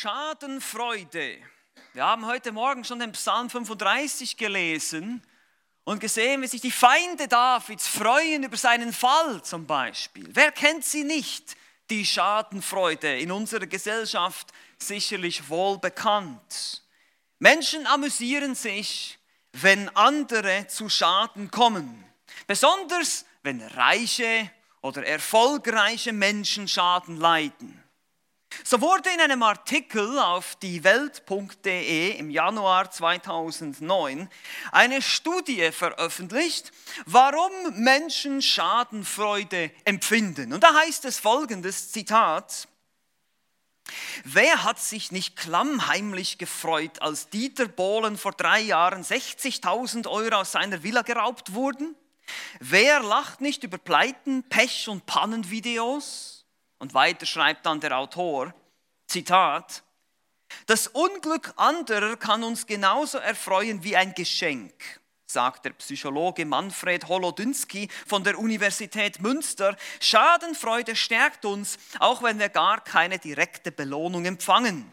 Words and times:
Schadenfreude. 0.00 1.38
Wir 1.92 2.04
haben 2.04 2.24
heute 2.24 2.52
Morgen 2.52 2.84
schon 2.84 3.00
den 3.00 3.10
Psalm 3.10 3.50
35 3.50 4.36
gelesen 4.36 5.26
und 5.82 5.98
gesehen, 5.98 6.40
wie 6.40 6.46
sich 6.46 6.60
die 6.60 6.70
Feinde 6.70 7.26
Davids 7.26 7.88
freuen 7.88 8.44
über 8.44 8.56
seinen 8.56 8.92
Fall 8.92 9.42
zum 9.42 9.66
Beispiel. 9.66 10.28
Wer 10.30 10.52
kennt 10.52 10.84
sie 10.84 11.02
nicht, 11.02 11.56
die 11.90 12.06
Schadenfreude 12.06 13.18
in 13.18 13.32
unserer 13.32 13.66
Gesellschaft 13.66 14.52
sicherlich 14.78 15.48
wohl 15.48 15.78
bekannt. 15.78 16.84
Menschen 17.40 17.84
amüsieren 17.88 18.54
sich, 18.54 19.18
wenn 19.50 19.88
andere 19.96 20.68
zu 20.68 20.88
Schaden 20.88 21.50
kommen. 21.50 22.04
Besonders 22.46 23.24
wenn 23.42 23.60
reiche 23.62 24.48
oder 24.80 25.04
erfolgreiche 25.04 26.12
Menschen 26.12 26.68
Schaden 26.68 27.16
leiden. 27.16 27.77
So 28.64 28.80
wurde 28.80 29.10
in 29.10 29.20
einem 29.20 29.42
Artikel 29.42 30.18
auf 30.18 30.56
diewelt.de 30.56 32.10
im 32.16 32.30
Januar 32.30 32.90
2009 32.90 34.28
eine 34.72 35.02
Studie 35.02 35.70
veröffentlicht, 35.70 36.72
warum 37.06 37.50
Menschen 37.74 38.42
Schadenfreude 38.42 39.70
empfinden. 39.84 40.52
Und 40.52 40.64
da 40.64 40.74
heißt 40.74 41.04
es 41.04 41.18
folgendes 41.18 41.92
Zitat. 41.92 42.68
Wer 44.24 44.64
hat 44.64 44.78
sich 44.78 45.12
nicht 45.12 45.36
klammheimlich 45.36 46.38
gefreut, 46.38 47.00
als 47.00 47.30
Dieter 47.30 47.68
Bohlen 47.68 48.18
vor 48.18 48.32
drei 48.32 48.60
Jahren 48.60 49.02
60.000 49.02 50.06
Euro 50.08 50.36
aus 50.36 50.52
seiner 50.52 50.82
Villa 50.82 51.02
geraubt 51.02 51.54
wurden? 51.54 51.96
Wer 52.60 53.00
lacht 53.00 53.40
nicht 53.40 53.64
über 53.64 53.78
Pleiten, 53.78 54.42
Pech 54.44 54.88
und 54.88 55.06
Pannenvideos? 55.06 56.37
Und 56.78 56.94
weiter 56.94 57.26
schreibt 57.26 57.66
dann 57.66 57.80
der 57.80 57.96
Autor, 57.96 58.54
Zitat, 59.06 59.82
das 60.66 60.86
Unglück 60.86 61.52
anderer 61.56 62.16
kann 62.16 62.42
uns 62.42 62.66
genauso 62.66 63.18
erfreuen 63.18 63.82
wie 63.84 63.96
ein 63.96 64.14
Geschenk, 64.14 64.72
sagt 65.26 65.64
der 65.64 65.72
Psychologe 65.72 66.46
Manfred 66.46 67.08
Holodynski 67.08 67.88
von 68.06 68.24
der 68.24 68.38
Universität 68.38 69.20
Münster. 69.20 69.76
Schadenfreude 70.00 70.96
stärkt 70.96 71.44
uns, 71.44 71.78
auch 71.98 72.22
wenn 72.22 72.38
wir 72.38 72.48
gar 72.48 72.82
keine 72.82 73.18
direkte 73.18 73.72
Belohnung 73.72 74.24
empfangen. 74.24 74.90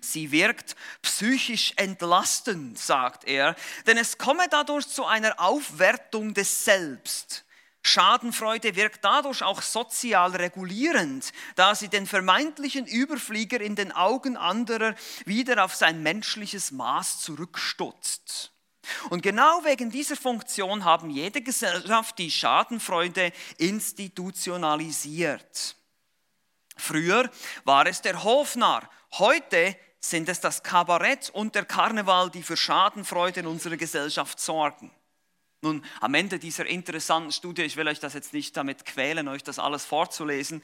Sie 0.00 0.32
wirkt 0.32 0.76
psychisch 1.02 1.74
entlastend, 1.76 2.78
sagt 2.78 3.24
er, 3.24 3.54
denn 3.86 3.98
es 3.98 4.16
komme 4.16 4.46
dadurch 4.48 4.88
zu 4.88 5.04
einer 5.04 5.38
Aufwertung 5.38 6.32
des 6.32 6.64
Selbst. 6.64 7.44
Schadenfreude 7.82 8.76
wirkt 8.76 9.04
dadurch 9.04 9.42
auch 9.42 9.62
sozial 9.62 10.36
regulierend, 10.36 11.32
da 11.56 11.74
sie 11.74 11.88
den 11.88 12.06
vermeintlichen 12.06 12.86
Überflieger 12.86 13.60
in 13.60 13.74
den 13.74 13.90
Augen 13.92 14.36
anderer 14.36 14.94
wieder 15.24 15.64
auf 15.64 15.74
sein 15.74 16.02
menschliches 16.02 16.72
Maß 16.72 17.20
zurückstutzt. 17.20 18.52
Und 19.08 19.22
genau 19.22 19.64
wegen 19.64 19.90
dieser 19.90 20.16
Funktion 20.16 20.84
haben 20.84 21.08
jede 21.10 21.40
Gesellschaft 21.42 22.18
die 22.18 22.30
Schadenfreude 22.30 23.32
institutionalisiert. 23.58 25.76
Früher 26.76 27.30
war 27.64 27.86
es 27.86 28.02
der 28.02 28.24
Hofnarr, 28.24 28.90
heute 29.12 29.76
sind 30.00 30.28
es 30.28 30.40
das 30.40 30.62
Kabarett 30.62 31.30
und 31.30 31.54
der 31.54 31.66
Karneval, 31.66 32.30
die 32.30 32.42
für 32.42 32.56
Schadenfreude 32.56 33.40
in 33.40 33.46
unserer 33.46 33.76
Gesellschaft 33.76 34.40
sorgen. 34.40 34.90
Nun, 35.62 35.84
am 36.00 36.14
Ende 36.14 36.38
dieser 36.38 36.64
interessanten 36.66 37.32
Studie, 37.32 37.62
ich 37.62 37.76
will 37.76 37.86
euch 37.86 38.00
das 38.00 38.14
jetzt 38.14 38.32
nicht 38.32 38.56
damit 38.56 38.86
quälen, 38.86 39.28
euch 39.28 39.42
das 39.42 39.58
alles 39.58 39.84
vorzulesen, 39.84 40.62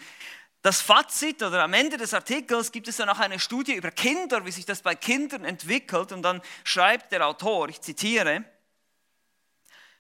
das 0.63 0.81
Fazit 0.81 1.43
oder 1.43 1.63
am 1.63 1.75
Ende 1.75 1.97
des 1.97 2.13
Artikels 2.13 2.73
gibt 2.73 2.89
es 2.89 2.97
dann 2.97 3.09
auch 3.09 3.21
eine 3.21 3.39
Studie 3.39 3.75
über 3.75 3.93
Kinder, 3.93 4.45
wie 4.47 4.51
sich 4.51 4.65
das 4.65 4.83
bei 4.83 4.97
Kindern 4.97 5.45
entwickelt. 5.45 6.11
Und 6.11 6.23
dann 6.23 6.43
schreibt 6.65 7.13
der 7.13 7.25
Autor, 7.25 7.69
ich 7.69 7.81
zitiere, 7.81 8.45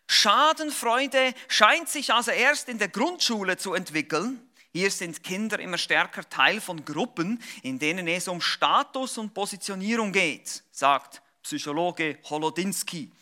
Schadenfreude 0.09 1.35
scheint 1.47 1.89
sich 1.89 2.13
also 2.13 2.33
erst 2.33 2.69
in 2.69 2.79
der 2.79 2.89
Grundschule 2.89 3.59
zu 3.59 3.75
entwickeln. 3.75 4.41
Hier 4.73 4.91
sind 4.91 5.23
Kinder 5.23 5.61
immer 5.61 5.79
stärker 5.79 6.29
Teil 6.29 6.61
von 6.61 6.85
Gruppen, 6.85 7.41
in 7.63 7.79
denen 7.79 8.09
es 8.09 8.27
um 8.27 8.41
Status 8.41 9.19
und 9.19 9.35
Positionierung 9.35 10.11
geht, 10.11 10.65
sagt 10.73 11.23
Psychologe 11.43 12.19
Holodinski. 12.25 13.13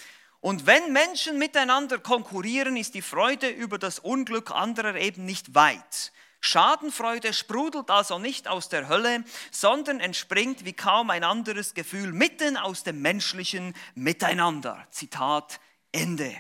Und 0.45 0.67
wenn 0.67 0.93
Menschen 0.93 1.39
miteinander 1.39 1.99
konkurrieren, 1.99 2.77
ist 2.77 2.93
die 2.93 3.01
Freude 3.01 3.49
über 3.49 3.79
das 3.79 3.99
Unglück 3.99 4.51
anderer 4.51 4.95
eben 4.95 5.25
nicht 5.25 5.55
weit. 5.55 6.13
Schadenfreude 6.43 7.33
sprudelt 7.33 7.89
also 7.89 8.19
nicht 8.19 8.47
aus 8.47 8.69
der 8.69 8.91
Hölle, 8.91 9.25
sondern 9.51 10.01
entspringt 10.01 10.67
wie 10.67 10.75
kaum 10.75 11.09
ein 11.09 11.25
anderes 11.25 11.73
Gefühl 11.73 12.13
mitten 12.13 12.59
aus 12.59 12.83
dem 12.83 13.01
menschlichen 13.01 13.75
Miteinander. 13.95 14.87
Zitat 14.91 15.61
Ende. 15.93 16.37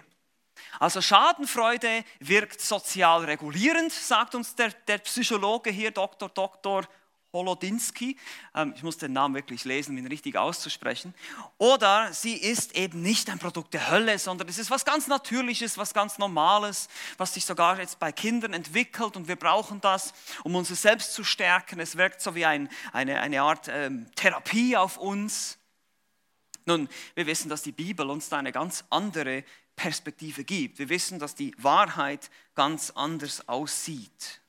Also 0.79 1.01
Schadenfreude 1.01 2.05
wirkt 2.21 2.61
sozial 2.61 3.25
regulierend, 3.25 3.91
sagt 3.91 4.35
uns 4.35 4.55
der, 4.55 4.69
der 4.87 4.99
Psychologe 4.99 5.71
hier, 5.71 5.93
Dr. 5.93 6.29
Dr. 6.29 6.85
Holodinsky, 7.35 8.17
ähm, 8.55 8.73
ich 8.75 8.83
muss 8.83 8.97
den 8.97 9.13
Namen 9.13 9.35
wirklich 9.35 9.65
lesen, 9.65 9.91
um 9.91 9.99
ihn 9.99 10.07
richtig 10.07 10.39
auszusprechen, 10.39 11.13
oder 11.59 12.11
sie 12.13 12.35
ist 12.35 12.75
eben 12.75 13.03
nicht 13.03 13.29
ein 13.29 13.39
Produkt 13.39 13.75
der 13.75 13.91
Hölle, 13.91 14.19
sondern 14.19 14.49
es 14.49 14.57
ist 14.57 14.71
was 14.71 14.87
ganz 14.87 15.07
Natürliches, 15.07 15.77
was 15.77 15.93
ganz 15.93 16.17
Normales, 16.17 16.89
was 17.19 17.35
sich 17.35 17.45
sogar 17.45 17.79
jetzt 17.79 17.99
bei 17.99 18.13
Kindern 18.13 18.55
entwickelt 18.55 19.17
und 19.17 19.29
wir 19.29 19.37
brauchen 19.37 19.83
das, 19.83 20.15
um 20.45 20.55
unser 20.55 20.77
Selbst 20.77 21.13
zu 21.13 21.25
stärken. 21.25 21.81
Es 21.81 21.97
wirkt 21.97 22.23
so 22.23 22.35
wie 22.35 22.47
ein, 22.47 22.71
eine, 22.93 23.21
eine 23.21 23.43
Art 23.43 23.69
ähm, 23.69 24.07
Therapie 24.15 24.77
auf 24.77 24.97
uns. 24.97 25.59
Nun, 26.67 26.89
wir 27.15 27.27
wissen, 27.27 27.51
dass 27.51 27.63
die 27.63 27.73
Bibel 27.73 28.09
uns 28.09 28.31
da 28.31 28.39
eine 28.39 28.53
ganz 28.53 28.85
andere 28.89 29.45
Perspektive 29.77 30.45
gibt. 30.45 30.79
Wir 30.79 30.89
wissen, 30.89 31.19
dass 31.19 31.35
die 31.35 31.55
Wahrheit 31.59 32.31
ganz 32.55 32.91
anders 32.91 33.49
aussieht. 33.49 34.41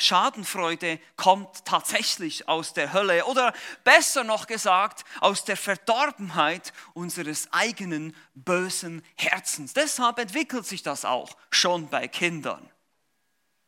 Schadenfreude 0.00 1.00
kommt 1.16 1.64
tatsächlich 1.64 2.48
aus 2.48 2.72
der 2.72 2.92
Hölle 2.92 3.24
oder 3.24 3.52
besser 3.82 4.22
noch 4.22 4.46
gesagt 4.46 5.04
aus 5.20 5.44
der 5.44 5.56
Verdorbenheit 5.56 6.72
unseres 6.94 7.52
eigenen 7.52 8.14
bösen 8.34 9.04
Herzens. 9.16 9.74
Deshalb 9.74 10.18
entwickelt 10.18 10.66
sich 10.66 10.82
das 10.82 11.04
auch 11.04 11.36
schon 11.50 11.88
bei 11.88 12.06
Kindern. 12.06 12.70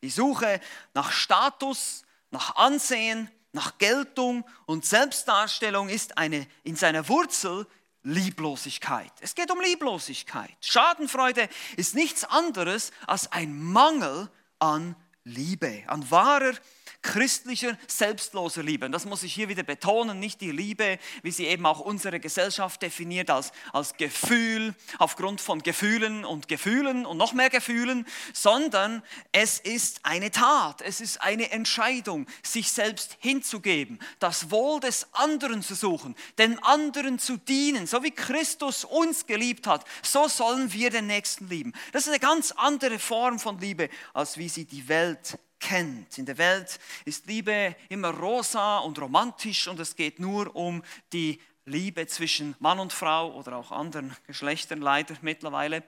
Die 0.01 0.09
Suche 0.09 0.61
nach 0.93 1.11
Status, 1.11 2.03
nach 2.31 2.55
Ansehen, 2.55 3.29
nach 3.51 3.77
Geltung 3.77 4.45
und 4.65 4.85
Selbstdarstellung 4.85 5.89
ist 5.89 6.17
eine 6.17 6.47
in 6.63 6.75
seiner 6.75 7.07
Wurzel 7.09 7.67
Lieblosigkeit. 8.03 9.11
Es 9.19 9.35
geht 9.35 9.51
um 9.51 9.61
Lieblosigkeit. 9.61 10.55
Schadenfreude 10.61 11.49
ist 11.77 11.93
nichts 11.93 12.23
anderes 12.23 12.91
als 13.05 13.31
ein 13.31 13.53
Mangel 13.61 14.29
an 14.59 14.95
Liebe, 15.23 15.83
an 15.87 16.03
wahrer 16.09 16.59
christlicher, 17.01 17.77
selbstloser 17.87 18.63
Liebe. 18.63 18.85
Und 18.85 18.91
das 18.91 19.05
muss 19.05 19.23
ich 19.23 19.33
hier 19.33 19.49
wieder 19.49 19.63
betonen, 19.63 20.19
nicht 20.19 20.41
die 20.41 20.51
Liebe, 20.51 20.99
wie 21.23 21.31
sie 21.31 21.47
eben 21.47 21.65
auch 21.65 21.79
unsere 21.79 22.19
Gesellschaft 22.19 22.81
definiert, 22.81 23.29
als, 23.29 23.51
als 23.73 23.95
Gefühl, 23.95 24.75
aufgrund 24.99 25.41
von 25.41 25.63
Gefühlen 25.63 26.25
und 26.25 26.47
Gefühlen 26.47 27.05
und 27.05 27.17
noch 27.17 27.33
mehr 27.33 27.49
Gefühlen, 27.49 28.05
sondern 28.33 29.03
es 29.31 29.59
ist 29.59 30.01
eine 30.03 30.31
Tat, 30.31 30.81
es 30.81 31.01
ist 31.01 31.21
eine 31.21 31.51
Entscheidung, 31.51 32.27
sich 32.43 32.71
selbst 32.71 33.17
hinzugeben, 33.19 33.99
das 34.19 34.51
Wohl 34.51 34.79
des 34.79 35.07
anderen 35.13 35.61
zu 35.61 35.75
suchen, 35.75 36.15
den 36.37 36.59
anderen 36.59 37.19
zu 37.19 37.37
dienen, 37.37 37.87
so 37.87 38.03
wie 38.03 38.11
Christus 38.11 38.85
uns 38.85 39.25
geliebt 39.25 39.67
hat, 39.67 39.85
so 40.03 40.27
sollen 40.27 40.71
wir 40.73 40.89
den 40.89 41.07
Nächsten 41.07 41.47
lieben. 41.49 41.73
Das 41.91 42.03
ist 42.03 42.09
eine 42.09 42.19
ganz 42.19 42.51
andere 42.51 42.99
Form 42.99 43.39
von 43.39 43.59
Liebe, 43.59 43.89
als 44.13 44.37
wie 44.37 44.49
sie 44.49 44.65
die 44.65 44.87
Welt 44.87 45.39
kennt. 45.61 46.17
In 46.17 46.25
der 46.25 46.37
Welt 46.37 46.79
ist 47.05 47.27
Liebe 47.27 47.75
immer 47.87 48.09
rosa 48.09 48.79
und 48.79 48.99
romantisch 48.99 49.67
und 49.67 49.79
es 49.79 49.95
geht 49.95 50.19
nur 50.19 50.53
um 50.55 50.83
die 51.13 51.39
Liebe 51.65 52.05
zwischen 52.07 52.55
Mann 52.59 52.79
und 52.79 52.91
Frau 52.91 53.33
oder 53.33 53.55
auch 53.55 53.71
anderen 53.71 54.15
Geschlechtern 54.27 54.81
leider 54.81 55.15
mittlerweile. 55.21 55.83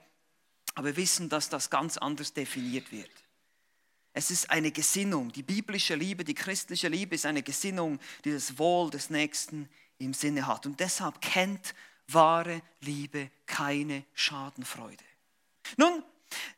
Aber 0.74 0.86
wir 0.86 0.96
wissen, 0.96 1.28
dass 1.28 1.48
das 1.50 1.68
ganz 1.68 1.98
anders 1.98 2.32
definiert 2.32 2.90
wird. 2.90 3.10
Es 4.12 4.30
ist 4.30 4.50
eine 4.50 4.70
Gesinnung. 4.70 5.32
Die 5.32 5.42
biblische 5.42 5.96
Liebe, 5.96 6.24
die 6.24 6.34
christliche 6.34 6.88
Liebe 6.88 7.16
ist 7.16 7.26
eine 7.26 7.42
Gesinnung, 7.42 7.98
die 8.24 8.32
das 8.32 8.58
Wohl 8.58 8.90
des 8.90 9.10
Nächsten 9.10 9.68
im 9.98 10.14
Sinne 10.14 10.46
hat. 10.46 10.66
Und 10.66 10.78
deshalb 10.78 11.20
kennt 11.20 11.74
wahre 12.08 12.62
Liebe 12.80 13.30
keine 13.46 14.04
Schadenfreude. 14.14 15.04
Nun, 15.76 16.02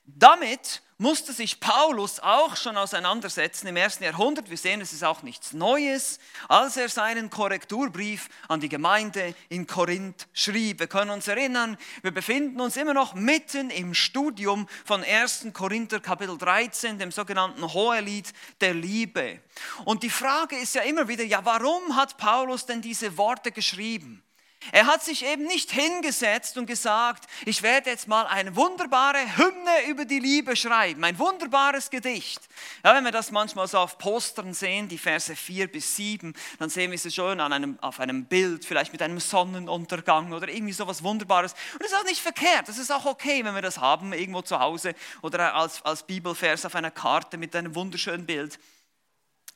damit 0.04 0.82
musste 0.98 1.32
sich 1.32 1.60
Paulus 1.60 2.20
auch 2.20 2.56
schon 2.56 2.76
auseinandersetzen 2.76 3.66
im 3.66 3.76
ersten 3.76 4.04
Jahrhundert. 4.04 4.48
Wir 4.48 4.56
sehen, 4.56 4.80
es 4.80 4.94
ist 4.94 5.04
auch 5.04 5.22
nichts 5.22 5.52
Neues, 5.52 6.18
als 6.48 6.76
er 6.78 6.88
seinen 6.88 7.28
Korrekturbrief 7.28 8.28
an 8.48 8.60
die 8.60 8.70
Gemeinde 8.70 9.34
in 9.50 9.66
Korinth 9.66 10.26
schrieb. 10.32 10.80
Wir 10.80 10.86
können 10.86 11.10
uns 11.10 11.28
erinnern, 11.28 11.76
wir 12.00 12.12
befinden 12.12 12.60
uns 12.60 12.76
immer 12.76 12.94
noch 12.94 13.14
mitten 13.14 13.68
im 13.70 13.92
Studium 13.92 14.66
von 14.84 15.04
1. 15.04 15.48
Korinther 15.52 16.00
Kapitel 16.00 16.38
13, 16.38 16.98
dem 16.98 17.12
sogenannten 17.12 17.72
Hohelied 17.74 18.32
der 18.62 18.72
Liebe. 18.72 19.40
Und 19.84 20.02
die 20.02 20.10
Frage 20.10 20.56
ist 20.56 20.74
ja 20.74 20.82
immer 20.82 21.08
wieder, 21.08 21.24
ja, 21.24 21.44
warum 21.44 21.94
hat 21.94 22.16
Paulus 22.16 22.64
denn 22.64 22.80
diese 22.80 23.18
Worte 23.18 23.52
geschrieben? 23.52 24.25
Er 24.72 24.86
hat 24.86 25.04
sich 25.04 25.24
eben 25.24 25.44
nicht 25.44 25.70
hingesetzt 25.70 26.58
und 26.58 26.66
gesagt, 26.66 27.28
ich 27.44 27.62
werde 27.62 27.90
jetzt 27.90 28.08
mal 28.08 28.26
eine 28.26 28.56
wunderbare 28.56 29.18
Hymne 29.36 29.88
über 29.88 30.04
die 30.04 30.18
Liebe 30.18 30.56
schreiben, 30.56 31.04
ein 31.04 31.18
wunderbares 31.18 31.90
Gedicht. 31.90 32.40
Ja, 32.84 32.94
wenn 32.94 33.04
wir 33.04 33.12
das 33.12 33.30
manchmal 33.30 33.68
so 33.68 33.78
auf 33.78 33.96
Postern 33.98 34.54
sehen, 34.54 34.88
die 34.88 34.98
Verse 34.98 35.36
4 35.36 35.68
bis 35.68 35.94
7, 35.96 36.34
dann 36.58 36.68
sehen 36.68 36.90
wir 36.90 36.98
sie 36.98 37.12
schon 37.12 37.40
an 37.40 37.52
einem, 37.52 37.78
auf 37.80 38.00
einem 38.00 38.24
Bild, 38.24 38.64
vielleicht 38.64 38.92
mit 38.92 39.02
einem 39.02 39.20
Sonnenuntergang 39.20 40.32
oder 40.32 40.48
irgendwie 40.48 40.72
so 40.72 40.86
was 40.86 41.02
Wunderbares. 41.02 41.54
Und 41.74 41.82
das 41.82 41.92
ist 41.92 41.98
auch 41.98 42.04
nicht 42.04 42.20
verkehrt, 42.20 42.68
das 42.68 42.78
ist 42.78 42.90
auch 42.90 43.04
okay, 43.04 43.44
wenn 43.44 43.54
wir 43.54 43.62
das 43.62 43.78
haben, 43.78 44.12
irgendwo 44.12 44.42
zu 44.42 44.58
Hause 44.58 44.94
oder 45.22 45.54
als, 45.54 45.82
als 45.82 46.02
Bibelvers 46.02 46.66
auf 46.66 46.74
einer 46.74 46.90
Karte 46.90 47.38
mit 47.38 47.54
einem 47.54 47.74
wunderschönen 47.74 48.26
Bild. 48.26 48.58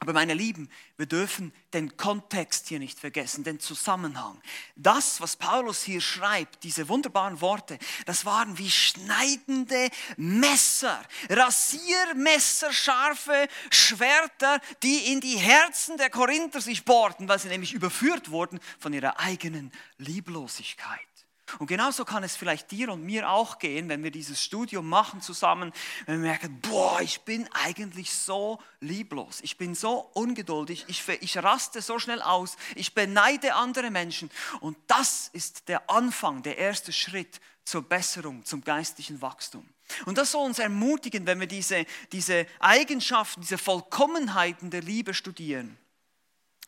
Aber 0.00 0.14
meine 0.14 0.32
Lieben, 0.32 0.70
wir 0.96 1.04
dürfen 1.04 1.52
den 1.74 1.98
Kontext 1.98 2.68
hier 2.68 2.78
nicht 2.78 2.98
vergessen, 2.98 3.44
den 3.44 3.60
Zusammenhang. 3.60 4.40
Das, 4.74 5.20
was 5.20 5.36
Paulus 5.36 5.82
hier 5.82 6.00
schreibt, 6.00 6.64
diese 6.64 6.88
wunderbaren 6.88 7.42
Worte, 7.42 7.78
das 8.06 8.24
waren 8.24 8.56
wie 8.56 8.70
schneidende 8.70 9.90
Messer, 10.16 11.04
Rasiermesser, 11.28 12.72
scharfe 12.72 13.46
Schwerter, 13.68 14.60
die 14.82 15.12
in 15.12 15.20
die 15.20 15.36
Herzen 15.36 15.98
der 15.98 16.08
Korinther 16.08 16.62
sich 16.62 16.86
bohrten, 16.86 17.28
weil 17.28 17.38
sie 17.38 17.48
nämlich 17.48 17.74
überführt 17.74 18.30
wurden 18.30 18.58
von 18.78 18.94
ihrer 18.94 19.20
eigenen 19.20 19.70
Lieblosigkeit. 19.98 21.09
Und 21.58 21.66
genauso 21.66 22.04
kann 22.04 22.22
es 22.22 22.36
vielleicht 22.36 22.70
dir 22.70 22.90
und 22.90 23.02
mir 23.02 23.30
auch 23.30 23.58
gehen, 23.58 23.88
wenn 23.88 24.02
wir 24.02 24.10
dieses 24.10 24.42
Studium 24.42 24.88
machen 24.88 25.20
zusammen, 25.20 25.72
wenn 26.06 26.22
wir 26.22 26.30
merken, 26.30 26.60
boah, 26.60 27.00
ich 27.00 27.20
bin 27.22 27.48
eigentlich 27.52 28.12
so 28.12 28.60
lieblos, 28.80 29.40
ich 29.42 29.56
bin 29.56 29.74
so 29.74 30.10
ungeduldig, 30.14 30.84
ich, 30.88 31.06
ich 31.08 31.38
raste 31.38 31.82
so 31.82 31.98
schnell 31.98 32.22
aus, 32.22 32.56
ich 32.74 32.94
beneide 32.94 33.54
andere 33.54 33.90
Menschen. 33.90 34.30
Und 34.60 34.76
das 34.86 35.28
ist 35.32 35.68
der 35.68 35.90
Anfang, 35.90 36.42
der 36.42 36.58
erste 36.58 36.92
Schritt 36.92 37.40
zur 37.64 37.82
Besserung, 37.82 38.44
zum 38.44 38.62
geistlichen 38.62 39.20
Wachstum. 39.22 39.68
Und 40.04 40.18
das 40.18 40.32
soll 40.32 40.46
uns 40.46 40.58
ermutigen, 40.58 41.26
wenn 41.26 41.40
wir 41.40 41.46
diese, 41.46 41.86
diese 42.12 42.46
Eigenschaften, 42.58 43.40
diese 43.40 43.58
Vollkommenheiten 43.58 44.70
der 44.70 44.82
Liebe 44.82 45.14
studieren. 45.14 45.76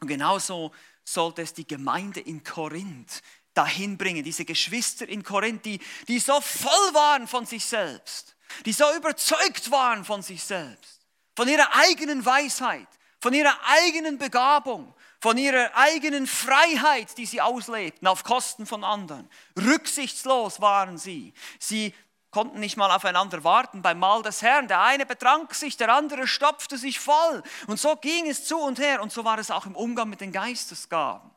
Und 0.00 0.08
genauso 0.08 0.72
sollte 1.04 1.42
es 1.42 1.54
die 1.54 1.66
Gemeinde 1.66 2.20
in 2.20 2.44
Korinth 2.44 3.22
dahin 3.54 3.98
bringen. 3.98 4.24
Diese 4.24 4.44
Geschwister 4.44 5.08
in 5.08 5.22
Korinth, 5.22 5.64
die, 5.64 5.80
die 6.08 6.18
so 6.18 6.40
voll 6.40 6.94
waren 6.94 7.26
von 7.26 7.46
sich 7.46 7.64
selbst, 7.64 8.36
die 8.64 8.72
so 8.72 8.84
überzeugt 8.96 9.70
waren 9.70 10.04
von 10.04 10.22
sich 10.22 10.42
selbst, 10.42 11.00
von 11.36 11.48
ihrer 11.48 11.74
eigenen 11.74 12.24
Weisheit, 12.24 12.88
von 13.20 13.32
ihrer 13.32 13.56
eigenen 13.66 14.18
Begabung, 14.18 14.94
von 15.20 15.38
ihrer 15.38 15.70
eigenen 15.76 16.26
Freiheit, 16.26 17.16
die 17.16 17.26
sie 17.26 17.40
auslebten, 17.40 18.08
auf 18.08 18.24
Kosten 18.24 18.66
von 18.66 18.82
anderen. 18.82 19.28
Rücksichtslos 19.56 20.60
waren 20.60 20.98
sie. 20.98 21.32
Sie 21.60 21.94
konnten 22.32 22.58
nicht 22.58 22.76
mal 22.76 22.90
aufeinander 22.90 23.44
warten 23.44 23.82
beim 23.82 24.00
Mahl 24.00 24.22
des 24.22 24.42
Herrn. 24.42 24.66
Der 24.66 24.80
eine 24.80 25.06
betrank 25.06 25.54
sich, 25.54 25.76
der 25.76 25.94
andere 25.94 26.26
stopfte 26.26 26.76
sich 26.76 26.98
voll. 26.98 27.42
Und 27.68 27.78
so 27.78 27.94
ging 27.94 28.28
es 28.28 28.46
zu 28.46 28.58
und 28.58 28.80
her. 28.80 29.00
Und 29.00 29.12
so 29.12 29.24
war 29.24 29.38
es 29.38 29.52
auch 29.52 29.66
im 29.66 29.76
Umgang 29.76 30.08
mit 30.08 30.20
den 30.20 30.32
Geistesgaben. 30.32 31.31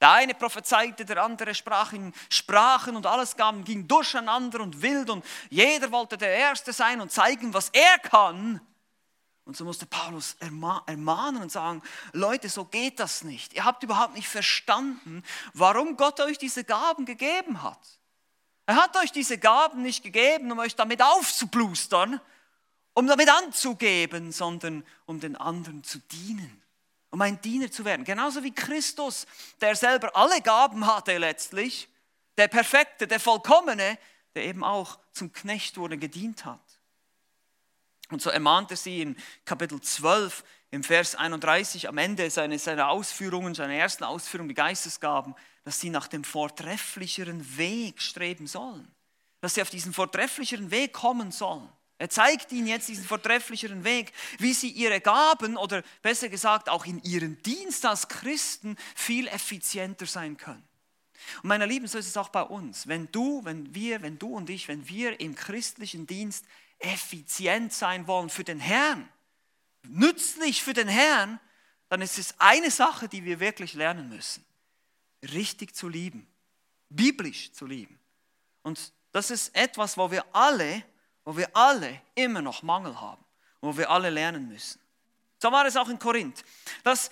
Der 0.00 0.12
eine 0.12 0.34
prophezeite, 0.34 1.04
der 1.04 1.22
andere 1.22 1.54
sprach 1.54 1.92
in 1.92 2.12
Sprachen 2.28 2.94
und 2.94 3.04
alles 3.04 3.34
ging 3.64 3.88
durcheinander 3.88 4.60
und 4.60 4.80
wild 4.80 5.10
und 5.10 5.24
jeder 5.50 5.90
wollte 5.90 6.16
der 6.16 6.30
Erste 6.30 6.72
sein 6.72 7.00
und 7.00 7.10
zeigen, 7.10 7.52
was 7.52 7.70
er 7.70 7.98
kann. 7.98 8.60
Und 9.44 9.56
so 9.56 9.64
musste 9.64 9.86
Paulus 9.86 10.36
ermahnen 10.40 11.42
und 11.42 11.50
sagen, 11.50 11.82
Leute, 12.12 12.48
so 12.48 12.64
geht 12.64 13.00
das 13.00 13.24
nicht. 13.24 13.54
Ihr 13.54 13.64
habt 13.64 13.82
überhaupt 13.82 14.14
nicht 14.14 14.28
verstanden, 14.28 15.24
warum 15.54 15.96
Gott 15.96 16.20
euch 16.20 16.38
diese 16.38 16.64
Gaben 16.64 17.04
gegeben 17.04 17.62
hat. 17.62 17.80
Er 18.66 18.76
hat 18.76 18.96
euch 18.98 19.10
diese 19.10 19.38
Gaben 19.38 19.82
nicht 19.82 20.04
gegeben, 20.04 20.52
um 20.52 20.58
euch 20.58 20.76
damit 20.76 21.02
aufzublustern, 21.02 22.20
um 22.92 23.06
damit 23.06 23.30
anzugeben, 23.30 24.30
sondern 24.30 24.84
um 25.06 25.18
den 25.18 25.34
anderen 25.34 25.82
zu 25.82 25.98
dienen 25.98 26.62
um 27.10 27.20
ein 27.20 27.40
Diener 27.40 27.70
zu 27.70 27.84
werden. 27.84 28.04
Genauso 28.04 28.42
wie 28.42 28.54
Christus, 28.54 29.26
der 29.60 29.74
selber 29.76 30.14
alle 30.16 30.40
Gaben 30.42 30.86
hatte 30.86 31.16
letztlich, 31.18 31.88
der 32.36 32.48
Perfekte, 32.48 33.06
der 33.06 33.20
Vollkommene, 33.20 33.98
der 34.34 34.44
eben 34.44 34.62
auch 34.62 34.98
zum 35.12 35.32
Knecht 35.32 35.76
wurde, 35.76 35.98
gedient 35.98 36.44
hat. 36.44 36.60
Und 38.10 38.22
so 38.22 38.30
ermahnte 38.30 38.76
sie 38.76 39.02
in 39.02 39.16
Kapitel 39.44 39.80
12, 39.80 40.44
im 40.70 40.84
Vers 40.84 41.14
31, 41.14 41.88
am 41.88 41.98
Ende 41.98 42.30
seiner, 42.30 42.58
seiner 42.58 42.88
Ausführungen, 42.88 43.54
seiner 43.54 43.74
ersten 43.74 44.04
Ausführung, 44.04 44.48
die 44.48 44.54
Geistesgaben, 44.54 45.34
dass 45.64 45.80
sie 45.80 45.90
nach 45.90 46.08
dem 46.08 46.24
vortrefflicheren 46.24 47.56
Weg 47.56 48.00
streben 48.00 48.46
sollen. 48.46 48.90
Dass 49.40 49.54
sie 49.54 49.62
auf 49.62 49.70
diesen 49.70 49.92
vortrefflicheren 49.92 50.70
Weg 50.70 50.92
kommen 50.92 51.30
sollen. 51.30 51.68
Er 51.98 52.08
zeigt 52.08 52.52
ihnen 52.52 52.68
jetzt 52.68 52.88
diesen 52.88 53.04
vortrefflicheren 53.04 53.82
Weg, 53.82 54.12
wie 54.38 54.54
sie 54.54 54.70
ihre 54.70 55.00
Gaben 55.00 55.56
oder 55.56 55.82
besser 56.00 56.28
gesagt 56.28 56.68
auch 56.68 56.86
in 56.86 57.02
ihrem 57.02 57.42
Dienst 57.42 57.84
als 57.84 58.08
Christen 58.08 58.76
viel 58.94 59.26
effizienter 59.26 60.06
sein 60.06 60.36
können. 60.36 60.62
Und 61.42 61.48
meine 61.48 61.66
Lieben, 61.66 61.88
so 61.88 61.98
ist 61.98 62.06
es 62.06 62.16
auch 62.16 62.28
bei 62.28 62.42
uns. 62.42 62.86
Wenn 62.86 63.10
du, 63.10 63.44
wenn 63.44 63.74
wir, 63.74 64.02
wenn 64.02 64.18
du 64.18 64.28
und 64.28 64.48
ich, 64.48 64.68
wenn 64.68 64.88
wir 64.88 65.18
im 65.20 65.34
christlichen 65.34 66.06
Dienst 66.06 66.44
effizient 66.78 67.72
sein 67.72 68.06
wollen 68.06 68.30
für 68.30 68.44
den 68.44 68.60
Herrn, 68.60 69.08
nützlich 69.82 70.62
für 70.62 70.74
den 70.74 70.88
Herrn, 70.88 71.40
dann 71.88 72.00
ist 72.00 72.18
es 72.18 72.38
eine 72.38 72.70
Sache, 72.70 73.08
die 73.08 73.24
wir 73.24 73.40
wirklich 73.40 73.74
lernen 73.74 74.08
müssen. 74.08 74.44
Richtig 75.32 75.74
zu 75.74 75.88
lieben, 75.88 76.28
biblisch 76.88 77.52
zu 77.52 77.66
lieben. 77.66 77.98
Und 78.62 78.92
das 79.10 79.32
ist 79.32 79.54
etwas, 79.56 79.96
wo 79.96 80.12
wir 80.12 80.24
alle 80.32 80.84
wo 81.28 81.36
wir 81.36 81.54
alle 81.54 82.00
immer 82.14 82.40
noch 82.40 82.62
Mangel 82.62 82.98
haben, 82.98 83.22
wo 83.60 83.76
wir 83.76 83.90
alle 83.90 84.08
lernen 84.08 84.48
müssen. 84.48 84.80
So 85.38 85.52
war 85.52 85.66
es 85.66 85.76
auch 85.76 85.90
in 85.90 85.98
Korinth. 85.98 86.42
Das 86.84 87.10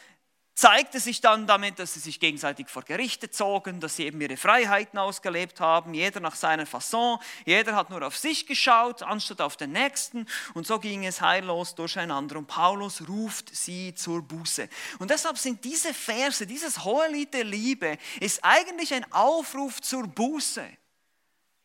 zeigte 0.54 1.00
sich 1.00 1.20
dann 1.20 1.46
damit, 1.46 1.78
dass 1.78 1.92
sie 1.92 2.00
sich 2.00 2.18
gegenseitig 2.18 2.70
vor 2.70 2.82
Gerichte 2.82 3.30
zogen, 3.30 3.78
dass 3.78 3.96
sie 3.96 4.06
eben 4.06 4.18
ihre 4.22 4.38
Freiheiten 4.38 4.98
ausgelebt 4.98 5.60
haben, 5.60 5.92
jeder 5.92 6.20
nach 6.20 6.34
seiner 6.34 6.64
Fasson, 6.64 7.18
jeder 7.44 7.76
hat 7.76 7.90
nur 7.90 8.06
auf 8.06 8.16
sich 8.16 8.46
geschaut, 8.46 9.02
anstatt 9.02 9.42
auf 9.42 9.58
den 9.58 9.72
Nächsten 9.72 10.26
und 10.54 10.66
so 10.66 10.78
ging 10.78 11.04
es 11.04 11.20
heillos 11.20 11.74
durcheinander 11.74 12.38
und 12.38 12.46
Paulus 12.46 13.06
ruft 13.06 13.54
sie 13.54 13.94
zur 13.94 14.22
Buße. 14.22 14.66
Und 14.98 15.10
deshalb 15.10 15.36
sind 15.36 15.62
diese 15.62 15.92
Verse, 15.92 16.46
dieses 16.46 16.84
Hohelied 16.84 17.34
der 17.34 17.44
Liebe, 17.44 17.98
ist 18.20 18.42
eigentlich 18.42 18.94
ein 18.94 19.12
Aufruf 19.12 19.82
zur 19.82 20.06
Buße 20.06 20.66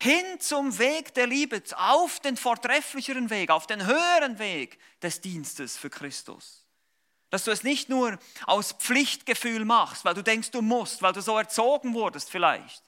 hin 0.01 0.39
zum 0.39 0.79
Weg 0.79 1.13
der 1.13 1.27
Liebe, 1.27 1.61
auf 1.75 2.19
den 2.21 2.35
vortrefflicheren 2.35 3.29
Weg, 3.29 3.51
auf 3.51 3.67
den 3.67 3.85
höheren 3.85 4.39
Weg 4.39 4.79
des 5.03 5.21
Dienstes 5.21 5.77
für 5.77 5.91
Christus. 5.91 6.65
Dass 7.29 7.43
du 7.43 7.51
es 7.51 7.61
nicht 7.61 7.87
nur 7.87 8.17
aus 8.47 8.71
Pflichtgefühl 8.71 9.63
machst, 9.63 10.03
weil 10.03 10.15
du 10.15 10.23
denkst, 10.23 10.49
du 10.49 10.63
musst, 10.63 11.03
weil 11.03 11.13
du 11.13 11.21
so 11.21 11.37
erzogen 11.37 11.93
wurdest 11.93 12.31
vielleicht. 12.31 12.83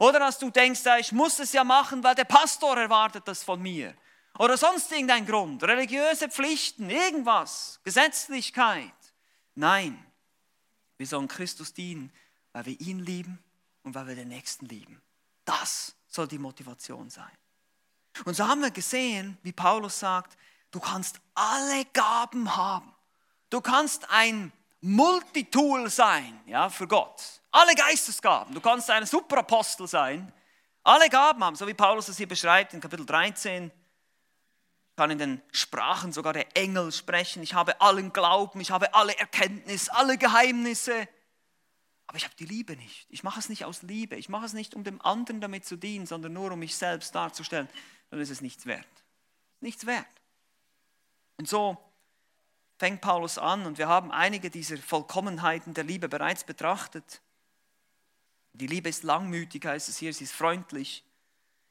Oder 0.00 0.18
dass 0.18 0.40
du 0.40 0.50
denkst, 0.50 0.80
ich 0.98 1.12
muss 1.12 1.38
es 1.38 1.52
ja 1.52 1.62
machen, 1.62 2.02
weil 2.02 2.16
der 2.16 2.24
Pastor 2.24 2.76
erwartet 2.76 3.28
das 3.28 3.44
von 3.44 3.62
mir. 3.62 3.94
Oder 4.36 4.56
sonst 4.56 4.90
irgendein 4.90 5.24
Grund, 5.24 5.62
religiöse 5.62 6.28
Pflichten, 6.28 6.90
irgendwas, 6.90 7.80
Gesetzlichkeit. 7.84 8.92
Nein, 9.54 10.04
wir 10.98 11.06
sollen 11.06 11.28
Christus 11.28 11.72
dienen, 11.72 12.12
weil 12.52 12.66
wir 12.66 12.80
ihn 12.80 12.98
lieben 12.98 13.38
und 13.84 13.94
weil 13.94 14.08
wir 14.08 14.16
den 14.16 14.28
Nächsten 14.28 14.66
lieben. 14.66 15.00
Das 15.44 15.95
soll 16.16 16.26
die 16.26 16.38
Motivation 16.38 17.08
sein. 17.08 17.30
Und 18.24 18.34
so 18.34 18.46
haben 18.46 18.62
wir 18.62 18.70
gesehen, 18.70 19.38
wie 19.42 19.52
Paulus 19.52 19.98
sagt, 19.98 20.36
du 20.70 20.80
kannst 20.80 21.20
alle 21.34 21.84
Gaben 21.92 22.56
haben. 22.56 22.92
Du 23.50 23.60
kannst 23.60 24.10
ein 24.10 24.52
Multitool 24.80 25.88
sein, 25.90 26.40
ja, 26.46 26.68
für 26.68 26.88
Gott. 26.88 27.22
Alle 27.50 27.74
Geistesgaben. 27.74 28.54
Du 28.54 28.60
kannst 28.60 28.90
ein 28.90 29.06
Superapostel 29.06 29.86
sein. 29.86 30.32
Alle 30.82 31.08
Gaben 31.08 31.42
haben, 31.44 31.56
so 31.56 31.66
wie 31.66 31.74
Paulus 31.74 32.08
es 32.08 32.16
hier 32.16 32.28
beschreibt 32.28 32.74
in 32.74 32.80
Kapitel 32.80 33.04
13. 33.04 33.70
Ich 33.70 34.96
kann 34.96 35.10
in 35.10 35.18
den 35.18 35.42
Sprachen 35.52 36.12
sogar 36.12 36.32
der 36.32 36.56
Engel 36.56 36.90
sprechen. 36.92 37.42
Ich 37.42 37.54
habe 37.54 37.80
allen 37.80 38.12
Glauben, 38.12 38.60
ich 38.60 38.70
habe 38.70 38.94
alle 38.94 39.16
Erkenntnis, 39.18 39.88
alle 39.88 40.16
Geheimnisse. 40.16 41.08
Aber 42.06 42.18
ich 42.18 42.24
habe 42.24 42.34
die 42.36 42.44
Liebe 42.44 42.76
nicht. 42.76 43.06
Ich 43.10 43.22
mache 43.22 43.40
es 43.40 43.48
nicht 43.48 43.64
aus 43.64 43.82
Liebe. 43.82 44.16
Ich 44.16 44.28
mache 44.28 44.46
es 44.46 44.52
nicht, 44.52 44.74
um 44.74 44.84
dem 44.84 45.00
anderen 45.02 45.40
damit 45.40 45.64
zu 45.64 45.76
dienen, 45.76 46.06
sondern 46.06 46.32
nur, 46.32 46.52
um 46.52 46.58
mich 46.58 46.76
selbst 46.76 47.14
darzustellen. 47.14 47.68
Dann 48.10 48.20
ist 48.20 48.30
es 48.30 48.40
nichts 48.40 48.66
wert. 48.66 48.86
Nichts 49.60 49.86
wert. 49.86 50.06
Und 51.36 51.48
so 51.48 51.76
fängt 52.78 53.00
Paulus 53.00 53.38
an 53.38 53.66
und 53.66 53.78
wir 53.78 53.88
haben 53.88 54.12
einige 54.12 54.50
dieser 54.50 54.76
Vollkommenheiten 54.76 55.74
der 55.74 55.84
Liebe 55.84 56.08
bereits 56.08 56.44
betrachtet. 56.44 57.20
Die 58.52 58.66
Liebe 58.66 58.88
ist 58.88 59.02
langmütig, 59.02 59.64
heißt 59.64 59.88
es 59.88 59.98
hier, 59.98 60.12
sie 60.12 60.24
ist 60.24 60.32
freundlich. 60.32 61.04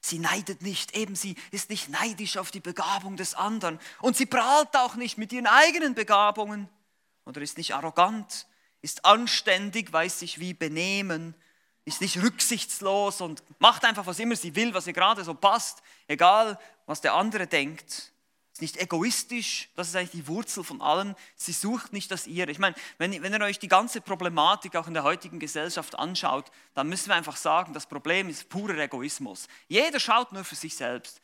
Sie 0.02 0.20
neidet 0.20 0.62
nicht, 0.62 0.96
eben 0.96 1.16
sie 1.16 1.36
ist 1.50 1.70
nicht 1.72 1.90
neidisch 1.90 2.38
auf 2.38 2.52
die 2.52 2.60
Begabung 2.60 3.18
des 3.18 3.34
anderen. 3.34 3.80
Und 4.02 4.16
sie 4.16 4.28
prahlt 4.28 4.76
auch 4.76 4.96
nicht 4.96 5.18
mit 5.18 5.34
ihren 5.34 5.48
eigenen 5.48 5.96
Begabungen 5.96 6.70
oder 7.26 7.42
ist 7.42 7.58
nicht 7.58 7.74
arrogant, 7.74 8.46
ist 8.86 9.04
anständig, 9.04 9.92
weiß 9.92 10.20
sich 10.20 10.40
wie 10.40 10.54
benehmen, 10.54 11.36
ist 11.84 12.02
nicht 12.02 12.22
rücksichtslos 12.22 13.20
und 13.20 13.44
macht 13.60 13.84
einfach, 13.84 14.06
was 14.06 14.20
immer 14.20 14.36
sie 14.36 14.56
will, 14.56 14.74
was 14.74 14.88
ihr 14.88 14.94
gerade 14.94 15.24
so 15.24 15.34
passt, 15.34 15.82
egal 16.08 16.58
was 16.86 17.02
der 17.02 17.16
andere 17.16 17.48
denkt 17.48 18.14
ist 18.56 18.62
nicht 18.62 18.78
egoistisch, 18.78 19.68
das 19.76 19.90
ist 19.90 19.98
eigentlich 19.98 20.12
die 20.12 20.28
Wurzel 20.28 20.64
von 20.64 20.82
allem. 20.82 21.14
Sie 21.36 21.52
sucht 21.52 21.92
nicht 21.92 22.10
das 22.10 22.26
ihre. 22.26 22.50
Ich 22.52 22.58
meine, 22.58 22.74
wenn, 22.98 23.22
wenn 23.22 23.34
ihr 23.34 23.42
euch 23.42 23.60
die 23.60 23.68
ganze 23.68 24.00
Problematik 24.00 24.78
auch 24.78 24.88
in 24.88 24.94
der 24.94 25.04
heutigen 25.04 25.40
Gesellschaft 25.40 26.00
anschaut, 26.00 26.50
dann 26.74 26.88
müssen 26.88 27.10
wir 27.10 27.16
einfach 27.16 27.36
sagen, 27.36 27.74
das 27.74 27.86
Problem 27.86 28.30
ist 28.30 28.48
purer 28.48 28.78
Egoismus. 28.78 29.50
Jeder 29.68 30.00
schaut 30.00 30.32
nur 30.32 30.46
für 30.46 30.56
sich 30.56 30.74
selbst. 30.74 31.20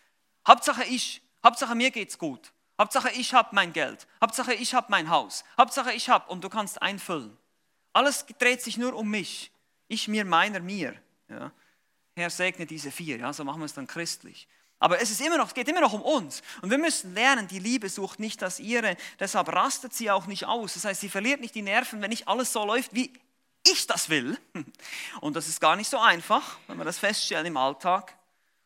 Hauptsache 0.46 0.84
ich, 0.84 1.22
Hauptsache 1.42 1.74
mir 1.74 1.92
geht's 1.92 2.18
gut. 2.18 2.52
Hauptsache 2.78 3.12
ich 3.12 3.34
habe 3.34 3.56
mein 3.56 3.72
Geld. 3.72 4.08
Hauptsache 4.20 4.54
ich 4.54 4.74
habe 4.74 4.88
mein 4.90 5.10
Haus. 5.10 5.46
Hauptsache 5.58 5.94
ich 5.94 6.10
habe 6.10 6.30
und 6.30 6.44
du 6.44 6.50
kannst 6.50 6.82
einfüllen. 6.82 7.38
Alles 7.94 8.26
dreht 8.40 8.62
sich 8.62 8.78
nur 8.78 8.94
um 8.94 9.10
mich. 9.10 9.52
Ich, 9.88 10.08
mir, 10.08 10.26
meiner, 10.26 10.60
mir. 10.60 10.96
Ja. 11.30 11.52
Herr 12.16 12.30
segne 12.30 12.66
diese 12.66 12.92
vier, 12.92 13.18
ja, 13.18 13.34
so 13.34 13.44
machen 13.44 13.60
wir 13.60 13.66
es 13.66 13.74
dann 13.74 13.88
christlich. 13.88 14.48
Aber 14.80 15.00
es 15.00 15.12
ist 15.12 15.22
immer 15.22 15.38
noch, 15.38 15.48
es 15.48 15.54
geht 15.54 15.68
immer 15.68 15.82
noch 15.82 15.94
um 15.94 16.02
uns. 16.02 16.42
Und 16.62 16.72
wir 16.72 16.78
müssen 16.80 17.14
lernen, 17.14 17.48
die 17.48 17.60
Liebe 17.60 17.88
sucht 17.88 18.20
nicht 18.20 18.42
das 18.42 18.60
ihre. 18.60 18.98
Deshalb 19.20 19.50
rastet 19.50 19.94
sie 19.94 20.10
auch 20.10 20.26
nicht 20.26 20.46
aus. 20.46 20.74
Das 20.74 20.86
heißt, 20.86 21.02
sie 21.02 21.10
verliert 21.10 21.40
nicht 21.40 21.54
die 21.54 21.62
Nerven, 21.62 22.02
wenn 22.02 22.10
nicht 22.10 22.28
alles 22.28 22.52
so 22.52 22.66
läuft, 22.66 22.94
wie 22.96 23.14
ich 23.64 23.86
das 23.86 24.10
will. 24.10 24.40
Und 25.22 25.36
das 25.36 25.48
ist 25.48 25.62
gar 25.62 25.76
nicht 25.76 25.90
so 25.90 26.00
einfach, 26.00 26.58
wenn 26.68 26.78
wir 26.78 26.84
das 26.84 26.98
feststellen 26.98 27.46
im 27.46 27.58
Alltag. 27.58 28.18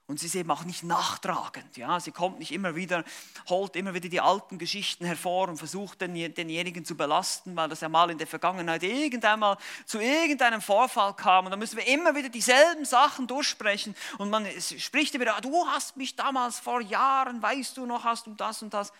Und 0.08 0.20
sie 0.20 0.28
ist 0.28 0.36
eben 0.36 0.52
auch 0.52 0.64
nicht 0.66 0.84
nachtragend. 0.84 1.78
Ja? 1.78 2.00
Sie 2.00 2.12
kommt 2.12 2.38
nicht 2.38 2.52
immer 2.52 2.76
wieder, 2.76 3.04
holt 3.50 3.76
immer 3.76 3.96
wieder 3.96 4.08
die 4.08 4.22
alten 4.22 4.60
Geschichten 4.60 5.04
hervor 5.04 5.50
und 5.50 5.58
versucht 5.58 6.02
den, 6.02 6.14
denjenigen 6.14 6.86
zu 6.86 6.96
belasten, 6.96 7.56
weil 7.56 7.70
das 7.70 7.82
ja 7.82 7.90
mal 7.90 8.12
in 8.12 8.20
der 8.20 8.28
Vergangenheit 8.28 8.84
irgendeinmal 8.84 9.58
zu 9.88 10.00
irgendeinem 10.00 10.62
Vorfall 10.62 11.16
kam. 11.16 11.46
Und 11.46 11.52
dann 11.52 11.60
müssen 11.60 11.78
wir 11.78 11.88
immer 11.88 12.14
wieder 12.14 12.30
dieselben 12.30 12.86
Sachen 12.86 13.26
durchsprechen. 13.26 13.96
Und 14.20 14.30
man 14.30 14.46
spricht 14.60 15.20
wieder, 15.20 15.42
du 15.42 15.66
hast 15.68 15.98
mich 15.98 16.16
damals 16.16 16.60
vor 16.60 16.82
Jahren, 16.82 17.42
weißt 17.42 17.76
du 17.78 17.88
noch, 17.88 18.04
hast 18.04 18.28
du 18.28 18.36
das 18.36 18.62
und 18.62 18.76
das. 18.76 18.94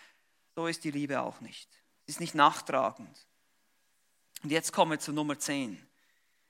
So 0.56 0.66
ist 0.66 0.82
die 0.82 0.90
Liebe 0.90 1.20
auch 1.20 1.40
nicht. 1.40 1.70
Sie 2.06 2.12
ist 2.12 2.20
nicht 2.20 2.34
nachtragend. 2.34 3.16
Und 4.42 4.50
jetzt 4.50 4.72
kommen 4.72 4.90
wir 4.90 4.98
zu 4.98 5.12
Nummer 5.12 5.38
10. 5.38 5.80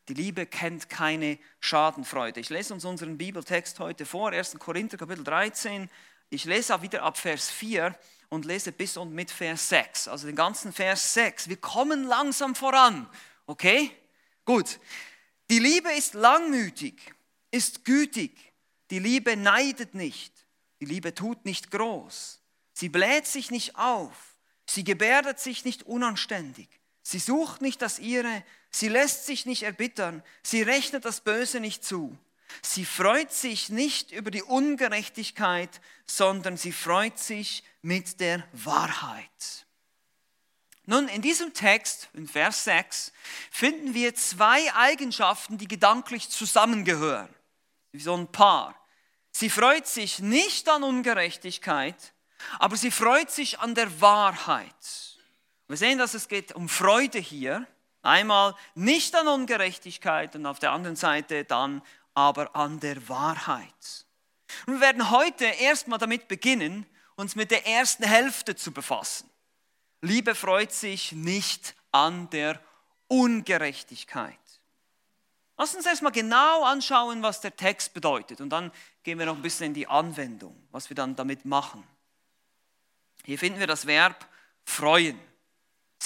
Die 0.08 0.14
Liebe 0.14 0.46
kennt 0.46 0.88
keine 0.88 1.38
Schadenfreude. 1.58 2.38
Ich 2.38 2.48
lese 2.48 2.72
uns 2.72 2.84
unseren 2.84 3.18
Bibeltext 3.18 3.80
heute 3.80 4.06
vor, 4.06 4.30
1. 4.30 4.56
Korinther 4.58 4.96
Kapitel 4.96 5.24
13. 5.24 5.90
Ich 6.30 6.44
lese 6.44 6.74
auch 6.74 6.82
wieder 6.82 7.02
ab 7.02 7.18
Vers 7.18 7.50
4 7.50 7.94
und 8.28 8.44
lese 8.44 8.70
bis 8.70 8.96
und 8.96 9.12
mit 9.12 9.30
Vers 9.30 9.68
6. 9.68 10.08
Also 10.08 10.26
den 10.26 10.36
ganzen 10.36 10.72
Vers 10.72 11.14
6. 11.14 11.48
Wir 11.48 11.56
kommen 11.56 12.04
langsam 12.04 12.54
voran. 12.54 13.08
Okay? 13.46 13.90
Gut. 14.44 14.78
Die 15.50 15.58
Liebe 15.58 15.92
ist 15.92 16.14
langmütig, 16.14 17.14
ist 17.50 17.84
gütig. 17.84 18.52
Die 18.90 18.98
Liebe 19.00 19.36
neidet 19.36 19.94
nicht. 19.94 20.32
Die 20.80 20.84
Liebe 20.84 21.14
tut 21.14 21.44
nicht 21.44 21.70
groß. 21.70 22.40
Sie 22.72 22.88
bläht 22.88 23.26
sich 23.26 23.50
nicht 23.50 23.76
auf. 23.76 24.36
Sie 24.68 24.84
gebärdet 24.84 25.38
sich 25.40 25.64
nicht 25.64 25.84
unanständig. 25.84 26.68
Sie 27.08 27.20
sucht 27.20 27.62
nicht 27.62 27.82
das 27.82 28.00
ihre, 28.00 28.42
sie 28.68 28.88
lässt 28.88 29.26
sich 29.26 29.46
nicht 29.46 29.62
erbittern, 29.62 30.24
sie 30.42 30.62
rechnet 30.62 31.04
das 31.04 31.20
Böse 31.20 31.60
nicht 31.60 31.84
zu. 31.84 32.18
Sie 32.62 32.84
freut 32.84 33.32
sich 33.32 33.68
nicht 33.68 34.10
über 34.10 34.32
die 34.32 34.42
Ungerechtigkeit, 34.42 35.80
sondern 36.04 36.56
sie 36.56 36.72
freut 36.72 37.16
sich 37.16 37.62
mit 37.80 38.18
der 38.18 38.42
Wahrheit. 38.52 39.66
Nun, 40.86 41.06
in 41.06 41.22
diesem 41.22 41.54
Text, 41.54 42.08
in 42.12 42.26
Vers 42.26 42.64
6, 42.64 43.12
finden 43.52 43.94
wir 43.94 44.16
zwei 44.16 44.74
Eigenschaften, 44.74 45.58
die 45.58 45.68
gedanklich 45.68 46.28
zusammengehören, 46.28 47.32
wie 47.92 48.00
so 48.00 48.16
ein 48.16 48.32
Paar. 48.32 48.74
Sie 49.30 49.48
freut 49.48 49.86
sich 49.86 50.18
nicht 50.18 50.68
an 50.68 50.82
Ungerechtigkeit, 50.82 52.14
aber 52.58 52.76
sie 52.76 52.90
freut 52.90 53.30
sich 53.30 53.60
an 53.60 53.76
der 53.76 54.00
Wahrheit. 54.00 55.15
Wir 55.68 55.76
sehen, 55.76 55.98
dass 55.98 56.14
es 56.14 56.28
geht 56.28 56.52
um 56.52 56.68
Freude 56.68 57.18
hier. 57.18 57.66
Einmal 58.02 58.54
nicht 58.74 59.14
an 59.16 59.26
Ungerechtigkeit 59.26 60.36
und 60.36 60.46
auf 60.46 60.60
der 60.60 60.72
anderen 60.72 60.96
Seite 60.96 61.44
dann 61.44 61.82
aber 62.14 62.54
an 62.54 62.78
der 62.80 63.08
Wahrheit. 63.08 64.06
Und 64.66 64.74
wir 64.74 64.80
werden 64.80 65.10
heute 65.10 65.44
erstmal 65.44 65.98
damit 65.98 66.28
beginnen, 66.28 66.86
uns 67.16 67.34
mit 67.34 67.50
der 67.50 67.66
ersten 67.66 68.04
Hälfte 68.04 68.54
zu 68.54 68.72
befassen. 68.72 69.28
Liebe 70.02 70.34
freut 70.34 70.72
sich 70.72 71.12
nicht 71.12 71.74
an 71.90 72.30
der 72.30 72.60
Ungerechtigkeit. 73.08 74.38
Lass 75.58 75.74
uns 75.74 75.86
erstmal 75.86 76.12
genau 76.12 76.64
anschauen, 76.64 77.22
was 77.22 77.40
der 77.40 77.56
Text 77.56 77.94
bedeutet 77.94 78.40
und 78.40 78.50
dann 78.50 78.70
gehen 79.02 79.18
wir 79.18 79.26
noch 79.26 79.36
ein 79.36 79.42
bisschen 79.42 79.66
in 79.68 79.74
die 79.74 79.86
Anwendung, 79.86 80.54
was 80.70 80.90
wir 80.90 80.94
dann 80.94 81.16
damit 81.16 81.44
machen. 81.44 81.82
Hier 83.24 83.38
finden 83.38 83.58
wir 83.58 83.66
das 83.66 83.86
Verb 83.86 84.28
freuen. 84.64 85.18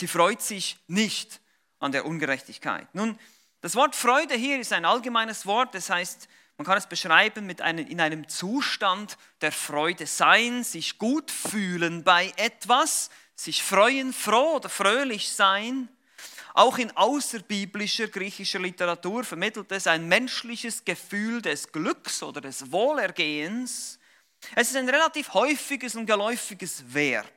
Sie 0.01 0.09
freut 0.09 0.41
sich 0.41 0.79
nicht 0.87 1.43
an 1.79 1.93
der 1.93 2.07
Ungerechtigkeit. 2.07 2.89
Nun, 2.95 3.19
das 3.61 3.75
Wort 3.75 3.95
Freude 3.95 4.35
hier 4.35 4.59
ist 4.59 4.73
ein 4.73 4.87
allgemeines 4.87 5.45
Wort, 5.45 5.75
das 5.75 5.91
heißt, 5.91 6.27
man 6.57 6.65
kann 6.65 6.79
es 6.79 6.87
beschreiben 6.87 7.45
mit 7.45 7.61
einem, 7.61 7.87
in 7.87 8.01
einem 8.01 8.27
Zustand 8.27 9.19
der 9.43 9.53
Freude 9.53 10.07
sein, 10.07 10.65
sich 10.65 10.97
gut 10.97 11.31
fühlen 11.31 12.03
bei 12.03 12.33
etwas, 12.39 13.11
sich 13.35 13.63
freuen, 13.63 14.15
froh 14.15 14.57
oder 14.57 14.71
fröhlich 14.71 15.31
sein. 15.33 15.91
Auch 16.55 16.79
in 16.79 16.97
außerbiblischer 16.97 18.09
griechischer 18.09 18.59
Literatur 18.59 19.23
vermittelt 19.23 19.71
es 19.71 19.87
ein 19.87 20.09
menschliches 20.09 20.83
Gefühl 20.83 21.43
des 21.43 21.73
Glücks 21.73 22.23
oder 22.23 22.41
des 22.41 22.73
Wohlergehens. 22.73 23.99
Es 24.55 24.71
ist 24.71 24.77
ein 24.77 24.89
relativ 24.89 25.35
häufiges 25.35 25.95
und 25.95 26.07
geläufiges 26.07 26.85
Verb. 26.89 27.31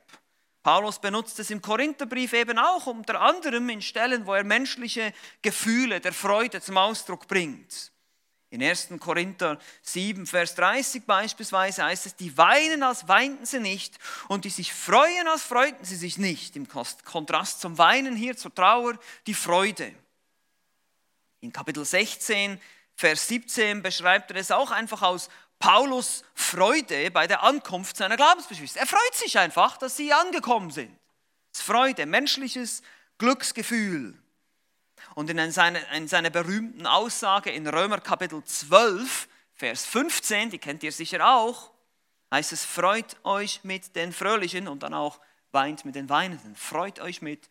Paulus 0.64 0.98
benutzt 0.98 1.38
es 1.38 1.50
im 1.50 1.60
Korintherbrief 1.60 2.32
eben 2.32 2.58
auch 2.58 2.86
unter 2.86 3.20
anderem 3.20 3.68
in 3.68 3.82
Stellen, 3.82 4.26
wo 4.26 4.32
er 4.32 4.44
menschliche 4.44 5.12
Gefühle 5.42 6.00
der 6.00 6.14
Freude 6.14 6.62
zum 6.62 6.78
Ausdruck 6.78 7.28
bringt. 7.28 7.92
In 8.48 8.62
1. 8.62 8.88
Korinther 8.98 9.58
7, 9.82 10.26
Vers 10.26 10.54
30 10.54 11.04
beispielsweise 11.04 11.84
heißt 11.84 12.06
es, 12.06 12.16
die 12.16 12.38
weinen, 12.38 12.82
als 12.82 13.06
weinten 13.08 13.44
sie 13.44 13.60
nicht 13.60 13.98
und 14.28 14.46
die 14.46 14.50
sich 14.50 14.72
freuen, 14.72 15.28
als 15.28 15.42
freuten 15.42 15.84
sie 15.84 15.96
sich 15.96 16.16
nicht. 16.16 16.56
Im 16.56 16.66
Kontrast 16.66 17.60
zum 17.60 17.76
Weinen 17.76 18.16
hier, 18.16 18.34
zur 18.34 18.54
Trauer, 18.54 18.98
die 19.26 19.34
Freude. 19.34 19.92
In 21.40 21.52
Kapitel 21.52 21.84
16, 21.84 22.58
Vers 22.96 23.28
17 23.28 23.82
beschreibt 23.82 24.30
er 24.30 24.38
es 24.38 24.50
auch 24.50 24.70
einfach 24.70 25.02
aus 25.02 25.28
Paulus 25.58 26.24
Freude 26.34 27.10
bei 27.10 27.26
der 27.26 27.42
Ankunft 27.42 27.96
seiner 27.96 28.16
Glaubensgeschwister. 28.16 28.80
Er 28.80 28.86
freut 28.86 29.14
sich 29.14 29.38
einfach, 29.38 29.76
dass 29.78 29.96
sie 29.96 30.12
angekommen 30.12 30.70
sind. 30.70 30.90
Es 31.52 31.60
ist 31.60 31.66
Freude, 31.66 32.06
menschliches 32.06 32.82
Glücksgefühl. 33.18 34.18
Und 35.14 35.30
in 35.30 35.50
seiner, 35.52 35.88
in 35.92 36.08
seiner 36.08 36.30
berühmten 36.30 36.86
Aussage 36.86 37.50
in 37.50 37.66
Römer 37.66 38.00
Kapitel 38.00 38.42
12, 38.42 39.28
Vers 39.54 39.84
15, 39.84 40.50
die 40.50 40.58
kennt 40.58 40.82
ihr 40.82 40.92
sicher 40.92 41.26
auch, 41.26 41.70
heißt 42.32 42.52
es, 42.52 42.64
freut 42.64 43.16
euch 43.24 43.60
mit 43.62 43.94
den 43.94 44.12
Fröhlichen 44.12 44.66
und 44.66 44.82
dann 44.82 44.94
auch 44.94 45.20
weint 45.52 45.84
mit 45.84 45.94
den 45.94 46.08
Weinenden. 46.08 46.56
Freut 46.56 46.98
euch 46.98 47.22
mit 47.22 47.48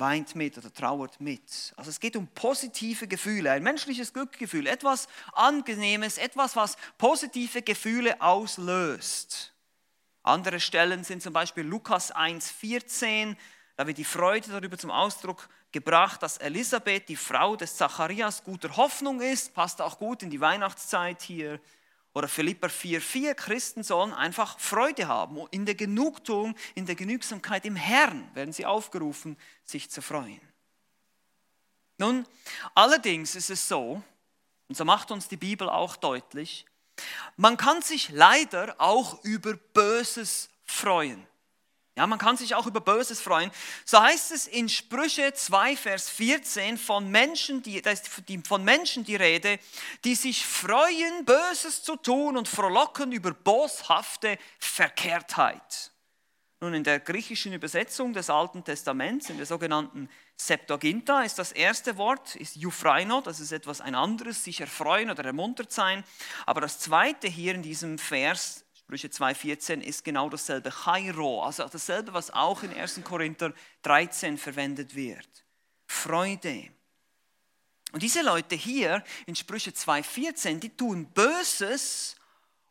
weint 0.00 0.34
mit 0.34 0.58
oder 0.58 0.72
trauert 0.72 1.20
mit. 1.20 1.74
Also 1.76 1.90
es 1.90 2.00
geht 2.00 2.16
um 2.16 2.26
positive 2.26 3.06
Gefühle, 3.06 3.52
ein 3.52 3.62
menschliches 3.62 4.12
Glückgefühl, 4.12 4.66
etwas 4.66 5.06
Angenehmes, 5.32 6.18
etwas, 6.18 6.56
was 6.56 6.76
positive 6.98 7.62
Gefühle 7.62 8.20
auslöst. 8.20 9.54
Andere 10.22 10.60
Stellen 10.60 11.04
sind 11.04 11.22
zum 11.22 11.32
Beispiel 11.32 11.64
Lukas 11.64 12.14
1,14, 12.14 13.36
da 13.76 13.86
wird 13.86 13.96
die 13.96 14.04
Freude 14.04 14.50
darüber 14.50 14.76
zum 14.76 14.90
Ausdruck 14.90 15.48
gebracht, 15.72 16.22
dass 16.22 16.36
Elisabeth, 16.36 17.08
die 17.08 17.16
Frau 17.16 17.56
des 17.56 17.76
Zacharias, 17.76 18.44
guter 18.44 18.76
Hoffnung 18.76 19.20
ist, 19.20 19.54
passt 19.54 19.80
auch 19.80 19.98
gut 19.98 20.22
in 20.22 20.30
die 20.30 20.40
Weihnachtszeit 20.40 21.22
hier. 21.22 21.60
Oder 22.12 22.26
Philipper 22.26 22.68
4,4, 22.68 23.34
Christen 23.34 23.82
sollen 23.82 24.12
einfach 24.12 24.58
Freude 24.58 25.06
haben. 25.06 25.46
In 25.52 25.64
der 25.64 25.76
Genugtuung, 25.76 26.56
in 26.74 26.86
der 26.86 26.96
Genügsamkeit 26.96 27.64
im 27.64 27.76
Herrn 27.76 28.28
werden 28.34 28.52
sie 28.52 28.66
aufgerufen, 28.66 29.36
sich 29.64 29.90
zu 29.90 30.02
freuen. 30.02 30.40
Nun, 31.98 32.26
allerdings 32.74 33.36
ist 33.36 33.50
es 33.50 33.68
so, 33.68 34.02
und 34.68 34.74
so 34.74 34.84
macht 34.84 35.10
uns 35.10 35.28
die 35.28 35.36
Bibel 35.36 35.68
auch 35.68 35.96
deutlich, 35.96 36.64
man 37.36 37.56
kann 37.56 37.82
sich 37.82 38.10
leider 38.10 38.74
auch 38.78 39.22
über 39.24 39.54
Böses 39.54 40.50
freuen. 40.64 41.26
Ja, 42.00 42.06
man 42.06 42.18
kann 42.18 42.38
sich 42.38 42.54
auch 42.54 42.66
über 42.66 42.80
Böses 42.80 43.20
freuen. 43.20 43.50
So 43.84 44.00
heißt 44.00 44.32
es 44.32 44.46
in 44.46 44.70
Sprüche 44.70 45.34
2, 45.34 45.76
Vers 45.76 46.08
14 46.08 46.78
von 46.78 47.10
Menschen, 47.10 47.62
die, 47.62 47.82
da 47.82 47.90
ist 47.90 48.08
von 48.48 48.64
Menschen 48.64 49.04
die 49.04 49.16
Rede, 49.16 49.58
die 50.04 50.14
sich 50.14 50.46
freuen, 50.46 51.26
Böses 51.26 51.82
zu 51.82 51.96
tun 51.96 52.38
und 52.38 52.48
frohlocken 52.48 53.12
über 53.12 53.32
boshafte 53.32 54.38
Verkehrtheit. 54.58 55.92
Nun, 56.62 56.72
in 56.72 56.84
der 56.84 57.00
griechischen 57.00 57.52
Übersetzung 57.52 58.14
des 58.14 58.30
Alten 58.30 58.64
Testaments, 58.64 59.28
in 59.28 59.36
der 59.36 59.44
sogenannten 59.44 60.08
Septuaginta, 60.36 61.20
ist 61.20 61.38
das 61.38 61.52
erste 61.52 61.98
Wort 61.98 62.34
ist 62.34 62.56
Euphraino, 62.64 63.20
das 63.20 63.40
ist 63.40 63.52
etwas 63.52 63.82
ein 63.82 63.94
anderes, 63.94 64.42
sich 64.42 64.62
erfreuen 64.62 65.10
oder 65.10 65.26
ermuntert 65.26 65.70
sein. 65.70 66.02
Aber 66.46 66.62
das 66.62 66.78
zweite 66.78 67.28
hier 67.28 67.54
in 67.54 67.62
diesem 67.62 67.98
Vers 67.98 68.64
Sprüche 68.90 69.06
2,14 69.06 69.82
ist 69.82 70.02
genau 70.02 70.28
dasselbe 70.28 70.72
Chairo, 70.72 71.44
also 71.44 71.64
dasselbe, 71.68 72.12
was 72.12 72.32
auch 72.32 72.64
in 72.64 72.74
1. 72.74 73.02
Korinther 73.04 73.52
13 73.82 74.36
verwendet 74.36 74.96
wird. 74.96 75.28
Freude. 75.86 76.68
Und 77.92 78.02
diese 78.02 78.22
Leute 78.22 78.56
hier 78.56 79.04
in 79.26 79.36
Sprüche 79.36 79.70
2,14, 79.70 80.58
die 80.58 80.76
tun 80.76 81.06
Böses 81.06 82.16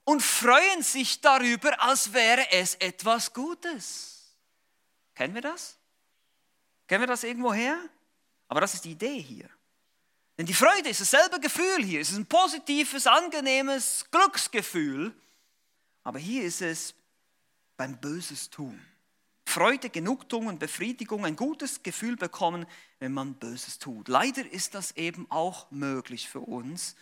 und 0.04 0.22
freuen 0.22 0.84
sich 0.84 1.22
darüber, 1.22 1.82
als 1.82 2.12
wäre 2.12 2.52
es 2.52 2.76
etwas 2.76 3.32
Gutes. 3.32 4.36
Kennen 5.16 5.34
wir 5.34 5.42
das? 5.42 5.78
Kennen 6.86 7.04
wir 7.04 7.08
das 7.08 7.24
irgendwo 7.24 7.54
her? 7.54 7.80
Aber 8.50 8.60
das 8.60 8.74
ist 8.74 8.84
die 8.84 8.92
Idee 8.92 9.22
hier. 9.22 9.50
Denn 10.38 10.46
die 10.46 10.54
Freude 10.54 10.90
ist 10.90 11.00
dasselbe 11.00 11.40
Gefühl 11.40 11.82
hier. 11.82 12.02
Es 12.02 12.10
ist 12.10 12.18
ein 12.18 12.26
positives, 12.26 13.08
angenehmes 13.08 14.04
Glücksgefühl. 14.12 15.16
Aber 16.10 16.18
hier 16.18 16.44
ist 16.44 16.64
es 16.64 16.96
beim 17.78 18.02
Böses 18.02 18.50
tun. 18.50 18.84
Freude, 19.46 19.92
Genugtuung 19.92 20.48
und 20.48 20.58
Befriedigung, 20.58 21.24
ein 21.24 21.36
gutes 21.36 21.84
Gefühl 21.84 22.16
bekommen, 22.16 22.66
wenn 22.98 23.14
man 23.14 23.36
Böses 23.36 23.78
tut. 23.78 24.08
Leider 24.08 24.44
ist 24.52 24.74
das 24.74 24.98
eben 24.98 25.30
auch 25.30 25.70
möglich 25.70 26.28
für 26.28 26.40
uns 26.40 26.96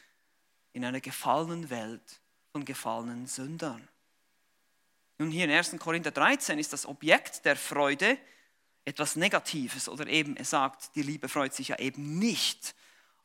in 0.74 0.84
einer 0.84 1.00
gefallenen 1.00 1.70
Welt 1.70 2.20
von 2.52 2.66
gefallenen 2.66 3.28
Sündern. 3.28 3.88
Nun 5.20 5.32
hier 5.32 5.46
in 5.46 5.52
1. 5.52 5.78
Korinther 5.80 6.12
13 6.12 6.60
ist 6.60 6.74
das 6.74 6.86
Objekt 6.86 7.46
der 7.46 7.56
Freude 7.56 8.18
etwas 8.84 9.16
Negatives 9.16 9.88
oder 9.88 10.06
eben, 10.08 10.36
er 10.36 10.44
sagt, 10.44 10.98
die 10.98 11.04
Liebe 11.04 11.30
freut 11.30 11.54
sich 11.54 11.70
ja 11.70 11.80
eben 11.80 12.20
nicht 12.20 12.76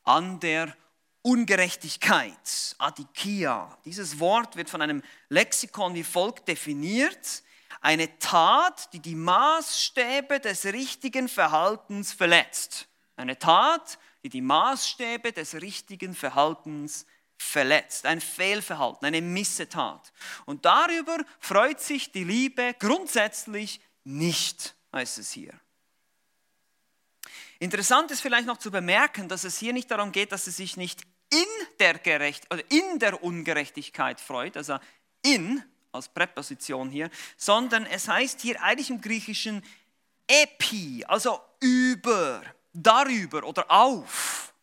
an 0.03 0.39
der 0.39 0.77
Ungerechtigkeit, 1.23 2.75
Adikia. 2.77 3.77
Dieses 3.85 4.19
Wort 4.19 4.57
wird 4.57 4.69
von 4.69 4.81
einem 4.81 5.01
Lexikon 5.29 5.95
wie 5.95 6.03
folgt 6.03 6.49
definiert. 6.49 7.43
Eine 7.79 8.19
Tat, 8.19 8.91
die 8.91 8.99
die 8.99 9.15
Maßstäbe 9.15 10.41
des 10.41 10.65
richtigen 10.65 11.29
Verhaltens 11.29 12.11
verletzt. 12.11 12.89
Eine 13.15 13.39
Tat, 13.39 13.97
die 14.23 14.29
die 14.29 14.41
Maßstäbe 14.41 15.31
des 15.31 15.55
richtigen 15.55 16.13
Verhaltens 16.13 17.05
verletzt. 17.37 18.05
Ein 18.05 18.19
Fehlverhalten, 18.19 19.05
eine 19.05 19.21
Missetat. 19.21 20.11
Und 20.45 20.65
darüber 20.65 21.17
freut 21.39 21.79
sich 21.79 22.11
die 22.11 22.25
Liebe 22.25 22.75
grundsätzlich 22.79 23.79
nicht, 24.03 24.75
heißt 24.91 25.19
es 25.19 25.31
hier. 25.31 25.53
Interessant 27.59 28.11
ist 28.11 28.19
vielleicht 28.19 28.45
noch 28.45 28.57
zu 28.57 28.71
bemerken, 28.71 29.29
dass 29.29 29.45
es 29.45 29.57
hier 29.57 29.71
nicht 29.71 29.89
darum 29.89 30.11
geht, 30.11 30.33
dass 30.33 30.47
es 30.47 30.57
sich 30.57 30.75
nicht 30.75 31.01
in 31.33 31.67
der, 31.79 31.97
Gerecht, 31.97 32.45
oder 32.53 32.63
in 32.69 32.99
der 32.99 33.23
Ungerechtigkeit 33.23 34.21
freut, 34.21 34.55
also 34.55 34.77
in 35.23 35.63
als 35.91 36.09
Präposition 36.09 36.89
hier, 36.89 37.09
sondern 37.37 37.85
es 37.85 38.07
heißt 38.07 38.41
hier 38.41 38.61
eigentlich 38.61 38.89
im 38.89 39.01
Griechischen 39.01 39.63
epi, 40.27 41.03
also 41.07 41.39
über, 41.59 42.41
darüber 42.71 43.43
oder 43.43 43.69
auf. 43.69 44.53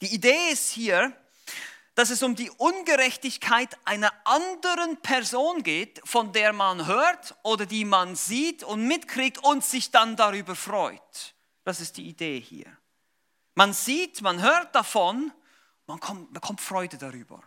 Die 0.00 0.14
Idee 0.14 0.50
ist 0.52 0.70
hier, 0.70 1.12
dass 1.94 2.10
es 2.10 2.22
um 2.22 2.36
die 2.36 2.50
Ungerechtigkeit 2.50 3.76
einer 3.84 4.12
anderen 4.24 4.98
Person 4.98 5.64
geht, 5.64 6.00
von 6.04 6.32
der 6.32 6.52
man 6.52 6.86
hört 6.86 7.34
oder 7.42 7.66
die 7.66 7.84
man 7.84 8.14
sieht 8.14 8.62
und 8.62 8.86
mitkriegt 8.86 9.42
und 9.42 9.64
sich 9.64 9.90
dann 9.90 10.14
darüber 10.14 10.54
freut. 10.54 11.34
Das 11.64 11.80
ist 11.80 11.96
die 11.96 12.08
Idee 12.08 12.40
hier. 12.40 12.66
Man 13.56 13.72
sieht, 13.72 14.22
man 14.22 14.40
hört 14.40 14.72
davon 14.76 15.32
man 15.88 15.98
kommt, 15.98 16.32
bekommt 16.32 16.60
Freude 16.60 16.98
darüber. 16.98 17.42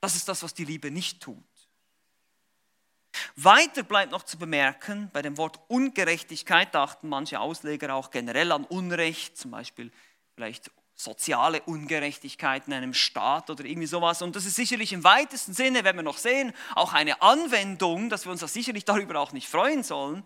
Das 0.00 0.14
ist 0.16 0.28
das, 0.28 0.42
was 0.42 0.52
die 0.52 0.64
Liebe 0.64 0.90
nicht 0.90 1.22
tut. 1.22 1.42
Weiter 3.36 3.84
bleibt 3.84 4.12
noch 4.12 4.24
zu 4.24 4.36
bemerken, 4.36 5.08
bei 5.12 5.22
dem 5.22 5.38
Wort 5.38 5.60
Ungerechtigkeit 5.68 6.74
dachten 6.74 7.08
manche 7.08 7.40
Ausleger 7.40 7.94
auch 7.94 8.10
generell 8.10 8.52
an 8.52 8.64
Unrecht, 8.64 9.38
zum 9.38 9.52
Beispiel 9.52 9.90
vielleicht 10.34 10.70
soziale 11.04 11.60
Ungerechtigkeit 11.62 12.66
in 12.66 12.72
einem 12.72 12.94
Staat 12.94 13.50
oder 13.50 13.64
irgendwie 13.64 13.86
sowas. 13.86 14.22
Und 14.22 14.34
das 14.34 14.46
ist 14.46 14.56
sicherlich 14.56 14.92
im 14.92 15.04
weitesten 15.04 15.52
Sinne, 15.52 15.84
werden 15.84 15.98
wir 15.98 16.02
noch 16.02 16.18
sehen, 16.18 16.52
auch 16.74 16.92
eine 16.92 17.22
Anwendung, 17.22 18.08
dass 18.08 18.24
wir 18.24 18.32
uns 18.32 18.40
da 18.40 18.48
sicherlich 18.48 18.84
darüber 18.84 19.20
auch 19.20 19.32
nicht 19.32 19.48
freuen 19.48 19.82
sollen. 19.82 20.24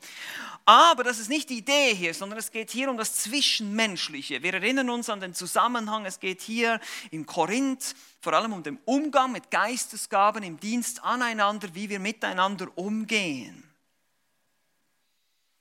Aber 0.65 1.05
das 1.05 1.19
ist 1.19 1.29
nicht 1.29 1.51
die 1.51 1.59
Idee 1.59 1.95
hier, 1.95 2.15
sondern 2.15 2.39
es 2.39 2.51
geht 2.51 2.71
hier 2.71 2.91
um 2.91 2.97
das 2.97 3.15
Zwischenmenschliche. 3.17 4.43
Wir 4.43 4.55
erinnern 4.55 4.89
uns 4.91 5.11
an 5.11 5.21
den 5.21 5.35
Zusammenhang, 5.35 6.07
es 6.07 6.21
geht 6.21 6.41
hier 6.41 6.81
in 7.11 7.27
Korinth 7.27 7.95
vor 8.21 8.33
allem 8.33 8.53
um 8.53 8.63
den 8.63 8.79
Umgang 8.85 9.33
mit 9.33 9.51
Geistesgaben 9.51 10.43
im 10.43 10.59
Dienst 10.59 11.03
aneinander, 11.05 11.69
wie 11.75 11.89
wir 11.89 12.01
miteinander 12.01 12.67
umgehen. 12.77 13.63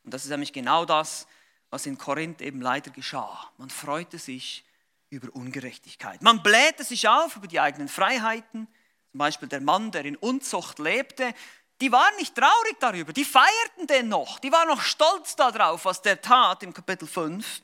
Und 0.04 0.14
das 0.14 0.24
ist 0.24 0.30
nämlich 0.30 0.54
genau 0.54 0.86
das, 0.86 1.28
was 1.70 1.86
in 1.86 1.98
Korinth 1.98 2.42
eben 2.42 2.62
leider 2.62 2.92
geschah. 2.92 3.52
Man 3.58 3.70
freute 3.70 4.18
sich 4.18 4.64
über 5.10 5.34
Ungerechtigkeit. 5.36 6.22
Man 6.22 6.44
blähte 6.44 6.84
sich 6.84 7.08
auf 7.08 7.36
über 7.36 7.48
die 7.48 7.60
eigenen 7.60 7.88
Freiheiten. 7.88 8.68
Zum 9.12 9.18
Beispiel 9.18 9.48
der 9.48 9.62
Mann, 9.62 9.92
der 9.92 10.06
in 10.06 10.16
Unzucht 10.18 10.80
lebte, 10.80 11.34
die 11.82 11.92
waren 11.92 12.16
nicht 12.18 12.36
traurig 12.36 12.76
darüber, 12.80 13.14
die 13.14 13.26
feierten 13.26 13.88
den 13.88 14.10
noch, 14.10 14.40
die 14.40 14.52
waren 14.52 14.68
noch 14.68 14.82
stolz 14.82 15.36
darauf, 15.36 15.86
was 15.86 16.02
der 16.02 16.22
tat 16.22 16.64
im 16.64 16.74
Kapitel 16.74 17.08
5. 17.08 17.62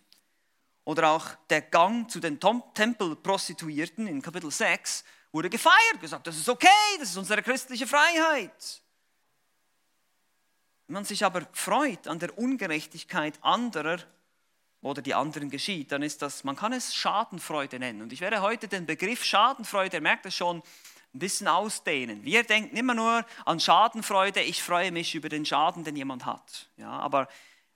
Oder 0.85 1.11
auch 1.11 1.27
der 1.49 1.61
Gang 1.61 2.09
zu 2.11 2.19
den 2.19 2.39
Tempelprostituierten 2.39 4.05
in 4.05 4.21
Kapitel 4.21 4.51
6 4.51 5.03
wurde 5.31 5.49
gefeiert, 5.49 5.99
gesagt, 5.99 6.27
das 6.27 6.37
ist 6.37 6.49
okay, 6.49 6.67
das 6.99 7.09
ist 7.09 7.17
unsere 7.17 7.41
christliche 7.41 7.87
Freiheit. 7.87 8.81
Wenn 10.87 10.95
man 10.95 11.05
sich 11.05 11.23
aber 11.23 11.47
freut 11.53 12.07
an 12.07 12.19
der 12.19 12.37
Ungerechtigkeit 12.37 13.39
anderer, 13.41 13.99
oder 14.83 15.01
die 15.01 15.15
anderen 15.15 15.49
geschieht, 15.49 15.91
dann 15.91 16.03
ist 16.03 16.21
das, 16.21 16.43
man 16.43 16.55
kann 16.55 16.73
es 16.73 16.93
Schadenfreude 16.93 17.79
nennen. 17.79 18.01
Und 18.01 18.13
ich 18.13 18.21
werde 18.21 18.41
heute 18.41 18.67
den 18.67 18.85
Begriff 18.85 19.23
Schadenfreude, 19.23 19.97
ihr 19.97 20.01
merkt 20.01 20.25
es 20.25 20.35
schon, 20.35 20.61
ein 21.13 21.19
bisschen 21.19 21.47
ausdehnen. 21.47 22.23
Wir 22.23 22.43
denken 22.43 22.75
immer 22.75 22.93
nur 22.93 23.25
an 23.45 23.59
Schadenfreude, 23.59 24.41
ich 24.41 24.61
freue 24.61 24.91
mich 24.91 25.15
über 25.15 25.29
den 25.29 25.45
Schaden, 25.45 25.83
den 25.83 25.95
jemand 25.95 26.25
hat. 26.25 26.69
Ja, 26.77 26.89
aber 26.89 27.27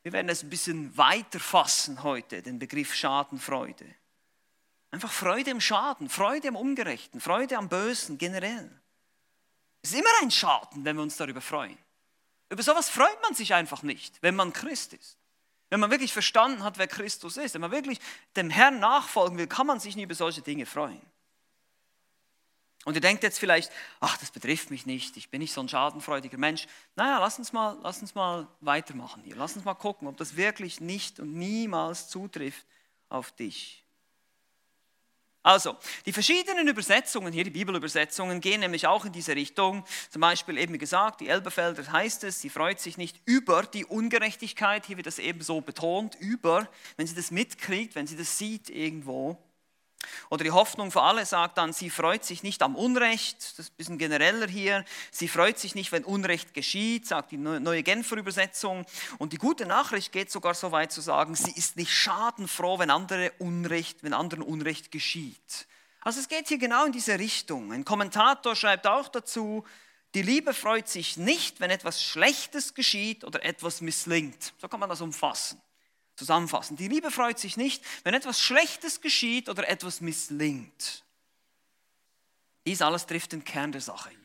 wir 0.04 0.12
werden 0.12 0.30
es 0.30 0.43
ein 0.43 0.50
bisschen 0.50 0.98
weiter 0.98 1.39
fassen 1.39 2.04
heute, 2.04 2.41
den 2.41 2.60
Begriff 2.60 2.93
Schadenfreude. 2.93 3.86
Einfach 4.91 5.12
Freude 5.12 5.52
im 5.52 5.62
Schaden, 5.62 6.10
Freude 6.10 6.50
am 6.50 6.56
Ungerechten, 6.56 7.22
Freude 7.22 7.58
am 7.58 7.70
Bösen 7.70 8.17
generell. 8.17 8.70
Es 9.82 9.91
ist 9.91 10.00
immer 10.00 10.10
ein 10.22 10.32
Schaden, 10.32 10.84
wenn 10.84 10.96
wir 10.96 11.04
uns 11.04 11.15
darüber 11.17 11.41
freuen. 11.41 11.78
Über 12.50 12.63
sowas 12.63 12.89
freut 12.89 13.22
man 13.22 13.34
sich 13.34 13.54
einfach 13.54 13.84
nicht, 13.84 14.17
wenn 14.22 14.36
man 14.36 14.52
Christ 14.52 14.93
ist. 14.93 15.17
Wenn 15.69 15.80
man 15.80 15.91
wirklich 15.91 16.13
verstanden 16.13 16.63
hat, 16.63 16.77
wer 16.77 16.88
Christus 16.88 17.38
ist, 17.38 17.53
wenn 17.53 17.62
man 17.62 17.71
wirklich 17.71 17.99
dem 18.36 18.49
Herrn 18.49 18.80
nachfolgen 18.80 19.38
will, 19.38 19.47
kann 19.47 19.67
man 19.67 19.80
sich 19.80 19.95
nie 19.95 20.03
über 20.03 20.15
solche 20.15 20.41
Dinge 20.41 20.65
freuen. 20.65 21.01
Und 22.86 22.93
ihr 22.95 23.01
denkt 23.01 23.23
jetzt 23.23 23.38
vielleicht, 23.38 23.69
ach, 23.99 24.17
das 24.17 24.32
betrifft 24.32 24.71
mich 24.71 24.86
nicht, 24.86 25.17
ich 25.17 25.30
bin 25.30 25.41
nicht 25.41 25.51
so 25.51 25.60
ein 25.60 25.67
schadenfreudiger 25.67 26.38
Mensch. 26.38 26.67
Naja, 26.95 27.19
lass 27.19 27.38
uns 27.38 27.51
mal, 27.51 27.77
lass 27.84 27.99
uns 28.01 28.15
mal 28.15 28.47
weitermachen 28.62 29.23
hier. 29.23 29.36
Lass 29.36 29.58
uns 29.58 29.65
mal 29.65 29.73
gucken, 29.73 30.08
ob 30.08 30.15
das 30.15 30.38
wirklich 30.38 30.80
nicht 30.80 31.19
und 31.19 31.34
niemals 31.34 32.08
zutrifft 32.08 32.65
auf 33.10 33.34
dich. 33.34 33.84
Also, 35.43 35.78
die 36.06 36.12
verschiedenen 36.12 36.67
Übersetzungen 36.67 37.32
hier, 37.32 37.45
die 37.45 37.52
Bibelübersetzungen, 37.52 38.41
gehen 38.41 38.60
nämlich 38.60 38.86
auch 38.86 39.06
in 39.06 39.13
diese 39.13 39.36
Richtung. 39.36 39.86
Zum 40.10 40.19
Beispiel 40.19 40.58
eben 40.58 40.78
gesagt, 40.78 41.21
die 41.21 41.30
Elberfelder 41.30 41.89
heißt 41.89 42.26
es, 42.26 42.41
sie 42.41 42.50
freut 42.50 42.80
sich 42.80 42.97
nicht 42.97 43.21
über 43.26 43.63
die 43.63 43.86
Ungerechtigkeit, 43.86 44.86
hier 44.86 44.97
wird 44.97 45.08
das 45.08 45.19
eben 45.19 45.41
so 45.41 45.62
betont, 45.62 46.15
über, 46.15 46.67
wenn 46.97 47.08
sie 47.08 47.15
das 47.15 47.32
mitkriegt, 47.32 47.95
wenn 47.95 48.08
sie 48.08 48.17
das 48.17 48.38
sieht 48.38 48.69
irgendwo. 48.69 49.38
Oder 50.30 50.44
die 50.44 50.52
Hoffnung 50.52 50.92
für 50.92 51.02
alle 51.02 51.26
sagt 51.26 51.58
dann, 51.58 51.74
sie 51.74 51.90
freut 51.90 52.24
sich 52.24 52.44
nicht 52.44 52.62
am 52.62 52.76
Unrecht, 52.76 53.38
das 53.38 53.60
ist 53.60 53.74
ein 53.74 53.78
bisschen 53.78 53.98
genereller 53.98 54.48
hier. 54.48 54.86
Sie 55.12 55.28
freut 55.28 55.58
sich 55.58 55.76
nicht, 55.76 55.92
wenn 55.92 56.04
Unrecht 56.04 56.54
geschieht, 56.54 57.08
sagt 57.08 57.32
die 57.32 57.38
neue 57.38 57.84
Genfer 57.84 58.18
Übersetzung. 58.18 58.86
Und 59.18 59.34
die 59.34 59.38
gute 59.38 59.66
Nachricht 59.66 60.12
geht 60.12 60.32
sogar 60.32 60.54
so 60.54 60.72
weit 60.72 60.92
zu 60.92 61.02
sagen, 61.02 61.36
sie 61.36 61.52
ist 61.52 61.78
nicht 61.78 61.92
schadenfroh, 61.92 62.80
wenn, 62.80 62.90
andere 62.90 63.32
Unrecht, 63.40 64.04
wenn 64.04 64.14
anderen 64.14 64.44
Unrecht 64.44 64.92
geschieht. 64.92 65.68
Also 66.02 66.20
es 66.20 66.28
geht 66.30 66.48
hier 66.48 66.58
genau 66.58 66.86
in 66.86 66.92
diese 66.92 67.20
Richtung. 67.20 67.74
Ein 67.74 67.84
Kommentator 67.84 68.56
schreibt 68.56 68.88
auch 68.88 69.10
dazu, 69.10 69.66
Die 70.16 70.22
Liebe 70.22 70.54
freut 70.54 70.88
sich 70.88 71.18
nicht, 71.18 71.60
wenn 71.60 71.70
etwas 71.70 72.02
Schlechtes 72.02 72.74
geschieht 72.74 73.24
oder 73.24 73.44
etwas 73.44 73.82
misslingt. 73.82 74.54
So 74.58 74.68
kann 74.68 74.80
man 74.80 74.90
das 74.90 75.02
umfassen, 75.02 75.62
zusammenfassen. 76.17 76.75
Die 76.75 76.88
Liebe 76.88 77.12
freut 77.12 77.39
sich 77.39 77.56
nicht, 77.56 77.84
wenn 78.03 78.13
etwas 78.13 78.41
Schlechtes 78.41 79.01
geschieht 79.01 79.47
oder 79.47 79.67
etwas 79.69 80.01
misslingt. 80.01 81.03
Dies 82.65 82.82
alles 82.82 83.06
trifft 83.06 83.32
den 83.32 83.45
Kern 83.45 83.71
der 83.71 83.82
Sache 83.82 84.10
hier. 84.10 84.19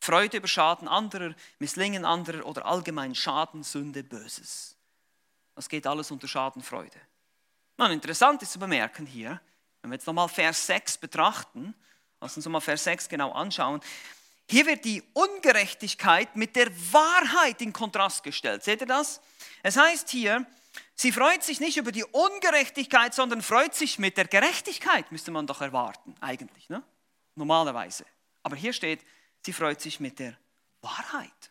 Freude 0.00 0.36
über 0.36 0.46
Schaden 0.48 0.86
anderer, 0.86 1.34
Misslingen 1.58 2.04
anderer 2.04 2.44
oder 2.44 2.66
allgemein 2.66 3.14
Schaden, 3.14 3.62
Sünde, 3.62 4.04
Böses. 4.04 4.76
Das 5.54 5.68
geht 5.68 5.86
alles 5.86 6.10
unter 6.10 6.28
Schadenfreude. 6.28 7.00
Nun, 7.78 7.90
interessant 7.90 8.42
ist 8.42 8.52
zu 8.52 8.58
bemerken 8.58 9.06
hier, 9.06 9.40
wenn 9.80 9.90
wir 9.90 9.96
jetzt 9.96 10.06
nochmal 10.06 10.28
Vers 10.28 10.66
6 10.66 10.98
betrachten, 10.98 11.74
lass 12.20 12.36
uns 12.36 12.46
mal 12.46 12.60
Vers 12.60 12.84
6 12.84 13.08
genau 13.08 13.32
anschauen, 13.32 13.80
hier 14.48 14.66
wird 14.66 14.84
die 14.84 15.02
Ungerechtigkeit 15.14 16.36
mit 16.36 16.54
der 16.54 16.70
Wahrheit 16.92 17.62
in 17.62 17.72
Kontrast 17.72 18.22
gestellt. 18.22 18.62
Seht 18.62 18.82
ihr 18.82 18.86
das? 18.86 19.20
Es 19.62 19.76
heißt 19.76 20.10
hier, 20.10 20.46
sie 20.94 21.12
freut 21.12 21.42
sich 21.42 21.60
nicht 21.60 21.76
über 21.76 21.92
die 21.92 22.04
Ungerechtigkeit, 22.04 23.14
sondern 23.14 23.42
freut 23.42 23.74
sich 23.74 23.98
mit 23.98 24.16
der 24.16 24.26
Gerechtigkeit, 24.26 25.10
müsste 25.12 25.30
man 25.30 25.46
doch 25.46 25.60
erwarten, 25.60 26.14
eigentlich, 26.20 26.68
ne? 26.68 26.82
normalerweise. 27.34 28.04
Aber 28.42 28.56
hier 28.56 28.72
steht, 28.72 29.00
sie 29.44 29.52
freut 29.52 29.80
sich 29.80 30.00
mit 30.00 30.18
der 30.18 30.36
Wahrheit. 30.80 31.50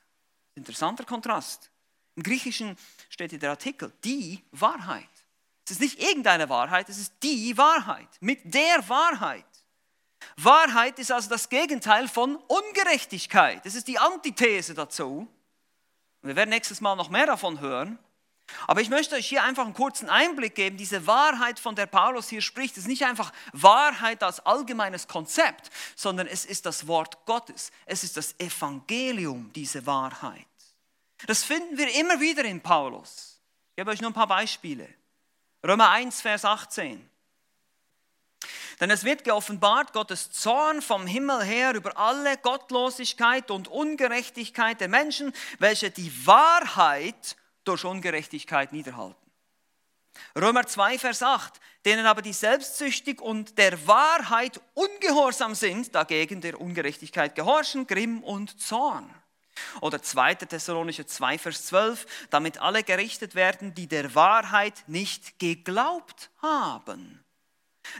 Interessanter 0.56 1.04
Kontrast. 1.04 1.72
Im 2.16 2.24
Griechischen 2.24 2.78
steht 3.10 3.32
hier 3.32 3.40
der 3.40 3.52
Artikel, 3.52 3.92
die 4.04 4.44
Wahrheit. 4.52 5.10
Es 5.66 5.72
ist 5.72 5.82
nicht 5.82 6.02
irgendeine 6.02 6.50
Wahrheit, 6.50 6.90
es 6.90 6.98
ist 6.98 7.14
die 7.24 7.58
Wahrheit, 7.58 8.10
mit 8.20 8.54
der 8.54 8.88
Wahrheit. 8.88 9.46
Wahrheit 10.38 11.00
ist 11.00 11.12
also 11.12 11.30
das 11.30 11.50
Gegenteil 11.50 12.08
von 12.08 12.36
Ungerechtigkeit. 12.36 13.66
Das 13.66 13.76
ist 13.76 13.88
die 13.88 13.98
Antithese 13.98 14.74
dazu. 14.74 15.28
Wir 16.22 16.36
werden 16.36 16.50
nächstes 16.50 16.82
Mal 16.82 16.96
noch 16.96 17.10
mehr 17.10 17.26
davon 17.26 17.60
hören. 17.60 18.00
Aber 18.68 18.82
ich 18.82 18.90
möchte 18.90 19.16
euch 19.16 19.28
hier 19.28 19.44
einfach 19.44 19.66
einen 19.66 19.74
kurzen 19.74 20.10
Einblick 20.10 20.56
geben. 20.56 20.78
Diese 20.78 21.08
Wahrheit, 21.08 21.60
von 21.60 21.76
der 21.76 21.86
Paulus 21.86 22.30
hier 22.30 22.42
spricht, 22.42 22.78
ist 22.78 22.88
nicht 22.88 23.04
einfach 23.04 23.32
Wahrheit 23.52 24.24
als 24.24 24.40
allgemeines 24.46 25.08
Konzept, 25.08 25.70
sondern 25.96 26.28
es 26.28 26.46
ist 26.46 26.66
das 26.66 26.88
Wort 26.88 27.26
Gottes. 27.26 27.72
Es 27.86 28.04
ist 28.04 28.18
das 28.18 28.40
Evangelium, 28.40 29.52
diese 29.54 29.86
Wahrheit. 29.86 30.46
Das 31.26 31.44
finden 31.44 31.78
wir 31.78 31.94
immer 31.96 32.20
wieder 32.20 32.44
in 32.44 32.62
Paulus. 32.62 33.40
Ich 33.72 33.78
gebe 33.78 33.92
euch 33.92 34.02
nur 34.02 34.12
ein 34.12 34.16
paar 34.16 34.28
Beispiele. 34.28 34.88
Römer 35.66 35.90
1, 35.92 36.22
Vers 36.22 36.46
18. 36.46 37.10
Denn 38.80 38.92
es 38.92 39.06
wird 39.06 39.24
geoffenbart 39.24 39.94
Gottes 39.94 40.32
Zorn 40.32 40.82
vom 40.82 41.08
Himmel 41.08 41.44
her 41.44 41.74
über 41.74 41.98
alle 41.98 42.38
Gottlosigkeit 42.38 43.50
und 43.52 43.70
Ungerechtigkeit 43.70 44.82
der 44.82 44.90
Menschen, 44.90 45.32
welche 45.60 45.90
die 45.90 46.12
Wahrheit 46.28 47.38
durch 47.64 47.86
Ungerechtigkeit 47.86 48.72
niederhalten. 48.74 49.24
Römer 50.36 50.66
2, 50.66 51.00
Vers 51.00 51.24
8, 51.24 51.60
denen 51.86 52.06
aber 52.06 52.22
die 52.22 52.34
selbstsüchtig 52.34 53.22
und 53.22 53.58
der 53.58 53.88
Wahrheit 53.88 54.62
ungehorsam 54.74 55.56
sind, 55.56 55.96
dagegen 55.96 56.42
der 56.42 56.62
Ungerechtigkeit 56.62 57.36
gehorchen, 57.36 57.88
Grimm 57.88 58.24
und 58.24 58.62
Zorn. 58.62 59.10
Oder 59.82 60.02
2. 60.02 60.36
Thessalonicher 60.36 61.06
2, 61.06 61.38
Vers 61.38 61.66
12, 61.68 62.06
damit 62.30 62.60
alle 62.60 62.84
gerichtet 62.84 63.36
werden, 63.36 63.74
die 63.74 63.88
der 63.88 64.16
Wahrheit 64.16 64.84
nicht 64.88 65.40
geglaubt 65.40 66.32
haben. 66.42 67.24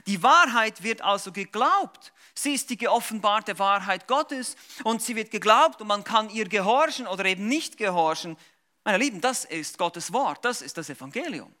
Die 0.06 0.22
Wahrheit 0.22 0.82
wird 0.82 1.02
also 1.02 1.30
geglaubt. 1.30 2.12
Sie 2.34 2.54
ist 2.54 2.70
die 2.70 2.76
geoffenbarte 2.76 3.58
Wahrheit 3.58 4.08
Gottes 4.08 4.56
und 4.82 5.02
sie 5.02 5.14
wird 5.14 5.30
geglaubt 5.30 5.80
und 5.80 5.86
man 5.86 6.04
kann 6.04 6.30
ihr 6.30 6.48
gehorchen 6.48 7.06
oder 7.06 7.24
eben 7.26 7.46
nicht 7.48 7.76
gehorchen. 7.76 8.36
Meine 8.84 8.98
Lieben, 8.98 9.20
das 9.20 9.46
ist 9.46 9.78
Gottes 9.78 10.12
Wort, 10.12 10.44
das 10.44 10.60
ist 10.60 10.76
das 10.76 10.90
Evangelium. 10.90 11.52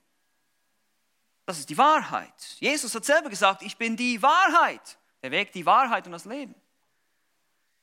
Das 1.46 1.58
ist 1.58 1.68
die 1.68 1.78
Wahrheit. 1.78 2.56
Jesus 2.58 2.94
hat 2.94 3.04
selber 3.04 3.30
gesagt, 3.30 3.62
ich 3.62 3.76
bin 3.76 3.96
die 3.96 4.20
Wahrheit, 4.22 4.98
der 5.22 5.30
Weg, 5.30 5.52
die 5.52 5.64
Wahrheit 5.64 6.06
und 6.06 6.12
das 6.12 6.26
Leben. 6.26 6.54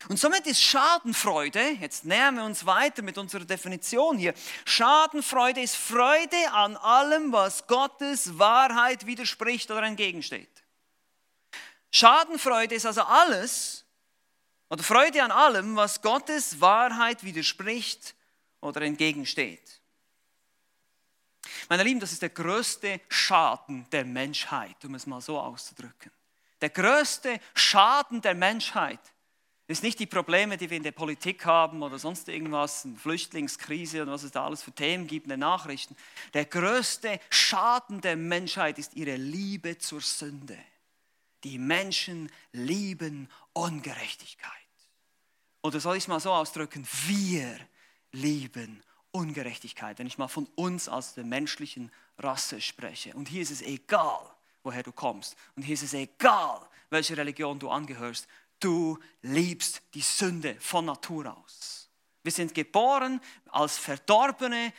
Und 0.09 0.17
somit 0.17 0.47
ist 0.47 0.61
Schadenfreude, 0.61 1.71
jetzt 1.79 2.05
nähern 2.05 2.35
wir 2.35 2.43
uns 2.43 2.65
weiter 2.65 3.03
mit 3.03 3.19
unserer 3.19 3.45
Definition 3.45 4.17
hier, 4.17 4.33
Schadenfreude 4.65 5.61
ist 5.61 5.75
Freude 5.75 6.51
an 6.53 6.75
allem, 6.77 7.31
was 7.31 7.67
Gottes 7.67 8.39
Wahrheit 8.39 9.05
widerspricht 9.05 9.69
oder 9.69 9.83
entgegensteht. 9.83 10.49
Schadenfreude 11.91 12.73
ist 12.73 12.85
also 12.85 13.03
alles, 13.03 13.85
oder 14.69 14.83
Freude 14.83 15.23
an 15.23 15.31
allem, 15.31 15.75
was 15.75 16.01
Gottes 16.01 16.61
Wahrheit 16.61 17.23
widerspricht 17.23 18.15
oder 18.61 18.81
entgegensteht. 18.81 19.81
Meine 21.69 21.83
Lieben, 21.83 21.99
das 21.99 22.11
ist 22.11 22.21
der 22.21 22.29
größte 22.29 23.01
Schaden 23.09 23.87
der 23.91 24.05
Menschheit, 24.05 24.83
um 24.85 24.95
es 24.95 25.05
mal 25.05 25.21
so 25.21 25.39
auszudrücken. 25.39 26.11
Der 26.61 26.69
größte 26.69 27.39
Schaden 27.55 28.21
der 28.21 28.35
Menschheit 28.35 28.99
ist 29.67 29.83
nicht 29.83 29.99
die 29.99 30.05
Probleme, 30.05 30.57
die 30.57 30.69
wir 30.69 30.77
in 30.77 30.83
der 30.83 30.91
Politik 30.91 31.45
haben 31.45 31.81
oder 31.81 31.97
sonst 31.97 32.27
irgendwas, 32.27 32.85
eine 32.85 32.97
Flüchtlingskrise 32.97 34.03
und 34.03 34.11
was 34.11 34.23
es 34.23 34.31
da 34.31 34.45
alles 34.45 34.61
für 34.61 34.71
Themen 34.71 35.07
gibt 35.07 35.25
in 35.25 35.31
den 35.31 35.39
Nachrichten. 35.39 35.95
Der 36.33 36.45
größte 36.45 37.19
Schaden 37.29 38.01
der 38.01 38.17
Menschheit 38.17 38.77
ist 38.77 38.95
ihre 38.95 39.15
Liebe 39.15 39.77
zur 39.77 40.01
Sünde. 40.01 40.57
Die 41.43 41.57
Menschen 41.57 42.29
lieben 42.51 43.29
Ungerechtigkeit. 43.53 44.51
Oder 45.63 45.79
soll 45.79 45.95
ich 45.95 46.03
es 46.03 46.07
mal 46.07 46.19
so 46.19 46.31
ausdrücken? 46.31 46.85
Wir 47.07 47.57
lieben 48.11 48.81
Ungerechtigkeit, 49.11 49.99
wenn 49.99 50.07
ich 50.07 50.17
mal 50.17 50.27
von 50.27 50.47
uns 50.55 50.87
als 50.87 51.13
der 51.13 51.25
menschlichen 51.25 51.91
Rasse 52.17 52.61
spreche. 52.61 53.13
Und 53.13 53.27
hier 53.27 53.41
ist 53.41 53.51
es 53.51 53.61
egal, 53.61 54.21
woher 54.63 54.83
du 54.83 54.91
kommst. 54.91 55.35
Und 55.55 55.63
hier 55.63 55.73
ist 55.73 55.83
es 55.83 55.93
egal, 55.93 56.61
welche 56.89 57.17
Religion 57.17 57.59
du 57.59 57.69
angehörst 57.69 58.27
du 58.61 58.97
liebst 59.21 59.81
die 59.93 60.01
Sünde 60.01 60.55
von 60.59 60.85
Natur 60.85 61.35
aus. 61.35 61.89
Wir 62.23 62.31
sind 62.31 62.53
geboren 62.53 63.19
als 63.49 63.77
verdorbene, 63.77 64.71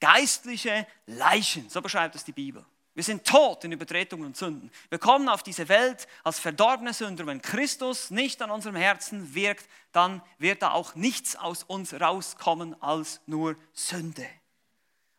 geistliche 0.00 0.86
Leichen, 1.06 1.68
so 1.68 1.82
beschreibt 1.82 2.14
es 2.14 2.24
die 2.24 2.32
Bibel. 2.32 2.64
Wir 2.94 3.02
sind 3.02 3.26
tot 3.26 3.64
in 3.64 3.72
Übertretungen 3.72 4.26
und 4.26 4.36
Sünden. 4.36 4.70
Wir 4.88 4.98
kommen 4.98 5.28
auf 5.28 5.42
diese 5.42 5.68
Welt 5.68 6.06
als 6.22 6.38
verdorbene 6.38 6.94
Sünder. 6.94 7.26
Wenn 7.26 7.42
Christus 7.42 8.10
nicht 8.10 8.40
an 8.40 8.52
unserem 8.52 8.76
Herzen 8.76 9.34
wirkt, 9.34 9.68
dann 9.90 10.22
wird 10.38 10.62
da 10.62 10.70
auch 10.70 10.94
nichts 10.94 11.34
aus 11.34 11.64
uns 11.64 11.92
rauskommen 12.00 12.80
als 12.80 13.20
nur 13.26 13.56
Sünde. 13.72 14.26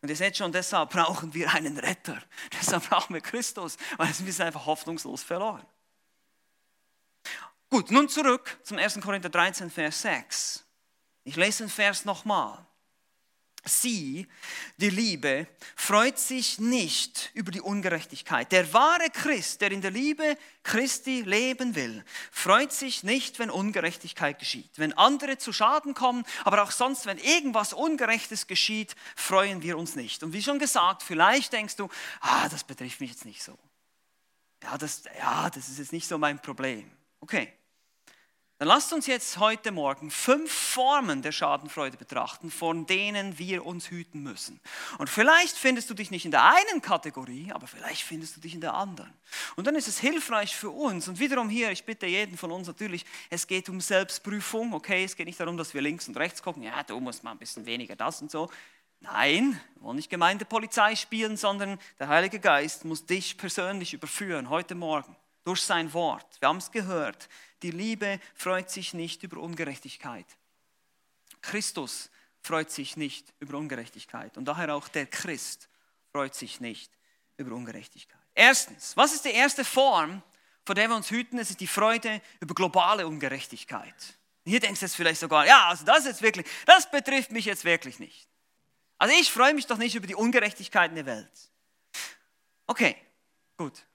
Und 0.01 0.09
ihr 0.09 0.15
seht 0.15 0.37
schon, 0.37 0.51
deshalb 0.53 0.91
brauchen 0.91 1.33
wir 1.33 1.51
einen 1.53 1.77
Retter. 1.77 2.21
Deshalb 2.53 2.87
brauchen 2.87 3.15
wir 3.15 3.21
Christus, 3.21 3.75
weil 3.97 4.07
wir 4.07 4.33
sind 4.33 4.45
einfach 4.45 4.67
hoffnungslos 4.67 5.23
verloren. 5.23 5.65
Gut, 7.71 7.89
nun 7.89 8.07
zurück 8.07 8.59
zum 8.61 8.77
1. 8.77 9.01
Korinther 9.01 9.29
13, 9.29 9.71
Vers 9.71 10.03
6. 10.03 10.63
Ich 11.23 11.35
lese 11.35 11.63
den 11.63 11.69
Vers 11.69 12.05
nochmal. 12.05 12.65
Sie, 13.67 14.27
die 14.77 14.91
Liebe, 14.91 15.47
freut 15.75 16.19
sich 16.19 16.59
nicht 16.59 17.31
über 17.33 17.51
die 17.51 17.61
Ungerechtigkeit. 17.61 18.51
Der 18.51 18.71
wahre 18.73 19.09
Christ, 19.09 19.61
der 19.61 19.71
in 19.71 19.81
der 19.81 19.91
Liebe 19.91 20.37
Christi 20.61 21.21
leben 21.21 21.75
will, 21.75 22.03
freut 22.31 22.71
sich 22.71 23.03
nicht, 23.03 23.39
wenn 23.39 23.49
Ungerechtigkeit 23.49 24.37
geschieht. 24.37 24.69
Wenn 24.75 24.93
andere 24.93 25.37
zu 25.39 25.51
Schaden 25.51 25.95
kommen, 25.95 26.23
aber 26.43 26.61
auch 26.61 26.71
sonst, 26.71 27.07
wenn 27.07 27.17
irgendwas 27.17 27.73
Ungerechtes 27.73 28.45
geschieht, 28.45 28.95
freuen 29.15 29.63
wir 29.63 29.77
uns 29.77 29.95
nicht. 29.95 30.21
Und 30.21 30.33
wie 30.33 30.43
schon 30.43 30.59
gesagt, 30.59 31.01
vielleicht 31.01 31.51
denkst 31.53 31.75
du, 31.75 31.89
ah, 32.21 32.47
das 32.49 32.63
betrifft 32.63 33.01
mich 33.01 33.11
jetzt 33.11 33.25
nicht 33.25 33.41
so. 33.41 33.57
Ja, 34.63 34.77
das, 34.77 35.03
ja, 35.17 35.49
das 35.49 35.69
ist 35.69 35.79
jetzt 35.79 35.91
nicht 35.91 36.07
so 36.07 36.17
mein 36.17 36.39
Problem. 36.39 36.89
Okay. 37.19 37.51
Dann 38.57 38.69
lasst 38.69 38.93
uns 38.93 39.05
jetzt 39.05 39.37
heute 39.37 39.73
Morgen 39.73 40.09
fünf 40.09 40.49
Formen 40.49 41.21
der 41.21 41.33
Schadenfreude 41.33 41.97
betrachten, 41.97 42.49
von 42.49 42.85
denen 42.85 43.37
wir 43.37 43.65
uns 43.65 43.89
hüten 43.89 44.23
müssen. 44.23 44.61
Und 44.97 45.09
vielleicht 45.09 45.57
findest 45.57 45.89
du 45.89 45.93
dich 45.93 46.09
nicht 46.09 46.23
in 46.23 46.31
der 46.31 46.45
einen 46.45 46.81
Kategorie, 46.81 47.51
aber 47.51 47.67
vielleicht 47.67 48.03
findest 48.03 48.37
du 48.37 48.39
dich 48.39 48.53
in 48.53 48.61
der 48.61 48.73
anderen. 48.73 49.13
Und 49.57 49.67
dann 49.67 49.75
ist 49.75 49.89
es 49.89 49.99
hilfreich 49.99 50.55
für 50.55 50.69
uns. 50.69 51.09
Und 51.09 51.19
wiederum 51.19 51.49
hier, 51.49 51.69
ich 51.71 51.83
bitte 51.83 52.05
jeden 52.05 52.37
von 52.37 52.49
uns 52.49 52.67
natürlich, 52.67 53.05
es 53.29 53.45
geht 53.45 53.67
um 53.67 53.81
Selbstprüfung, 53.81 54.73
okay? 54.73 55.03
Es 55.03 55.17
geht 55.17 55.25
nicht 55.25 55.39
darum, 55.39 55.57
dass 55.57 55.73
wir 55.73 55.81
links 55.81 56.07
und 56.07 56.15
rechts 56.15 56.41
gucken, 56.41 56.63
ja, 56.63 56.81
du 56.83 56.97
musst 57.01 57.25
mal 57.25 57.31
ein 57.31 57.37
bisschen 57.37 57.65
weniger 57.65 57.97
das 57.97 58.21
und 58.21 58.31
so. 58.31 58.49
Nein, 59.01 59.59
wir 59.73 59.83
wollen 59.83 59.97
nicht 59.97 60.09
Gemeindepolizei 60.09 60.95
spielen, 60.95 61.35
sondern 61.35 61.77
der 61.99 62.07
Heilige 62.07 62.39
Geist 62.39 62.85
muss 62.85 63.05
dich 63.05 63.37
persönlich 63.37 63.93
überführen 63.93 64.49
heute 64.49 64.75
Morgen 64.75 65.13
durch 65.43 65.61
sein 65.61 65.93
Wort. 65.93 66.25
Wir 66.39 66.47
haben 66.47 66.57
es 66.57 66.71
gehört. 66.71 67.27
Die 67.65 67.71
Liebe 67.71 68.19
freut 68.35 68.69
sich 68.69 68.93
nicht 68.93 69.23
über 69.23 69.37
Ungerechtigkeit. 69.37 70.27
Christus 71.41 72.11
freut 72.43 72.69
sich 72.69 72.95
nicht 72.95 73.33
über 73.39 73.57
Ungerechtigkeit. 73.57 74.37
Und 74.37 74.45
daher 74.45 74.75
auch 74.75 74.87
der 74.87 75.07
Christ 75.07 75.67
freut 76.11 76.35
sich 76.35 76.59
nicht 76.59 76.91
über 77.37 77.55
Ungerechtigkeit. 77.55 78.21
Erstens, 78.35 78.95
was 78.95 79.15
ist 79.15 79.25
die 79.25 79.31
erste 79.31 79.65
Form, 79.65 80.21
vor 80.63 80.75
der 80.75 80.89
wir 80.89 80.95
uns 80.95 81.09
hüten? 81.09 81.39
Es 81.39 81.49
ist 81.49 81.59
die 81.59 81.65
Freude 81.65 82.21
über 82.39 82.53
globale 82.53 83.07
Ungerechtigkeit. 83.07 83.95
Hier 84.43 84.59
denkst 84.59 84.81
du 84.81 84.85
jetzt 84.85 84.95
vielleicht 84.95 85.19
sogar, 85.19 85.47
ja, 85.47 85.69
also 85.69 85.85
das 85.85 86.05
jetzt 86.05 86.21
wirklich, 86.21 86.45
das 86.67 86.91
betrifft 86.91 87.31
mich 87.31 87.45
jetzt 87.45 87.65
wirklich 87.65 87.97
nicht. 87.97 88.29
Also 88.99 89.15
ich 89.19 89.31
freue 89.31 89.55
mich 89.55 89.65
doch 89.65 89.77
nicht 89.79 89.95
über 89.95 90.05
die 90.05 90.13
Ungerechtigkeiten 90.13 90.93
der 90.93 91.07
Welt. 91.07 91.51
Okay, 92.67 92.95
gut. 93.57 93.87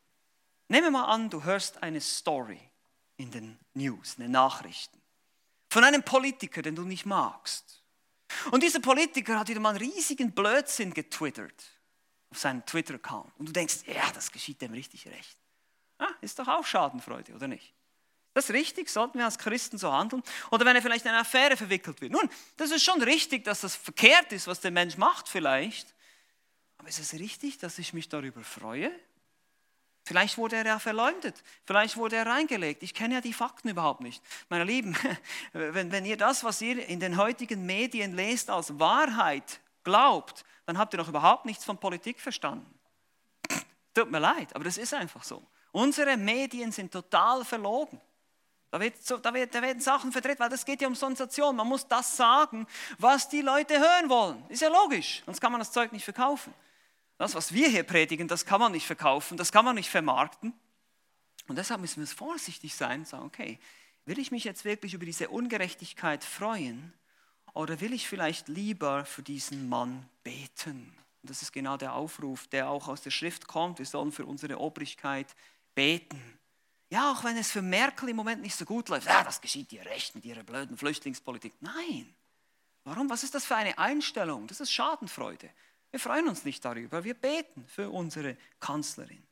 Nehmen 0.67 0.87
wir 0.87 0.91
mal 0.91 1.05
an, 1.05 1.31
du 1.31 1.45
hörst 1.45 1.81
eine 1.85 2.01
Story 2.01 2.70
in 3.21 3.31
den 3.31 3.59
News, 3.75 4.15
in 4.15 4.23
den 4.23 4.33
Nachrichten, 4.33 4.99
von 5.69 5.85
einem 5.85 6.03
Politiker, 6.03 6.63
den 6.63 6.75
du 6.75 6.83
nicht 6.83 7.07
magst. 7.07 7.83
Und 8.51 8.63
dieser 8.63 8.81
Politiker 8.81 9.39
hat 9.39 9.49
wieder 9.49 9.61
mal 9.61 9.71
einen 9.71 9.79
riesigen 9.79 10.33
Blödsinn 10.33 10.95
getwittert 10.95 11.65
auf 12.31 12.39
seinem 12.39 12.65
Twitter-Account. 12.65 13.33
Und 13.39 13.49
du 13.49 13.53
denkst, 13.53 13.81
ja, 13.87 14.11
das 14.15 14.31
geschieht 14.33 14.61
dem 14.63 14.73
richtig 14.73 15.07
recht. 15.07 15.37
Ah, 15.99 16.13
ist 16.21 16.39
doch 16.39 16.49
auch 16.49 16.65
Schadenfreude, 16.65 17.35
oder 17.35 17.49
nicht? 17.49 17.75
Das 18.33 18.49
ist 18.49 18.55
richtig, 18.55 18.89
sollten 18.89 19.19
wir 19.19 19.25
als 19.25 19.39
Christen 19.39 19.77
so 19.77 19.93
handeln? 19.93 20.23
Oder 20.51 20.65
wenn 20.65 20.77
er 20.77 20.83
vielleicht 20.83 21.05
in 21.05 21.11
eine 21.11 21.21
Affäre 21.21 21.57
verwickelt 21.57 22.01
wird. 22.01 22.13
Nun, 22.13 22.29
das 22.57 22.71
ist 22.71 22.85
schon 22.85 23.03
richtig, 23.03 23.45
dass 23.45 23.61
das 23.61 23.75
verkehrt 23.75 24.33
ist, 24.33 24.47
was 24.47 24.61
der 24.61 24.71
Mensch 24.71 24.97
macht 24.97 25.29
vielleicht. 25.29 25.93
Aber 26.79 26.89
ist 26.89 27.01
es 27.01 27.13
richtig, 27.15 27.59
dass 27.59 27.79
ich 27.79 27.93
mich 27.93 28.09
darüber 28.09 28.43
freue? 28.43 28.93
Vielleicht 30.05 30.39
wurde 30.39 30.57
er 30.57 30.67
ja 30.67 30.79
verleumdet, 30.79 31.43
vielleicht 31.65 31.97
wurde 31.97 32.17
er 32.17 32.27
reingelegt. 32.27 32.83
Ich 32.83 32.95
kenne 32.95 33.15
ja 33.15 33.21
die 33.21 33.33
Fakten 33.33 33.69
überhaupt 33.69 34.01
nicht. 34.01 34.23
Meine 34.49 34.65
Lieben, 34.65 34.97
wenn, 35.53 35.93
wenn 35.93 36.05
ihr 36.05 36.17
das, 36.17 36.43
was 36.43 36.61
ihr 36.63 36.87
in 36.89 37.01
den 37.01 37.17
heutigen 37.17 37.67
Medien 37.67 38.15
lest, 38.15 38.51
als 38.51 38.79
Wahrheit 38.79 39.61
glaubt, 39.85 40.45
dann 40.67 40.79
habt 40.79 40.95
ihr 40.95 40.99
noch 40.99 41.09
überhaupt 41.09 41.47
nichts 41.47 41.65
von 41.65 41.79
Politik 41.79 42.21
verstanden. 42.21 42.67
Tut 43.95 44.11
mir 44.11 44.21
leid, 44.21 44.55
aber 44.55 44.65
das 44.65 44.79
ist 44.79 44.95
einfach 44.95 45.25
so. 45.25 45.43
Unsere 45.73 46.17
Medien 46.17 46.73
sind 46.73 46.93
total 46.93 47.45
verlogen. 47.45 48.01
Da, 48.71 48.79
wird 48.79 48.95
da, 49.25 49.35
wird, 49.35 49.55
da 49.55 49.63
werden 49.63 49.81
Sachen 49.81 50.13
verdreht, 50.13 50.39
weil 50.39 50.49
das 50.49 50.65
geht 50.65 50.81
ja 50.81 50.87
um 50.87 50.95
Sensation. 50.95 51.57
Man 51.57 51.67
muss 51.67 51.87
das 51.89 52.17
sagen, 52.17 52.67
was 52.99 53.29
die 53.29 53.43
Leute 53.43 53.79
hören 53.79 54.09
wollen. 54.09 54.45
Ist 54.49 54.63
ja 54.63 54.69
logisch, 54.69 55.23
sonst 55.27 55.41
kann 55.41 55.51
man 55.51 55.61
das 55.61 55.73
Zeug 55.73 55.91
nicht 55.93 56.05
verkaufen. 56.05 56.55
Das, 57.21 57.35
was 57.35 57.53
wir 57.53 57.69
hier 57.69 57.83
predigen, 57.83 58.29
das 58.29 58.47
kann 58.47 58.61
man 58.61 58.73
nicht 58.73 58.87
verkaufen, 58.87 59.37
das 59.37 59.53
kann 59.53 59.67
man 59.67 59.75
nicht 59.75 59.91
vermarkten. 59.91 60.55
Und 61.49 61.59
deshalb 61.59 61.83
müssen 61.83 62.01
wir 62.01 62.07
vorsichtig 62.07 62.75
sein 62.75 63.01
und 63.01 63.09
sagen, 63.09 63.27
okay, 63.27 63.59
will 64.07 64.19
ich 64.19 64.31
mich 64.31 64.45
jetzt 64.45 64.65
wirklich 64.65 64.95
über 64.95 65.05
diese 65.05 65.29
Ungerechtigkeit 65.29 66.25
freuen 66.25 66.95
oder 67.53 67.83
will 67.83 67.93
ich 67.93 68.09
vielleicht 68.09 68.49
lieber 68.49 69.05
für 69.05 69.23
diesen 69.23 69.69
Mann 69.69 70.09
beten? 70.23 70.97
Und 71.21 71.29
das 71.29 71.43
ist 71.43 71.53
genau 71.53 71.77
der 71.77 71.93
Aufruf, 71.93 72.47
der 72.47 72.71
auch 72.71 72.89
aus 72.89 73.03
der 73.03 73.11
Schrift 73.11 73.47
kommt. 73.47 73.81
Wir 73.81 73.87
sollen 73.87 74.13
für 74.13 74.25
unsere 74.25 74.59
Obrigkeit 74.59 75.27
beten. 75.75 76.39
Ja, 76.89 77.13
auch 77.13 77.23
wenn 77.23 77.37
es 77.37 77.51
für 77.51 77.61
Merkel 77.61 78.09
im 78.09 78.17
Moment 78.17 78.41
nicht 78.41 78.57
so 78.57 78.65
gut 78.65 78.89
läuft, 78.89 79.07
ja, 79.07 79.23
das 79.25 79.43
geschieht 79.43 79.71
ihr 79.75 79.85
recht 79.85 80.15
mit 80.15 80.25
ihrer 80.25 80.43
blöden 80.43 80.79
Flüchtlingspolitik. 80.79 81.53
Nein. 81.61 82.15
Warum? 82.85 83.11
Was 83.11 83.25
ist 83.25 83.35
das 83.35 83.45
für 83.45 83.57
eine 83.57 83.77
Einstellung? 83.77 84.47
Das 84.47 84.61
ist 84.61 84.73
Schadenfreude. 84.73 85.51
Wir 85.91 86.01
freuen 86.01 86.29
uns 86.29 86.45
nicht 86.45 86.65
darüber, 86.65 87.03
wir 87.05 87.15
beten 87.15 87.67
für 87.67 87.91
unsere 87.91 88.37
Kanzlerin. 88.61 89.23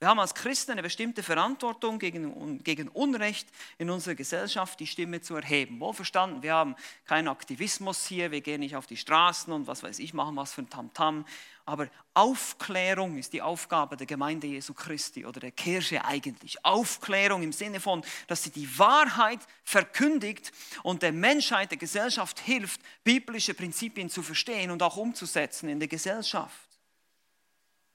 Wir 0.00 0.08
haben 0.08 0.18
als 0.18 0.34
Christen 0.34 0.72
eine 0.72 0.82
bestimmte 0.82 1.22
Verantwortung 1.22 1.98
gegen, 1.98 2.64
gegen 2.64 2.88
Unrecht 2.88 3.46
in 3.76 3.90
unserer 3.90 4.14
Gesellschaft, 4.14 4.80
die 4.80 4.86
Stimme 4.86 5.20
zu 5.20 5.36
erheben. 5.36 5.78
Wohlverstanden, 5.78 6.42
wir 6.42 6.54
haben 6.54 6.74
keinen 7.04 7.28
Aktivismus 7.28 8.06
hier, 8.06 8.30
wir 8.30 8.40
gehen 8.40 8.60
nicht 8.60 8.76
auf 8.76 8.86
die 8.86 8.96
Straßen 8.96 9.52
und 9.52 9.66
was 9.66 9.82
weiß 9.82 9.98
ich, 9.98 10.14
machen 10.14 10.36
was 10.36 10.54
für 10.54 10.62
ein 10.62 10.70
Tamtam. 10.70 11.26
Aber 11.66 11.86
Aufklärung 12.14 13.18
ist 13.18 13.34
die 13.34 13.42
Aufgabe 13.42 13.98
der 13.98 14.06
Gemeinde 14.06 14.46
Jesu 14.46 14.72
Christi 14.72 15.26
oder 15.26 15.38
der 15.38 15.52
Kirche 15.52 16.02
eigentlich. 16.02 16.64
Aufklärung 16.64 17.42
im 17.42 17.52
Sinne 17.52 17.78
von, 17.78 18.02
dass 18.26 18.42
sie 18.42 18.50
die 18.50 18.78
Wahrheit 18.78 19.40
verkündigt 19.64 20.50
und 20.82 21.02
der 21.02 21.12
Menschheit, 21.12 21.72
der 21.72 21.78
Gesellschaft 21.78 22.40
hilft, 22.40 22.80
biblische 23.04 23.52
Prinzipien 23.52 24.08
zu 24.08 24.22
verstehen 24.22 24.70
und 24.70 24.82
auch 24.82 24.96
umzusetzen 24.96 25.68
in 25.68 25.78
der 25.78 25.88
Gesellschaft. 25.88 26.69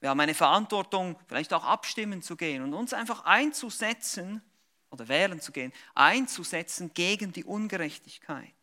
Wir 0.06 0.10
haben 0.10 0.20
eine 0.20 0.34
Verantwortung, 0.34 1.16
vielleicht 1.26 1.52
auch 1.52 1.64
abstimmen 1.64 2.22
zu 2.22 2.36
gehen 2.36 2.62
und 2.62 2.74
uns 2.74 2.94
einfach 2.94 3.24
einzusetzen 3.24 4.40
oder 4.90 5.08
wählen 5.08 5.40
zu 5.40 5.50
gehen, 5.50 5.72
einzusetzen 5.96 6.94
gegen 6.94 7.32
die 7.32 7.42
Ungerechtigkeit. 7.42 8.54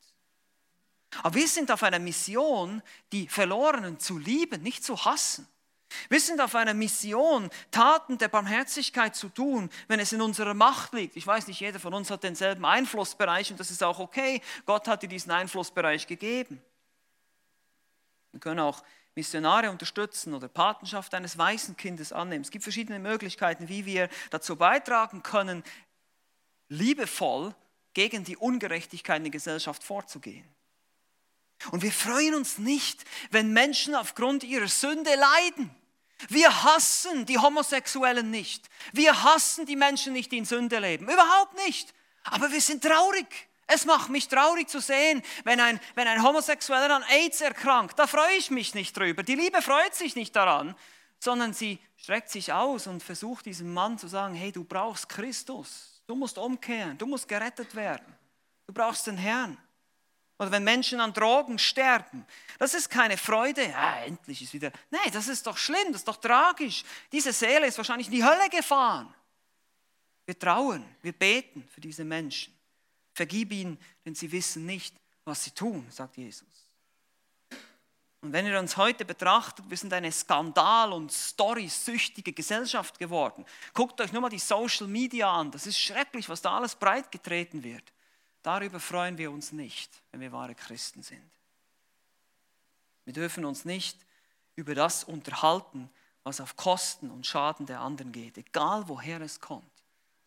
Aber 1.22 1.36
wir 1.36 1.50
sind 1.50 1.70
auf 1.70 1.84
einer 1.84 2.00
Mission, 2.00 2.82
die 3.12 3.28
Verlorenen 3.28 4.00
zu 4.00 4.18
lieben, 4.18 4.64
nicht 4.64 4.86
zu 4.86 5.04
hassen. 5.04 5.46
Wir 6.08 6.22
sind 6.22 6.40
auf 6.40 6.56
einer 6.56 6.74
Mission, 6.74 7.50
Taten 7.72 8.18
der 8.18 8.30
Barmherzigkeit 8.30 9.14
zu 9.14 9.28
tun, 9.28 9.70
wenn 9.90 10.00
es 10.00 10.14
in 10.14 10.22
unserer 10.22 10.54
Macht 10.54 10.94
liegt. 10.94 11.18
Ich 11.18 11.28
weiß 11.28 11.48
nicht, 11.48 11.60
jeder 11.60 11.82
von 11.82 11.94
uns 11.94 12.10
hat 12.10 12.24
denselben 12.24 12.64
Einflussbereich 12.64 13.52
und 13.52 13.60
das 13.60 13.70
ist 13.70 13.84
auch 13.84 14.00
okay. 14.00 14.42
Gott 14.66 14.88
hat 14.88 15.04
dir 15.04 15.10
diesen 15.10 15.34
Einflussbereich 15.34 16.08
gegeben. 16.08 16.62
Wir 18.32 18.40
können 18.40 18.62
auch 18.62 18.82
Missionare 19.16 19.70
unterstützen 19.70 20.34
oder 20.34 20.48
Patenschaft 20.48 21.14
eines 21.14 21.38
weißen 21.38 21.78
Kindes 21.78 22.12
annehmen. 22.12 22.44
Es 22.44 22.52
gibt 22.52 22.64
verschiedene 22.64 23.00
Möglichkeiten, 23.00 23.70
wie 23.70 23.86
wir 23.86 24.10
dazu 24.32 24.56
beitragen 24.56 25.22
können, 25.22 25.64
liebevoll 26.70 27.54
gegen 27.94 28.24
die 28.24 28.38
Ungerechtigkeit 28.38 29.18
in 29.18 29.26
der 29.26 29.32
Gesellschaft 29.32 29.84
vorzugehen. 29.84 30.46
Und 31.72 31.84
wir 31.84 31.92
freuen 31.92 32.36
uns 32.36 32.58
nicht, 32.58 33.06
wenn 33.30 33.54
Menschen 33.54 33.96
aufgrund 33.96 34.44
ihrer 34.44 34.68
Sünde 34.68 35.12
leiden. 35.16 35.74
Wir 36.30 36.64
hassen 36.64 37.26
die 37.26 37.38
Homosexuellen 37.38 38.32
nicht. 38.32 38.70
Wir 38.92 39.24
hassen 39.24 39.66
die 39.66 39.76
Menschen 39.76 40.14
nicht, 40.14 40.32
die 40.32 40.38
in 40.40 40.46
Sünde 40.46 40.80
leben. 40.80 41.06
Überhaupt 41.06 41.56
nicht. 41.66 41.94
Aber 42.24 42.52
wir 42.52 42.62
sind 42.62 42.84
traurig. 42.84 43.28
Es 43.68 43.86
macht 43.86 44.10
mich 44.10 44.28
traurig 44.28 44.68
zu 44.68 44.80
sehen, 44.80 45.22
wenn 45.44 45.60
ein, 45.60 45.80
wenn 45.96 46.08
ein 46.08 46.22
Homosexueller 46.22 46.96
an 46.96 47.04
AIDS 47.04 47.42
erkrankt. 47.42 47.98
Da 47.98 48.08
freue 48.08 48.36
ich 48.38 48.52
mich 48.52 48.74
nicht 48.74 48.96
drüber. 48.96 49.24
Die 49.24 49.36
Liebe 49.36 49.62
freut 49.62 49.96
sich 49.96 50.16
nicht 50.16 50.36
daran, 50.36 50.76
sondern 51.20 51.54
sie 51.54 51.80
streckt 51.96 52.30
sich 52.30 52.52
aus 52.52 52.88
und 52.88 53.02
versucht 53.02 53.46
diesem 53.46 53.74
Mann 53.74 53.98
zu 53.98 54.08
sagen, 54.08 54.36
hey, 54.36 54.52
du 54.52 54.64
brauchst 54.64 55.08
Christus. 55.08 56.02
Du 56.06 56.16
musst 56.16 56.38
umkehren. 56.38 56.98
Du 56.98 57.06
musst 57.06 57.28
gerettet 57.28 57.74
werden. 57.76 58.06
Du 58.68 58.74
brauchst 58.74 59.08
den 59.08 59.18
Herrn. 59.18 59.58
Oder 60.38 60.52
wenn 60.52 60.64
Menschen 60.64 61.00
an 61.00 61.14
Drogen 61.14 61.58
sterben, 61.60 62.26
das 62.60 62.74
ist 62.74 62.90
keine 62.90 63.18
Freude. 63.18 63.64
Ja, 63.64 64.04
endlich 64.04 64.42
ist 64.42 64.54
wieder. 64.54 64.72
Nein, 64.90 65.12
das 65.14 65.28
ist 65.28 65.48
doch 65.48 65.58
schlimm, 65.58 65.88
das 65.88 66.02
ist 66.02 66.08
doch 66.08 66.18
tragisch. 66.18 66.84
Diese 67.12 67.32
Seele 67.32 67.68
ist 67.68 67.78
wahrscheinlich 67.78 68.08
in 68.08 68.14
die 68.14 68.24
Hölle 68.24 68.50
gefahren. 68.50 69.14
Wir 70.26 70.38
trauen, 70.38 70.84
wir 71.02 71.14
beten 71.14 71.68
für 71.74 71.82
diese 71.82 72.04
Menschen. 72.04 72.54
Vergib 73.14 73.52
ihnen, 73.52 73.78
denn 74.06 74.16
sie 74.16 74.32
wissen 74.32 74.66
nicht, 74.66 74.96
was 75.24 75.44
sie 75.44 75.52
tun, 75.52 75.86
sagt 75.90 76.18
Jesus. 76.18 76.48
Und 78.22 78.32
wenn 78.32 78.46
ihr 78.46 78.58
uns 78.58 78.78
heute 78.78 79.04
betrachtet, 79.04 79.70
wir 79.70 79.76
sind 79.76 79.92
eine 79.92 80.12
skandal- 80.12 80.94
und 80.94 81.12
story-süchtige 81.12 82.32
Gesellschaft 82.32 82.98
geworden. 82.98 83.46
Guckt 83.74 84.00
euch 84.00 84.14
nur 84.14 84.22
mal 84.22 84.30
die 84.30 84.40
Social 84.40 84.88
Media 84.88 85.30
an. 85.30 85.52
Das 85.52 85.68
ist 85.68 85.78
schrecklich, 85.78 86.30
was 86.30 86.42
da 86.42 86.56
alles 86.56 86.74
breitgetreten 86.74 87.64
wird. 87.64 87.84
Darüber 88.42 88.80
freuen 88.80 89.18
wir 89.18 89.30
uns 89.30 89.52
nicht, 89.52 89.92
wenn 90.12 90.22
wir 90.22 90.32
wahre 90.32 90.56
Christen 90.56 91.04
sind. 91.04 91.30
Wir 93.04 93.14
dürfen 93.14 93.44
uns 93.44 93.66
nicht 93.66 93.98
über 94.56 94.74
das 94.74 95.04
unterhalten, 95.04 95.90
was 96.24 96.40
auf 96.40 96.56
Kosten 96.56 97.12
und 97.12 97.28
Schaden 97.28 97.66
der 97.66 97.82
anderen 97.82 98.14
geht, 98.14 98.38
egal 98.38 98.88
woher 98.88 99.20
es 99.20 99.42
kommt. 99.42 99.70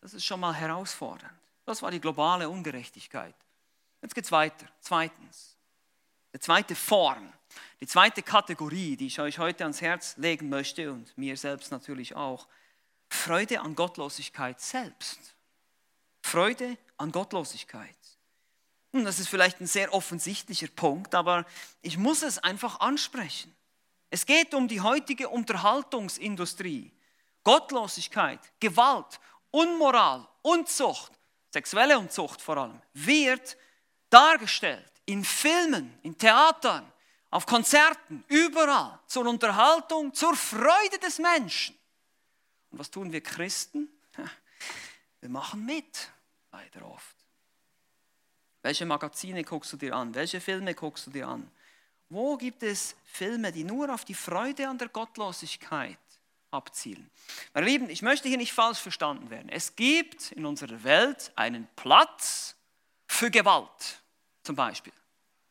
Das 0.01 0.13
ist 0.13 0.23
schon 0.23 0.39
mal 0.39 0.53
herausfordernd. 0.53 1.33
Das 1.67 1.81
war 1.81 1.91
die 1.91 1.99
globale 1.99 2.47
Ungerechtigkeit. 2.47 3.35
Jetzt 4.01 4.15
geht 4.15 4.23
es 4.23 4.31
weiter. 4.31 4.65
Zweitens, 4.79 5.57
die 6.33 6.39
zweite 6.39 6.75
Form, 6.75 7.33
die 7.81 7.87
zweite 7.87 8.23
Kategorie, 8.23 8.95
die 8.95 9.07
ich 9.07 9.19
euch 9.19 9.37
heute 9.37 9.65
ans 9.65 9.81
Herz 9.81 10.15
legen 10.15 10.47
möchte 10.47 10.89
und 10.89 11.15
mir 11.17 11.35
selbst 11.35 11.69
natürlich 11.73 12.15
auch. 12.15 12.47
Freude 13.09 13.59
an 13.59 13.75
Gottlosigkeit 13.75 14.61
selbst. 14.61 15.35
Freude 16.21 16.77
an 16.95 17.11
Gottlosigkeit. 17.11 17.97
Und 18.93 19.03
das 19.03 19.19
ist 19.19 19.27
vielleicht 19.27 19.59
ein 19.59 19.67
sehr 19.67 19.93
offensichtlicher 19.93 20.67
Punkt, 20.67 21.13
aber 21.15 21.45
ich 21.81 21.97
muss 21.97 22.21
es 22.21 22.39
einfach 22.39 22.79
ansprechen. 22.79 23.53
Es 24.09 24.25
geht 24.25 24.53
um 24.53 24.69
die 24.69 24.79
heutige 24.79 25.27
Unterhaltungsindustrie. 25.27 26.93
Gottlosigkeit, 27.43 28.39
Gewalt, 28.61 29.19
Unmoral, 29.51 30.25
Unzucht, 30.43 31.16
sexuelle 31.49 31.97
Unzucht 31.97 32.41
vor 32.41 32.57
allem, 32.57 32.81
wird 32.93 33.57
dargestellt 34.09 34.91
in 35.05 35.23
Filmen, 35.23 35.97
in 36.03 36.17
Theatern, 36.17 36.91
auf 37.29 37.45
Konzerten, 37.45 38.23
überall, 38.27 38.99
zur 39.07 39.25
Unterhaltung, 39.27 40.13
zur 40.13 40.35
Freude 40.35 40.97
des 41.01 41.19
Menschen. 41.19 41.77
Und 42.71 42.79
was 42.79 42.89
tun 42.89 43.11
wir 43.11 43.21
Christen? 43.21 43.89
Wir 45.19 45.29
machen 45.29 45.65
mit, 45.65 46.09
leider 46.51 46.85
oft. 46.85 47.15
Welche 48.61 48.85
Magazine 48.85 49.43
guckst 49.43 49.73
du 49.73 49.77
dir 49.77 49.95
an? 49.95 50.13
Welche 50.13 50.41
Filme 50.41 50.73
guckst 50.73 51.07
du 51.07 51.11
dir 51.11 51.27
an? 51.27 51.49
Wo 52.09 52.37
gibt 52.37 52.63
es 52.63 52.95
Filme, 53.05 53.51
die 53.51 53.63
nur 53.63 53.93
auf 53.93 54.05
die 54.05 54.13
Freude 54.13 54.67
an 54.67 54.77
der 54.77 54.89
Gottlosigkeit 54.89 55.97
abzielen. 56.51 57.09
Meine 57.53 57.67
Lieben, 57.67 57.89
ich 57.89 58.01
möchte 58.01 58.27
hier 58.29 58.37
nicht 58.37 58.53
falsch 58.53 58.79
verstanden 58.79 59.29
werden. 59.29 59.49
Es 59.49 59.75
gibt 59.75 60.31
in 60.31 60.45
unserer 60.45 60.83
Welt 60.83 61.31
einen 61.35 61.67
Platz, 61.75 62.57
für 63.07 63.31
Gewalt, 63.31 64.01
zum 64.43 64.55
Beispiel. 64.55 64.93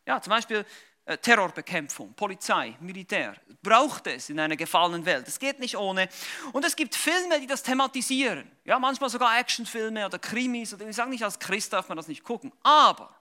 Ja, 0.05 0.21
zum 0.21 0.31
Beispiel 0.31 0.65
äh, 1.05 1.17
Terrorbekämpfung, 1.17 2.13
Polizei, 2.13 2.77
Militär. 2.79 3.35
Braucht 3.61 4.07
es 4.07 4.29
in 4.29 4.39
einer 4.39 4.55
gefallenen 4.55 5.05
Welt. 5.05 5.27
Es 5.27 5.37
geht 5.37 5.59
nicht 5.59 5.75
ohne. 5.75 6.07
Und 6.53 6.63
es 6.63 6.75
gibt 6.75 6.95
Filme, 6.95 7.39
die 7.39 7.47
das 7.47 7.63
thematisieren. 7.63 8.49
Ja, 8.63 8.79
manchmal 8.79 9.09
sogar 9.09 9.37
Actionfilme 9.37 10.05
oder 10.05 10.19
Krimis. 10.19 10.73
Ich 10.73 10.95
sage 10.95 11.09
nicht, 11.09 11.23
als 11.23 11.39
Christ 11.39 11.73
darf 11.73 11.89
man 11.89 11.97
das 11.97 12.07
nicht 12.07 12.23
gucken. 12.23 12.53
Aber 12.63 13.13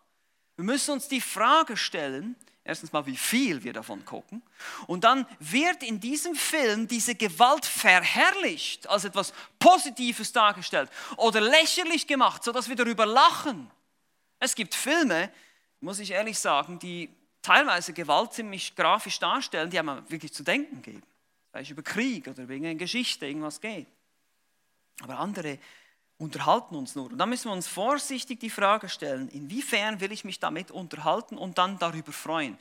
wir 0.57 0.65
müssen 0.65 0.93
uns 0.93 1.09
die 1.09 1.21
Frage 1.21 1.77
stellen, 1.77 2.37
erstens 2.67 2.93
mal, 2.93 3.07
wie 3.07 3.17
viel 3.17 3.63
wir 3.63 3.73
davon 3.73 4.05
gucken. 4.05 4.43
Und 4.87 5.05
dann 5.05 5.27
wird 5.39 5.83
in 5.83 6.01
diesem 6.01 6.35
Film 6.35 6.89
diese 6.89 7.15
Gewalt 7.15 7.65
verherrlicht, 7.65 8.89
als 8.89 9.05
etwas 9.05 9.33
Positives 9.59 10.33
dargestellt 10.33 10.91
oder 11.17 11.41
lächerlich 11.41 12.07
gemacht, 12.07 12.43
sodass 12.43 12.69
wir 12.69 12.77
darüber 12.77 13.07
lachen. 13.07 13.71
Es 14.41 14.55
gibt 14.55 14.75
Filme, 14.75 15.31
muss 15.81 15.99
ich 16.01 16.11
ehrlich 16.11 16.39
sagen, 16.39 16.79
die 16.79 17.09
teilweise 17.41 17.93
Gewalt 17.93 18.33
ziemlich 18.33 18.75
grafisch 18.75 19.19
darstellen, 19.19 19.71
die 19.71 19.79
einem 19.79 20.03
wirklich 20.11 20.35
zu 20.35 20.43
denken 20.43 20.83
geben. 20.83 21.03
Vielleicht 21.51 21.71
über 21.71 21.83
Krieg 21.83 22.27
oder 22.27 22.49
wegen 22.49 22.67
einer 22.67 22.75
Geschichte 22.75 23.27
irgendwas 23.27 23.61
geht. 23.61 23.87
Aber 25.03 25.19
andere 25.19 25.59
unterhalten 26.19 26.77
uns 26.77 26.95
nur. 26.95 27.11
Und 27.11 27.19
da 27.19 27.27
müssen 27.27 27.49
wir 27.49 27.53
uns 27.53 27.69
vorsichtig 27.69 28.41
die 28.41 28.51
Frage 28.51 28.89
stellen, 28.89 29.29
inwiefern 29.29 30.01
will 30.01 30.13
ich 30.13 30.25
mich 30.25 30.41
damit 30.41 30.71
unterhalten 30.71 31.37
und 31.37 31.59
dann 31.59 31.79
darüber 31.79 32.13
freuen. 32.13 32.57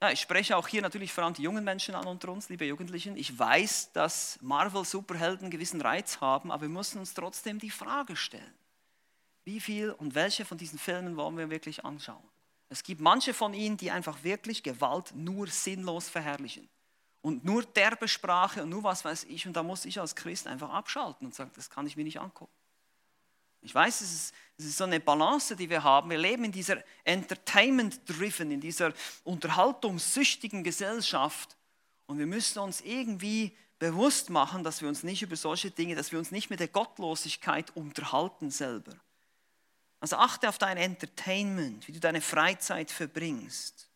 Ja, 0.00 0.10
ich 0.10 0.20
spreche 0.20 0.56
auch 0.56 0.66
hier 0.66 0.82
natürlich 0.82 1.12
vor 1.12 1.22
allem 1.22 1.34
die 1.34 1.42
jungen 1.42 1.62
Menschen 1.62 1.94
an 1.94 2.08
unter 2.08 2.30
uns, 2.30 2.48
liebe 2.48 2.64
Jugendlichen. 2.64 3.16
Ich 3.16 3.38
weiß, 3.38 3.92
dass 3.92 4.36
Marvel-Superhelden 4.42 5.48
gewissen 5.48 5.80
Reiz 5.80 6.20
haben, 6.20 6.50
aber 6.50 6.62
wir 6.62 6.68
müssen 6.68 6.98
uns 6.98 7.14
trotzdem 7.14 7.60
die 7.60 7.70
Frage 7.70 8.16
stellen, 8.16 8.54
wie 9.44 9.60
viel 9.60 9.92
und 9.92 10.16
welche 10.16 10.44
von 10.44 10.58
diesen 10.58 10.80
Filmen 10.80 11.16
wollen 11.16 11.38
wir 11.38 11.50
wirklich 11.50 11.84
anschauen. 11.84 12.22
Es 12.68 12.82
gibt 12.82 13.00
manche 13.00 13.32
von 13.32 13.54
ihnen, 13.54 13.76
die 13.76 13.92
einfach 13.92 14.24
wirklich 14.24 14.64
Gewalt 14.64 15.14
nur 15.14 15.46
sinnlos 15.46 16.08
verherrlichen 16.08 16.68
und 17.22 17.44
nur 17.44 17.62
derbe 17.64 18.08
Sprache 18.08 18.64
und 18.64 18.68
nur 18.68 18.82
was 18.82 19.04
weiß 19.04 19.24
ich. 19.24 19.46
Und 19.46 19.54
da 19.54 19.62
muss 19.62 19.84
ich 19.84 19.98
als 20.00 20.14
Christ 20.14 20.46
einfach 20.46 20.70
abschalten 20.70 21.26
und 21.26 21.34
sagen, 21.34 21.50
das 21.54 21.70
kann 21.70 21.86
ich 21.86 21.96
mir 21.96 22.04
nicht 22.04 22.20
angucken. 22.20 22.52
Ich 23.62 23.72
weiß, 23.72 24.00
es 24.00 24.12
ist, 24.12 24.34
es 24.58 24.64
ist 24.66 24.76
so 24.76 24.84
eine 24.84 24.98
Balance, 24.98 25.54
die 25.54 25.70
wir 25.70 25.84
haben. 25.84 26.10
Wir 26.10 26.18
leben 26.18 26.44
in 26.44 26.52
dieser 26.52 26.82
Entertainment-driven, 27.04 28.50
in 28.50 28.60
dieser 28.60 28.92
unterhaltungssüchtigen 29.22 30.64
Gesellschaft. 30.64 31.56
Und 32.06 32.18
wir 32.18 32.26
müssen 32.26 32.58
uns 32.58 32.80
irgendwie 32.80 33.56
bewusst 33.78 34.30
machen, 34.30 34.64
dass 34.64 34.80
wir 34.80 34.88
uns 34.88 35.04
nicht 35.04 35.22
über 35.22 35.36
solche 35.36 35.70
Dinge, 35.70 35.94
dass 35.94 36.10
wir 36.10 36.18
uns 36.18 36.32
nicht 36.32 36.50
mit 36.50 36.58
der 36.58 36.68
Gottlosigkeit 36.68 37.70
unterhalten 37.76 38.50
selber. 38.50 38.92
Also 40.00 40.16
achte 40.16 40.48
auf 40.48 40.58
dein 40.58 40.76
Entertainment, 40.76 41.86
wie 41.86 41.92
du 41.92 42.00
deine 42.00 42.20
Freizeit 42.20 42.90
verbringst. 42.90 43.91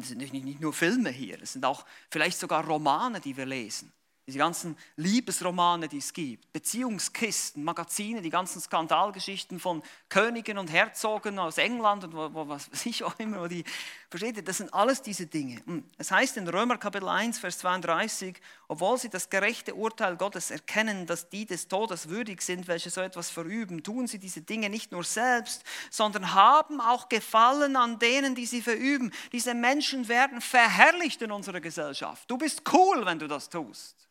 Es 0.00 0.08
sind 0.08 0.18
nicht 0.20 0.60
nur 0.60 0.72
Filme 0.72 1.10
hier, 1.10 1.40
es 1.42 1.52
sind 1.52 1.64
auch 1.64 1.84
vielleicht 2.10 2.38
sogar 2.38 2.64
Romane, 2.64 3.20
die 3.20 3.36
wir 3.36 3.46
lesen. 3.46 3.92
Diese 4.26 4.38
ganzen 4.38 4.76
Liebesromane, 4.96 5.86
die 5.86 5.98
es 5.98 6.12
gibt, 6.12 6.52
Beziehungskisten, 6.52 7.62
Magazine, 7.62 8.20
die 8.20 8.30
ganzen 8.30 8.60
Skandalgeschichten 8.60 9.60
von 9.60 9.84
Königen 10.08 10.58
und 10.58 10.66
Herzogen 10.66 11.38
aus 11.38 11.58
England 11.58 12.02
und 12.02 12.12
wo, 12.12 12.34
wo, 12.34 12.48
was 12.48 12.68
weiß 12.72 12.86
ich 12.86 13.04
auch 13.04 13.16
immer, 13.20 13.42
wo 13.42 13.46
die, 13.46 13.62
versteht 14.10 14.36
ihr, 14.36 14.42
das 14.42 14.56
sind 14.56 14.74
alles 14.74 15.00
diese 15.00 15.26
Dinge. 15.26 15.62
Es 15.96 16.10
heißt 16.10 16.38
in 16.38 16.48
Römer 16.48 16.76
Kapitel 16.76 17.08
1, 17.08 17.38
Vers 17.38 17.58
32, 17.58 18.40
obwohl 18.66 18.98
sie 18.98 19.10
das 19.10 19.30
gerechte 19.30 19.76
Urteil 19.76 20.16
Gottes 20.16 20.50
erkennen, 20.50 21.06
dass 21.06 21.28
die 21.28 21.46
des 21.46 21.68
Todes 21.68 22.08
würdig 22.08 22.42
sind, 22.42 22.66
welche 22.66 22.90
so 22.90 23.02
etwas 23.02 23.30
verüben, 23.30 23.84
tun 23.84 24.08
sie 24.08 24.18
diese 24.18 24.40
Dinge 24.40 24.70
nicht 24.70 24.90
nur 24.90 25.04
selbst, 25.04 25.62
sondern 25.88 26.34
haben 26.34 26.80
auch 26.80 27.08
Gefallen 27.08 27.76
an 27.76 28.00
denen, 28.00 28.34
die 28.34 28.46
sie 28.46 28.60
verüben. 28.60 29.12
Diese 29.30 29.54
Menschen 29.54 30.08
werden 30.08 30.40
verherrlicht 30.40 31.22
in 31.22 31.30
unserer 31.30 31.60
Gesellschaft. 31.60 32.28
Du 32.28 32.36
bist 32.36 32.62
cool, 32.72 33.06
wenn 33.06 33.20
du 33.20 33.28
das 33.28 33.48
tust 33.48 34.06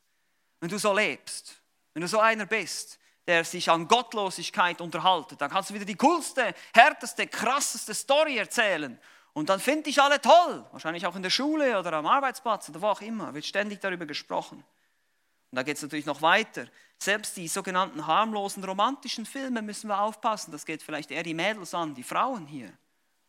wenn 0.59 0.69
du 0.69 0.77
so 0.77 0.93
lebst, 0.93 1.61
wenn 1.93 2.01
du 2.01 2.07
so 2.07 2.19
einer 2.19 2.45
bist, 2.45 2.99
der 3.27 3.43
sich 3.43 3.69
an 3.69 3.87
Gottlosigkeit 3.87 4.81
unterhaltet, 4.81 5.41
dann 5.41 5.49
kannst 5.49 5.69
du 5.69 5.73
wieder 5.73 5.85
die 5.85 5.95
coolste, 5.95 6.53
härteste, 6.73 7.27
krasseste 7.27 7.93
Story 7.93 8.37
erzählen. 8.37 8.99
Und 9.33 9.49
dann 9.49 9.59
finde 9.59 9.89
ich 9.89 10.01
alle 10.01 10.21
toll, 10.21 10.65
wahrscheinlich 10.71 11.05
auch 11.05 11.15
in 11.15 11.23
der 11.23 11.29
Schule 11.29 11.77
oder 11.77 11.93
am 11.93 12.05
Arbeitsplatz 12.05 12.69
oder 12.69 12.81
wo 12.81 12.87
auch 12.87 13.01
immer, 13.01 13.33
wird 13.33 13.45
ständig 13.45 13.81
darüber 13.81 14.05
gesprochen. 14.05 14.63
Und 15.51 15.55
da 15.55 15.63
geht 15.63 15.77
es 15.77 15.83
natürlich 15.83 16.05
noch 16.05 16.21
weiter. 16.21 16.67
Selbst 16.97 17.35
die 17.35 17.47
sogenannten 17.47 18.05
harmlosen 18.05 18.63
romantischen 18.63 19.25
Filme 19.25 19.61
müssen 19.61 19.87
wir 19.87 19.99
aufpassen. 19.99 20.51
Das 20.51 20.65
geht 20.65 20.81
vielleicht 20.81 21.11
eher 21.11 21.23
die 21.23 21.33
Mädels 21.33 21.73
an, 21.73 21.95
die 21.95 22.03
Frauen 22.03 22.45
hier. 22.45 22.71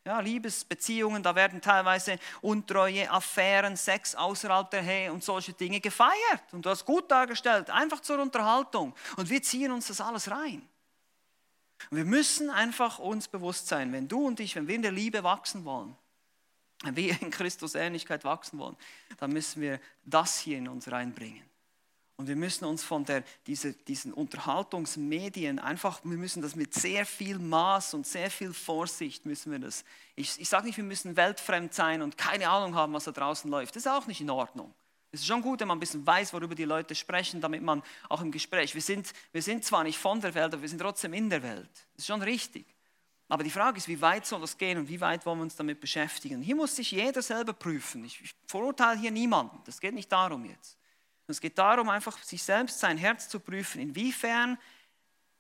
Ja, 0.07 0.21
Liebesbeziehungen, 0.21 1.21
da 1.21 1.35
werden 1.35 1.61
teilweise 1.61 2.21
Untreue, 2.41 3.11
Affären, 3.11 3.77
Sex 3.77 4.15
außerhalb 4.15 4.71
der 4.71 4.85
Ehe 4.85 5.13
und 5.13 5.25
solche 5.25 5.53
Dinge 5.53 5.81
gefeiert. 5.81 6.53
Und 6.53 6.65
du 6.65 6.71
hast 6.71 6.85
gut 6.85 7.11
dargestellt, 7.11 7.71
einfach 7.71 7.99
zur 7.99 8.21
Unterhaltung. 8.21 8.95
Und 9.17 9.29
wir 9.29 9.43
ziehen 9.43 9.73
uns 9.73 9.89
das 9.89 10.01
alles 10.01 10.31
rein. 10.31 10.63
Und 11.91 11.97
wir 11.97 12.05
müssen 12.05 12.51
einfach 12.51 13.01
uns 13.01 13.27
bewusst 13.27 13.67
sein, 13.67 13.93
wenn 13.93 14.07
du 14.07 14.25
und 14.25 14.39
ich, 14.39 14.55
wenn 14.55 14.69
wir 14.69 14.77
in 14.77 14.83
der 14.83 14.93
Liebe 14.93 15.25
wachsen 15.25 15.65
wollen, 15.65 15.97
wenn 16.85 16.95
wir 16.95 17.21
in 17.21 17.33
Christus 17.33 17.75
Ähnlichkeit 17.75 18.23
wachsen 18.23 18.61
wollen, 18.61 18.77
dann 19.19 19.33
müssen 19.33 19.61
wir 19.61 19.81
das 20.05 20.39
hier 20.39 20.59
in 20.59 20.69
uns 20.69 20.89
reinbringen. 20.89 21.43
Und 22.17 22.29
wir 22.29 22.37
müssen 22.37 22.65
uns 22.65 22.83
von 22.83 23.05
der, 23.05 23.23
diese, 23.47 23.75
diesen 23.75 24.15
Unterhaltungsmedien 24.15 25.59
einfach, 25.59 26.01
wir 26.03 26.17
müssen 26.17 26.41
das 26.41 26.57
mit 26.57 26.73
sehr 26.73 27.05
viel 27.05 27.39
Maß 27.39 27.93
und 27.93 28.07
sehr 28.07 28.31
viel 28.31 28.55
Vorsicht 28.55 29.27
müssen 29.27 29.53
wir 29.53 29.59
das. 29.59 29.85
Ich, 30.15 30.41
ich 30.41 30.49
sage 30.49 30.67
nicht, 30.67 30.79
wir 30.79 30.85
müssen 30.85 31.15
weltfremd 31.17 31.75
sein 31.75 32.01
und 32.01 32.17
keine 32.17 32.49
Ahnung 32.49 32.75
haben, 32.75 32.95
was 32.95 33.05
da 33.05 33.13
draußen 33.13 33.51
läuft. 33.51 33.77
Das 33.77 33.85
ist 33.85 33.93
auch 33.93 34.07
nicht 34.07 34.23
in 34.23 34.31
Ordnung. 34.31 34.73
Es 35.13 35.21
ist 35.21 35.27
schon 35.27 35.43
gut, 35.43 35.61
wenn 35.61 35.69
man 35.69 35.77
ein 35.77 35.81
bisschen 35.81 36.07
weiß, 36.07 36.33
worüber 36.33 36.55
die 36.55 36.65
Leute 36.65 36.95
sprechen, 36.95 37.41
damit 37.41 37.63
man 37.63 37.83
auch 38.09 38.23
im 38.23 38.33
Gespräch, 38.33 38.75
wir 38.75 38.83
sind, 38.83 39.13
wir 39.33 39.43
sind 39.43 39.65
zwar 39.65 39.85
nicht 39.85 39.99
von 39.99 40.21
der 40.21 40.35
Welt, 40.35 40.53
aber 40.53 40.63
wir 40.63 40.69
sind 40.69 40.81
trotzdem 40.81 41.13
in 41.13 41.29
der 41.29 41.43
Welt. 41.43 41.71
Das 41.95 42.01
ist 42.01 42.07
schon 42.07 42.23
richtig. 42.23 42.67
Aber 43.29 43.43
die 43.43 43.51
Frage 43.51 43.79
ist, 43.79 43.89
wie 43.89 44.01
weit 44.01 44.25
soll 44.25 44.41
das 44.41 44.57
gehen 44.57 44.79
und 44.79 44.89
wie 44.89 45.01
weit 45.01 45.27
wollen 45.27 45.39
wir 45.39 45.43
uns 45.43 45.57
damit 45.57 45.81
beschäftigen? 45.81 46.43
Hier 46.43 46.55
muss 46.55 46.77
sich 46.77 46.93
jeder 46.93 47.23
selber 47.23 47.53
prüfen. 47.53 48.05
Ich, 48.05 48.21
ich 48.23 48.35
verurteile 48.47 49.01
hier 49.01 49.11
niemanden. 49.11 49.59
Das 49.65 49.81
geht 49.81 49.95
nicht 49.95 50.11
darum 50.11 50.45
jetzt. 50.45 50.79
Es 51.27 51.41
geht 51.41 51.59
darum, 51.59 51.89
einfach 51.89 52.23
sich 52.23 52.43
selbst, 52.43 52.79
sein 52.79 52.99
Herz 52.99 53.29
zu 53.29 53.41
prüfen, 53.41 53.81
inwiefern 53.81 54.59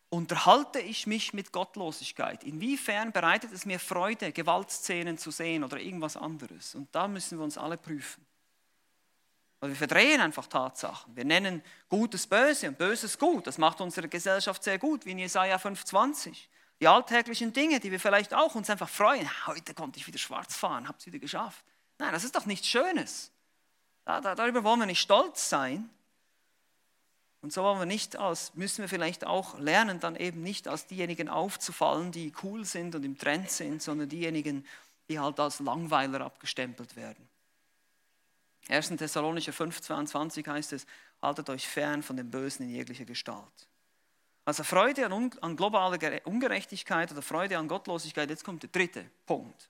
unterhalte 0.08 0.80
ich 0.80 1.06
mich 1.06 1.32
mit 1.32 1.52
Gottlosigkeit? 1.52 2.44
Inwiefern 2.44 3.12
bereitet 3.12 3.52
es 3.52 3.66
mir 3.66 3.78
Freude, 3.78 4.32
Gewaltszenen 4.32 5.18
zu 5.18 5.30
sehen 5.30 5.64
oder 5.64 5.78
irgendwas 5.78 6.16
anderes? 6.16 6.74
Und 6.74 6.94
da 6.94 7.08
müssen 7.08 7.38
wir 7.38 7.44
uns 7.44 7.58
alle 7.58 7.76
prüfen. 7.76 8.24
Weil 9.60 9.70
wir 9.70 9.76
verdrehen 9.76 10.20
einfach 10.20 10.46
Tatsachen. 10.46 11.16
Wir 11.16 11.24
nennen 11.24 11.62
Gutes 11.88 12.26
böse 12.26 12.68
und 12.68 12.78
Böses 12.78 13.18
gut. 13.18 13.46
Das 13.46 13.58
macht 13.58 13.80
unsere 13.80 14.08
Gesellschaft 14.08 14.62
sehr 14.62 14.78
gut, 14.78 15.06
wie 15.06 15.12
in 15.12 15.18
Jesaja 15.18 15.56
5,20. 15.56 16.34
Die 16.78 16.86
alltäglichen 16.86 17.52
Dinge, 17.52 17.80
die 17.80 17.90
wir 17.90 17.98
vielleicht 17.98 18.34
auch 18.34 18.54
uns 18.54 18.68
einfach 18.68 18.88
freuen. 18.88 19.28
Heute 19.46 19.72
konnte 19.72 19.98
ich 19.98 20.06
wieder 20.06 20.18
schwarz 20.18 20.54
fahren, 20.54 20.86
habe 20.88 20.98
es 20.98 21.06
wieder 21.06 21.18
geschafft. 21.18 21.64
Nein, 21.98 22.12
das 22.12 22.24
ist 22.24 22.36
doch 22.36 22.44
nichts 22.44 22.68
Schönes. 22.68 23.32
Darüber 24.06 24.62
wollen 24.62 24.80
wir 24.80 24.86
nicht 24.86 25.00
stolz 25.00 25.50
sein. 25.50 25.90
Und 27.42 27.52
so 27.52 27.62
wollen 27.62 27.78
wir 27.78 27.86
nicht 27.86 28.16
als, 28.16 28.54
müssen 28.54 28.82
wir 28.82 28.88
vielleicht 28.88 29.26
auch 29.26 29.58
lernen, 29.58 30.00
dann 30.00 30.16
eben 30.16 30.42
nicht 30.42 30.68
als 30.68 30.86
diejenigen 30.86 31.28
aufzufallen, 31.28 32.12
die 32.12 32.32
cool 32.42 32.64
sind 32.64 32.94
und 32.94 33.04
im 33.04 33.18
Trend 33.18 33.50
sind, 33.50 33.82
sondern 33.82 34.08
diejenigen, 34.08 34.66
die 35.08 35.18
halt 35.18 35.38
als 35.38 35.60
Langweiler 35.60 36.22
abgestempelt 36.22 36.96
werden. 36.96 37.28
1. 38.68 38.88
Thessalonicher 38.88 39.52
5, 39.52 39.80
22 39.80 40.46
heißt 40.46 40.72
es, 40.72 40.86
haltet 41.22 41.50
euch 41.50 41.66
fern 41.68 42.02
von 42.02 42.16
dem 42.16 42.30
Bösen 42.30 42.64
in 42.64 42.70
jeglicher 42.70 43.04
Gestalt. 43.04 43.68
Also 44.44 44.62
Freude 44.64 45.06
an, 45.06 45.30
an 45.40 45.56
globaler 45.56 46.26
Ungerechtigkeit 46.26 47.10
oder 47.10 47.22
Freude 47.22 47.58
an 47.58 47.68
Gottlosigkeit, 47.68 48.30
jetzt 48.30 48.44
kommt 48.44 48.62
der 48.62 48.70
dritte 48.70 49.08
Punkt. 49.26 49.68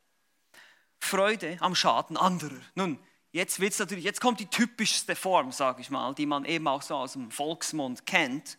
Freude 0.99 1.57
am 1.61 1.75
Schaden 1.75 2.17
anderer. 2.17 2.61
Nun, 2.75 2.99
Jetzt, 3.37 3.61
wird's 3.61 3.79
natürlich, 3.79 4.03
jetzt 4.03 4.23
kommt 4.23 4.41
die 4.41 4.47
typischste 4.47 5.15
Form, 5.15 5.53
sage 5.53 5.83
ich 5.83 5.91
mal, 5.91 6.15
die 6.15 6.25
man 6.25 6.47
eben 6.47 6.67
auch 6.67 6.81
so 6.81 6.95
aus 6.95 7.13
dem 7.13 7.31
Volksmund 7.31 8.07
kennt. 8.07 8.57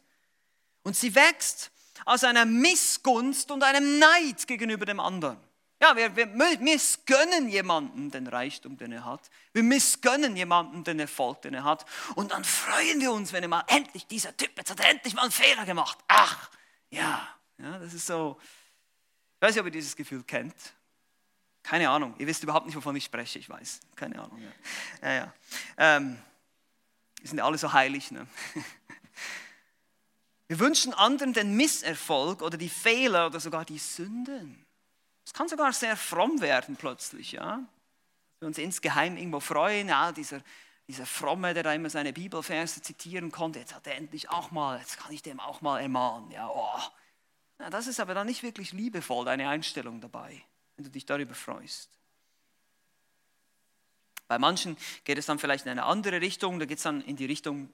Und 0.84 0.96
sie 0.96 1.16
wächst 1.16 1.72
aus 2.06 2.24
einer 2.24 2.46
Missgunst 2.46 3.50
und 3.50 3.64
einem 3.64 3.98
Neid 3.98 4.46
gegenüber 4.46 4.86
dem 4.86 5.00
anderen. 5.00 5.40
Ja, 5.82 5.96
wir, 5.96 6.16
wir 6.16 6.28
missgönnen 6.60 7.50
jemanden 7.50 8.12
den 8.12 8.28
Reichtum, 8.28 8.78
den 8.78 8.92
er 8.92 9.04
hat. 9.04 9.32
Wir 9.52 9.64
missgönnen 9.64 10.38
jemanden 10.38 10.84
den 10.84 11.00
Erfolg, 11.00 11.42
den 11.42 11.56
er 11.56 11.64
hat. 11.64 11.84
Und 12.14 12.32
dann 12.32 12.44
freuen 12.44 13.02
wir 13.02 13.12
uns, 13.12 13.34
wenn 13.34 13.42
er 13.42 13.50
mal 13.50 13.64
endlich, 13.66 14.06
dieser 14.06 14.38
Typ, 14.38 14.56
jetzt 14.56 14.70
hat 14.70 14.80
er 14.80 14.92
endlich 14.92 15.16
mal 15.16 15.24
einen 15.24 15.32
Fehler 15.32 15.66
gemacht. 15.66 15.98
Ach, 16.08 16.52
ja, 16.92 17.28
ja 17.58 17.80
das 17.80 17.96
ist 17.96 18.06
so. 18.06 18.38
Ich 19.38 19.42
weiß 19.42 19.56
nicht, 19.56 19.60
ob 19.60 19.66
ihr 19.66 19.72
dieses 19.72 19.96
Gefühl 19.96 20.24
kennt. 20.24 20.54
Keine 21.68 21.90
Ahnung, 21.90 22.16
ihr 22.18 22.28
wisst 22.28 22.44
überhaupt 22.44 22.66
nicht, 22.66 22.78
wovon 22.78 22.96
ich 22.96 23.04
spreche, 23.04 23.40
ich 23.40 23.50
weiß. 23.50 23.82
Keine 23.98 24.24
Ahnung. 24.24 24.42
Ja, 25.02 25.10
ja. 25.10 25.16
ja. 25.16 25.34
Ähm, 25.78 26.18
wir 27.20 27.30
sind 27.30 27.42
alle 27.42 27.58
so 27.58 27.74
heilig. 27.74 28.10
Ne? 28.12 28.26
Wir 30.48 30.60
wünschen 30.60 30.94
anderen 30.94 31.34
den 31.34 31.58
Misserfolg 31.58 32.42
oder 32.42 32.58
die 32.58 32.70
Fehler 32.70 33.28
oder 33.28 33.42
sogar 33.42 33.66
die 33.66 33.80
Sünden. 33.80 34.66
Es 35.26 35.34
kann 35.34 35.50
sogar 35.50 35.74
sehr 35.74 35.98
fromm 35.98 36.40
werden 36.40 36.78
plötzlich, 36.78 37.34
ja. 37.34 37.60
Wir 38.40 38.48
uns 38.48 38.58
insgeheim 38.58 39.18
irgendwo 39.18 39.42
freuen, 39.42 39.90
ja, 39.90 40.14
dieser, 40.14 40.40
dieser 40.88 41.06
Fromme, 41.06 41.54
der 41.54 41.64
da 41.64 41.74
immer 41.74 41.90
seine 41.90 42.14
Bibelverse 42.14 42.82
zitieren 42.82 43.30
konnte, 43.30 43.60
jetzt 43.60 43.76
hat 43.76 43.86
er 43.88 43.96
endlich 43.96 44.30
auch 44.30 44.52
mal, 44.52 44.80
jetzt 44.80 44.98
kann 44.98 45.12
ich 45.12 45.22
dem 45.22 45.42
auch 45.42 45.60
mal 45.60 45.82
ermahnen, 45.82 46.32
ja, 46.32 46.48
oh. 46.48 46.80
ja 47.60 47.70
das 47.70 47.88
ist 47.88 48.00
aber 48.00 48.14
dann 48.14 48.28
nicht 48.28 48.42
wirklich 48.42 48.72
liebevoll, 48.72 49.26
deine 49.26 49.50
Einstellung 49.50 50.00
dabei, 50.00 50.42
wenn 50.78 50.86
du 50.86 50.92
dich 50.92 51.06
darüber 51.06 51.34
freust. 51.34 51.90
Bei 54.28 54.40
manchen 54.40 54.76
geht 55.06 55.18
es 55.18 55.26
dann 55.26 55.40
vielleicht 55.40 55.66
in 55.66 55.72
eine 55.72 55.84
andere 55.84 56.20
Richtung, 56.20 56.60
da 56.60 56.66
geht 56.66 56.78
es 56.78 56.84
dann 56.84 57.02
in 57.02 57.16
die 57.16 57.26
Richtung 57.26 57.70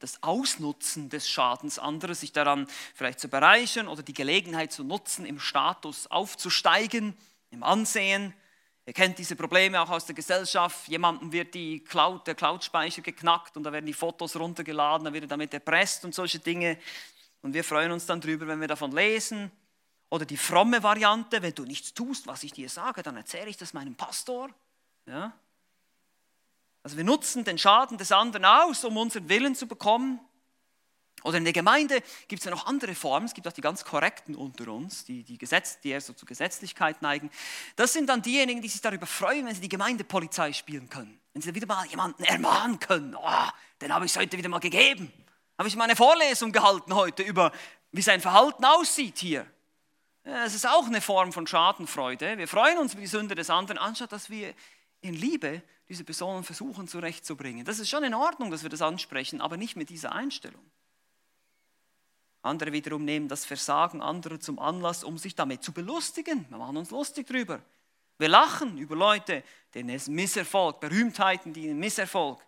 des 0.00 0.22
Ausnutzen 0.22 1.10
des 1.10 1.28
Schadens 1.28 1.78
anderer, 1.78 2.14
sich 2.14 2.32
daran 2.32 2.66
vielleicht 2.94 3.20
zu 3.20 3.28
bereichern 3.28 3.88
oder 3.88 4.02
die 4.02 4.14
Gelegenheit 4.14 4.72
zu 4.72 4.84
nutzen, 4.84 5.26
im 5.26 5.38
Status 5.38 6.06
aufzusteigen, 6.06 7.14
im 7.50 7.62
Ansehen. 7.62 8.32
Ihr 8.86 8.94
kennt 8.94 9.18
diese 9.18 9.36
Probleme 9.36 9.78
auch 9.82 9.90
aus 9.90 10.06
der 10.06 10.14
Gesellschaft. 10.14 10.88
Jemandem 10.88 11.30
wird 11.30 11.52
die 11.52 11.84
Cloud, 11.84 12.26
der 12.26 12.34
Cloud-Speicher 12.34 13.02
geknackt 13.02 13.58
und 13.58 13.64
da 13.64 13.72
werden 13.72 13.84
die 13.84 13.92
Fotos 13.92 14.34
runtergeladen, 14.34 15.04
dann 15.04 15.12
wird 15.12 15.24
er 15.24 15.28
damit 15.28 15.52
erpresst 15.52 16.06
und 16.06 16.14
solche 16.14 16.38
Dinge. 16.38 16.78
Und 17.42 17.52
wir 17.52 17.62
freuen 17.62 17.92
uns 17.92 18.06
dann 18.06 18.22
drüber, 18.22 18.46
wenn 18.46 18.62
wir 18.62 18.68
davon 18.68 18.92
lesen. 18.92 19.52
Oder 20.10 20.24
die 20.24 20.36
fromme 20.36 20.82
Variante, 20.82 21.42
wenn 21.42 21.54
du 21.54 21.64
nichts 21.64 21.92
tust, 21.92 22.26
was 22.26 22.42
ich 22.42 22.52
dir 22.52 22.68
sage, 22.68 23.02
dann 23.02 23.16
erzähle 23.16 23.50
ich 23.50 23.56
das 23.56 23.74
meinem 23.74 23.94
Pastor. 23.94 24.48
Ja? 25.06 25.32
Also 26.82 26.96
wir 26.96 27.04
nutzen 27.04 27.44
den 27.44 27.58
Schaden 27.58 27.98
des 27.98 28.12
anderen 28.12 28.44
aus, 28.44 28.84
um 28.84 28.96
unseren 28.96 29.28
Willen 29.28 29.54
zu 29.54 29.66
bekommen. 29.66 30.20
Oder 31.24 31.38
in 31.38 31.44
der 31.44 31.52
Gemeinde 31.52 32.00
gibt 32.28 32.40
es 32.40 32.44
ja 32.44 32.50
noch 32.50 32.66
andere 32.66 32.94
Formen. 32.94 33.26
Es 33.26 33.34
gibt 33.34 33.46
auch 33.48 33.52
die 33.52 33.60
ganz 33.60 33.84
korrekten 33.84 34.36
unter 34.36 34.68
uns, 34.72 35.04
die, 35.04 35.24
die, 35.24 35.36
Gesetz, 35.36 35.80
die 35.80 35.90
eher 35.90 36.00
so 36.00 36.12
zur 36.12 36.28
Gesetzlichkeit 36.28 37.02
neigen. 37.02 37.30
Das 37.76 37.92
sind 37.92 38.08
dann 38.08 38.22
diejenigen, 38.22 38.62
die 38.62 38.68
sich 38.68 38.80
darüber 38.80 39.06
freuen, 39.06 39.46
wenn 39.46 39.54
sie 39.54 39.60
die 39.60 39.68
Gemeindepolizei 39.68 40.52
spielen 40.52 40.88
können. 40.88 41.20
Wenn 41.32 41.42
sie 41.42 41.54
wieder 41.54 41.66
mal 41.66 41.86
jemanden 41.86 42.22
ermahnen 42.22 42.78
können. 42.78 43.16
Oh, 43.16 43.48
den 43.80 43.92
habe 43.92 44.06
ich 44.06 44.16
heute 44.16 44.38
wieder 44.38 44.48
mal 44.48 44.60
gegeben. 44.60 45.12
Habe 45.58 45.68
ich 45.68 45.76
mal 45.76 45.84
eine 45.84 45.96
Vorlesung 45.96 46.52
gehalten 46.52 46.94
heute 46.94 47.24
über, 47.24 47.52
wie 47.90 48.02
sein 48.02 48.20
Verhalten 48.20 48.64
aussieht 48.64 49.18
hier. 49.18 49.44
Es 50.30 50.54
ist 50.54 50.68
auch 50.68 50.86
eine 50.86 51.00
Form 51.00 51.32
von 51.32 51.46
Schadenfreude. 51.46 52.36
Wir 52.36 52.48
freuen 52.48 52.76
uns 52.76 52.92
über 52.92 53.00
die 53.00 53.06
Sünde 53.06 53.34
des 53.34 53.48
anderen, 53.48 53.78
anstatt 53.78 54.12
dass 54.12 54.28
wir 54.28 54.52
in 55.00 55.14
Liebe 55.14 55.62
diese 55.88 56.04
Personen 56.04 56.44
versuchen 56.44 56.86
zurechtzubringen. 56.86 57.64
Das 57.64 57.78
ist 57.78 57.88
schon 57.88 58.04
in 58.04 58.12
Ordnung, 58.12 58.50
dass 58.50 58.62
wir 58.62 58.68
das 58.68 58.82
ansprechen, 58.82 59.40
aber 59.40 59.56
nicht 59.56 59.74
mit 59.74 59.88
dieser 59.88 60.12
Einstellung. 60.12 60.60
Andere 62.42 62.72
wiederum 62.72 63.06
nehmen 63.06 63.28
das 63.28 63.46
Versagen 63.46 64.02
anderer 64.02 64.38
zum 64.38 64.58
Anlass, 64.58 65.02
um 65.02 65.16
sich 65.16 65.34
damit 65.34 65.62
zu 65.64 65.72
belustigen. 65.72 66.44
Wir 66.50 66.58
machen 66.58 66.76
uns 66.76 66.90
lustig 66.90 67.26
drüber. 67.26 67.62
Wir 68.18 68.28
lachen 68.28 68.76
über 68.76 68.96
Leute, 68.96 69.42
denen 69.74 69.88
es 69.88 70.08
Misserfolg, 70.08 70.78
Berühmtheiten, 70.78 71.54
die 71.54 71.72
Misserfolg. 71.72 72.44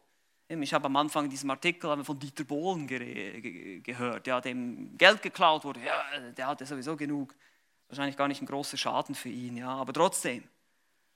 Ich 0.48 0.74
habe 0.74 0.84
am 0.86 0.96
Anfang 0.96 1.24
in 1.24 1.30
diesem 1.30 1.48
Artikel 1.48 2.04
von 2.04 2.18
Dieter 2.18 2.44
Bohlen 2.44 2.86
gehört, 2.86 4.26
ja, 4.26 4.38
dem 4.42 4.98
Geld 4.98 5.22
geklaut 5.22 5.64
wurde. 5.64 5.80
Ja, 5.80 6.30
der 6.32 6.46
hatte 6.46 6.66
sowieso 6.66 6.94
genug. 6.94 7.34
Wahrscheinlich 7.90 8.16
gar 8.16 8.28
nicht 8.28 8.40
ein 8.40 8.46
großer 8.46 8.76
Schaden 8.76 9.16
für 9.16 9.28
ihn, 9.28 9.56
ja, 9.56 9.68
aber 9.68 9.92
trotzdem. 9.92 10.44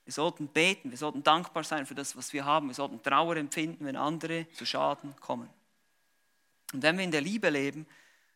Wir 0.03 0.13
sollten 0.13 0.49
beten, 0.49 0.91
wir 0.91 0.97
sollten 0.97 1.23
dankbar 1.23 1.63
sein 1.63 1.85
für 1.85 1.95
das, 1.95 2.15
was 2.17 2.33
wir 2.33 2.45
haben. 2.45 2.67
Wir 2.67 2.75
sollten 2.75 3.01
Trauer 3.01 3.37
empfinden, 3.37 3.85
wenn 3.85 3.95
andere 3.95 4.45
zu 4.51 4.65
Schaden 4.65 5.15
kommen. 5.19 5.49
Und 6.73 6.83
wenn 6.83 6.97
wir 6.97 7.05
in 7.05 7.11
der 7.11 7.21
Liebe 7.21 7.49
leben, 7.49 7.87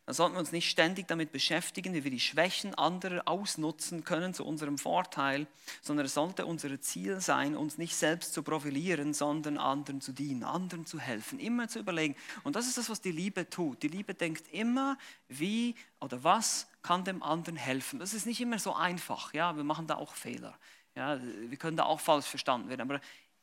dann 0.09 0.15
sollten 0.15 0.33
wir 0.33 0.39
uns 0.39 0.51
nicht 0.51 0.67
ständig 0.67 1.07
damit 1.07 1.31
beschäftigen, 1.31 1.93
wie 1.93 2.03
wir 2.03 2.09
die 2.09 2.19
Schwächen 2.19 2.73
anderer 2.73 3.27
ausnutzen 3.27 4.03
können 4.03 4.33
zu 4.33 4.43
unserem 4.43 4.79
Vorteil, 4.79 5.45
sondern 5.83 6.07
es 6.07 6.15
sollte 6.15 6.47
unser 6.47 6.81
Ziel 6.81 7.21
sein, 7.21 7.55
uns 7.55 7.77
nicht 7.77 7.95
selbst 7.95 8.33
zu 8.33 8.41
profilieren, 8.41 9.13
sondern 9.13 9.59
anderen 9.59 10.01
zu 10.01 10.11
dienen, 10.11 10.43
anderen 10.43 10.87
zu 10.87 10.99
helfen, 10.99 11.37
immer 11.37 11.67
zu 11.67 11.77
überlegen. 11.77 12.15
Und 12.43 12.55
das 12.55 12.65
ist 12.65 12.79
das, 12.79 12.89
was 12.89 13.01
die 13.01 13.11
Liebe 13.11 13.51
tut. 13.51 13.83
Die 13.83 13.87
Liebe 13.87 14.15
denkt 14.15 14.51
immer, 14.51 14.97
wie 15.27 15.75
oder 15.99 16.23
was 16.23 16.67
kann 16.81 17.03
dem 17.03 17.21
anderen 17.21 17.57
helfen. 17.57 17.99
Das 17.99 18.15
ist 18.15 18.25
nicht 18.25 18.41
immer 18.41 18.57
so 18.57 18.73
einfach. 18.73 19.31
Ja, 19.35 19.55
wir 19.55 19.63
machen 19.63 19.85
da 19.85 19.97
auch 19.97 20.15
Fehler. 20.15 20.57
Ja, 20.95 21.19
wir 21.21 21.57
können 21.57 21.77
da 21.77 21.83
auch 21.83 21.99
falsch 21.99 22.25
verstanden 22.25 22.67
werden. 22.67 22.81
Aber 22.81 22.99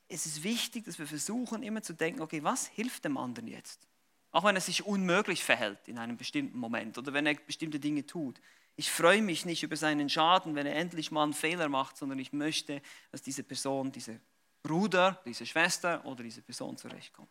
es 0.08 0.26
ist 0.26 0.42
wichtig, 0.42 0.84
dass 0.84 0.98
wir 0.98 1.06
versuchen, 1.06 1.62
immer 1.62 1.82
zu 1.82 1.92
denken, 1.92 2.22
okay, 2.22 2.42
was 2.42 2.66
hilft 2.66 3.04
dem 3.04 3.18
anderen 3.18 3.46
jetzt? 3.46 3.86
Auch 4.36 4.44
wenn 4.44 4.54
er 4.54 4.60
sich 4.60 4.84
unmöglich 4.84 5.42
verhält 5.42 5.78
in 5.88 5.98
einem 5.98 6.18
bestimmten 6.18 6.58
Moment 6.58 6.98
oder 6.98 7.14
wenn 7.14 7.24
er 7.24 7.36
bestimmte 7.36 7.80
Dinge 7.80 8.04
tut. 8.04 8.38
Ich 8.76 8.90
freue 8.90 9.22
mich 9.22 9.46
nicht 9.46 9.62
über 9.62 9.76
seinen 9.78 10.10
Schaden, 10.10 10.54
wenn 10.54 10.66
er 10.66 10.76
endlich 10.76 11.10
mal 11.10 11.22
einen 11.22 11.32
Fehler 11.32 11.70
macht, 11.70 11.96
sondern 11.96 12.18
ich 12.18 12.34
möchte, 12.34 12.82
dass 13.12 13.22
diese 13.22 13.42
Person, 13.42 13.92
dieser 13.92 14.16
Bruder, 14.62 15.22
diese 15.24 15.46
Schwester 15.46 16.04
oder 16.04 16.22
diese 16.22 16.42
Person 16.42 16.76
zurechtkommt. 16.76 17.30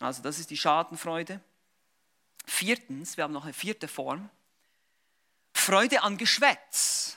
Also 0.00 0.22
das 0.22 0.38
ist 0.38 0.50
die 0.50 0.58
Schadenfreude. 0.58 1.40
Viertens, 2.44 3.16
wir 3.16 3.24
haben 3.24 3.32
noch 3.32 3.44
eine 3.44 3.54
vierte 3.54 3.88
Form. 3.88 4.28
Freude 5.54 6.02
an 6.02 6.18
Geschwätz. 6.18 7.16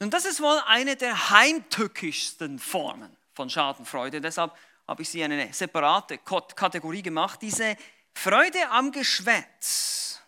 Nun, 0.00 0.08
das 0.08 0.24
ist 0.24 0.40
wohl 0.40 0.58
eine 0.68 0.96
der 0.96 1.28
heimtückischsten 1.28 2.58
Formen 2.58 3.14
von 3.34 3.50
Schadenfreude. 3.50 4.22
Deshalb 4.22 4.56
habe 4.86 5.02
ich 5.02 5.08
sie 5.08 5.22
in 5.22 5.32
eine 5.32 5.52
separate 5.52 6.18
Kategorie 6.18 7.02
gemacht. 7.02 7.40
Diese 7.42 7.76
Freude 8.12 8.70
am 8.70 8.92
Geschwätz. 8.92 10.20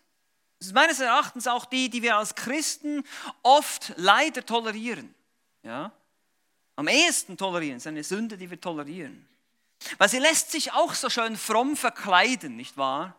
Das 0.59 0.69
ist 0.69 0.75
meines 0.75 1.01
Erachtens 1.01 1.47
auch 1.47 1.67
die, 1.67 1.91
die 1.91 2.03
wir 2.03 2.17
als 2.17 2.35
Christen 2.35 3.05
oft 3.43 3.93
leider 3.97 4.45
tolerieren. 4.45 5.15
Ja? 5.63 5.93
Am 6.77 6.89
ehesten 6.89 7.37
tolerieren, 7.37 7.77
ist 7.77 7.87
eine 7.87 8.05
Sünde, 8.05 8.37
die 8.37 8.51
wir 8.51 8.61
tolerieren. 8.61 9.29
Weil 9.99 10.09
sie 10.09 10.19
lässt 10.19 10.51
sich 10.51 10.73
auch 10.73 10.95
so 10.95 11.11
schön 11.11 11.37
fromm 11.37 11.77
verkleiden, 11.77 12.57
nicht 12.57 12.77
wahr? 12.77 13.15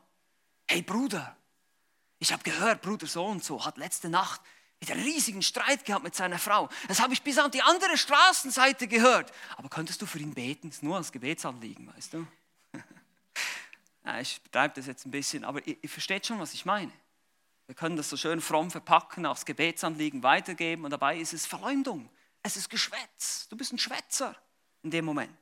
Hey 0.68 0.82
Bruder, 0.82 1.38
ich 2.20 2.34
habe 2.34 2.44
gehört, 2.44 2.82
Bruder 2.82 3.08
so 3.08 3.26
und 3.26 3.44
so 3.44 3.64
hat 3.64 3.78
letzte 3.78 4.10
Nacht 4.10 4.42
mit 4.80 4.92
einem 4.92 5.04
riesigen 5.04 5.42
Streit 5.42 5.86
gehabt 5.86 6.04
mit 6.04 6.16
seiner 6.16 6.38
Frau. 6.38 6.70
Das 6.88 7.00
habe 7.00 7.14
ich 7.14 7.22
bis 7.22 7.38
an 7.38 7.52
die 7.52 7.62
andere 7.62 7.98
Straßenseite 7.98 8.88
gehört. 8.88 9.32
Aber 9.56 9.70
könntest 9.70 10.02
du 10.02 10.06
für 10.06 10.20
ihn 10.20 10.34
beten? 10.34 10.70
Das 10.70 10.78
ist 10.78 10.84
nur 10.84 10.98
als 10.98 11.12
Gebetsanliegen, 11.12 11.92
weißt 11.96 12.14
du? 12.14 12.28
ja, 14.06 14.20
ich 14.20 14.42
betreibe 14.42 14.76
das 14.76 14.86
jetzt 14.86 15.06
ein 15.06 15.12
bisschen, 15.12 15.44
aber 15.44 15.66
ihr, 15.66 15.78
ihr 15.82 15.90
versteht 15.90 16.28
schon, 16.28 16.40
was 16.40 16.54
ich 16.54 16.66
meine. 16.66 16.92
Wir 17.66 17.76
können 17.76 17.98
das 17.98 18.10
so 18.10 18.18
schön 18.18 18.40
fromm 18.40 18.72
verpacken, 18.72 19.26
aufs 19.26 19.46
Gebetsanliegen 19.46 20.24
weitergeben 20.24 20.86
und 20.86 20.92
dabei 20.92 21.18
ist 21.18 21.34
es 21.34 21.46
Verleumdung. 21.46 22.10
Es 22.44 22.56
ist 22.56 22.70
Geschwätz. 22.70 23.48
Du 23.50 23.58
bist 23.58 23.74
ein 23.74 23.80
Schwätzer 23.80 24.36
in 24.84 24.92
dem 24.92 25.06
Moment. 25.06 25.38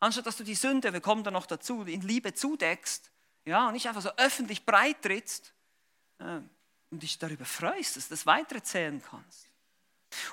Anstatt 0.00 0.26
dass 0.26 0.36
du 0.36 0.42
die 0.44 0.56
Sünde, 0.56 0.92
wir 0.92 1.00
kommen 1.00 1.22
da 1.22 1.30
noch 1.30 1.46
dazu, 1.46 1.82
in 1.82 2.00
Liebe 2.00 2.34
zudeckst, 2.34 3.10
ja, 3.44 3.68
und 3.68 3.74
nicht 3.74 3.86
einfach 3.86 4.02
so 4.02 4.10
öffentlich 4.16 4.64
breit 4.64 5.02
trittst, 5.02 5.54
äh, 6.18 6.40
und 6.94 7.02
dich 7.02 7.18
darüber 7.18 7.44
freust, 7.44 7.96
dass 7.96 8.08
du 8.08 8.14
das 8.14 8.24
weitererzählen 8.24 9.02
kannst. 9.02 9.50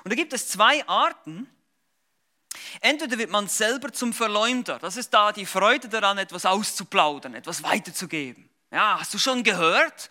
Und 0.04 0.12
da 0.12 0.14
gibt 0.14 0.32
es 0.32 0.48
zwei 0.48 0.86
Arten. 0.86 1.48
Entweder 2.80 3.18
wird 3.18 3.30
man 3.30 3.48
selber 3.48 3.92
zum 3.92 4.12
Verleumder, 4.12 4.78
das 4.78 4.96
ist 4.96 5.10
da 5.10 5.32
die 5.32 5.46
Freude 5.46 5.88
daran, 5.88 6.18
etwas 6.18 6.46
auszuplaudern, 6.46 7.34
etwas 7.34 7.62
weiterzugeben. 7.62 8.48
Ja, 8.70 9.00
hast 9.00 9.12
du 9.12 9.18
schon 9.18 9.42
gehört? 9.42 10.08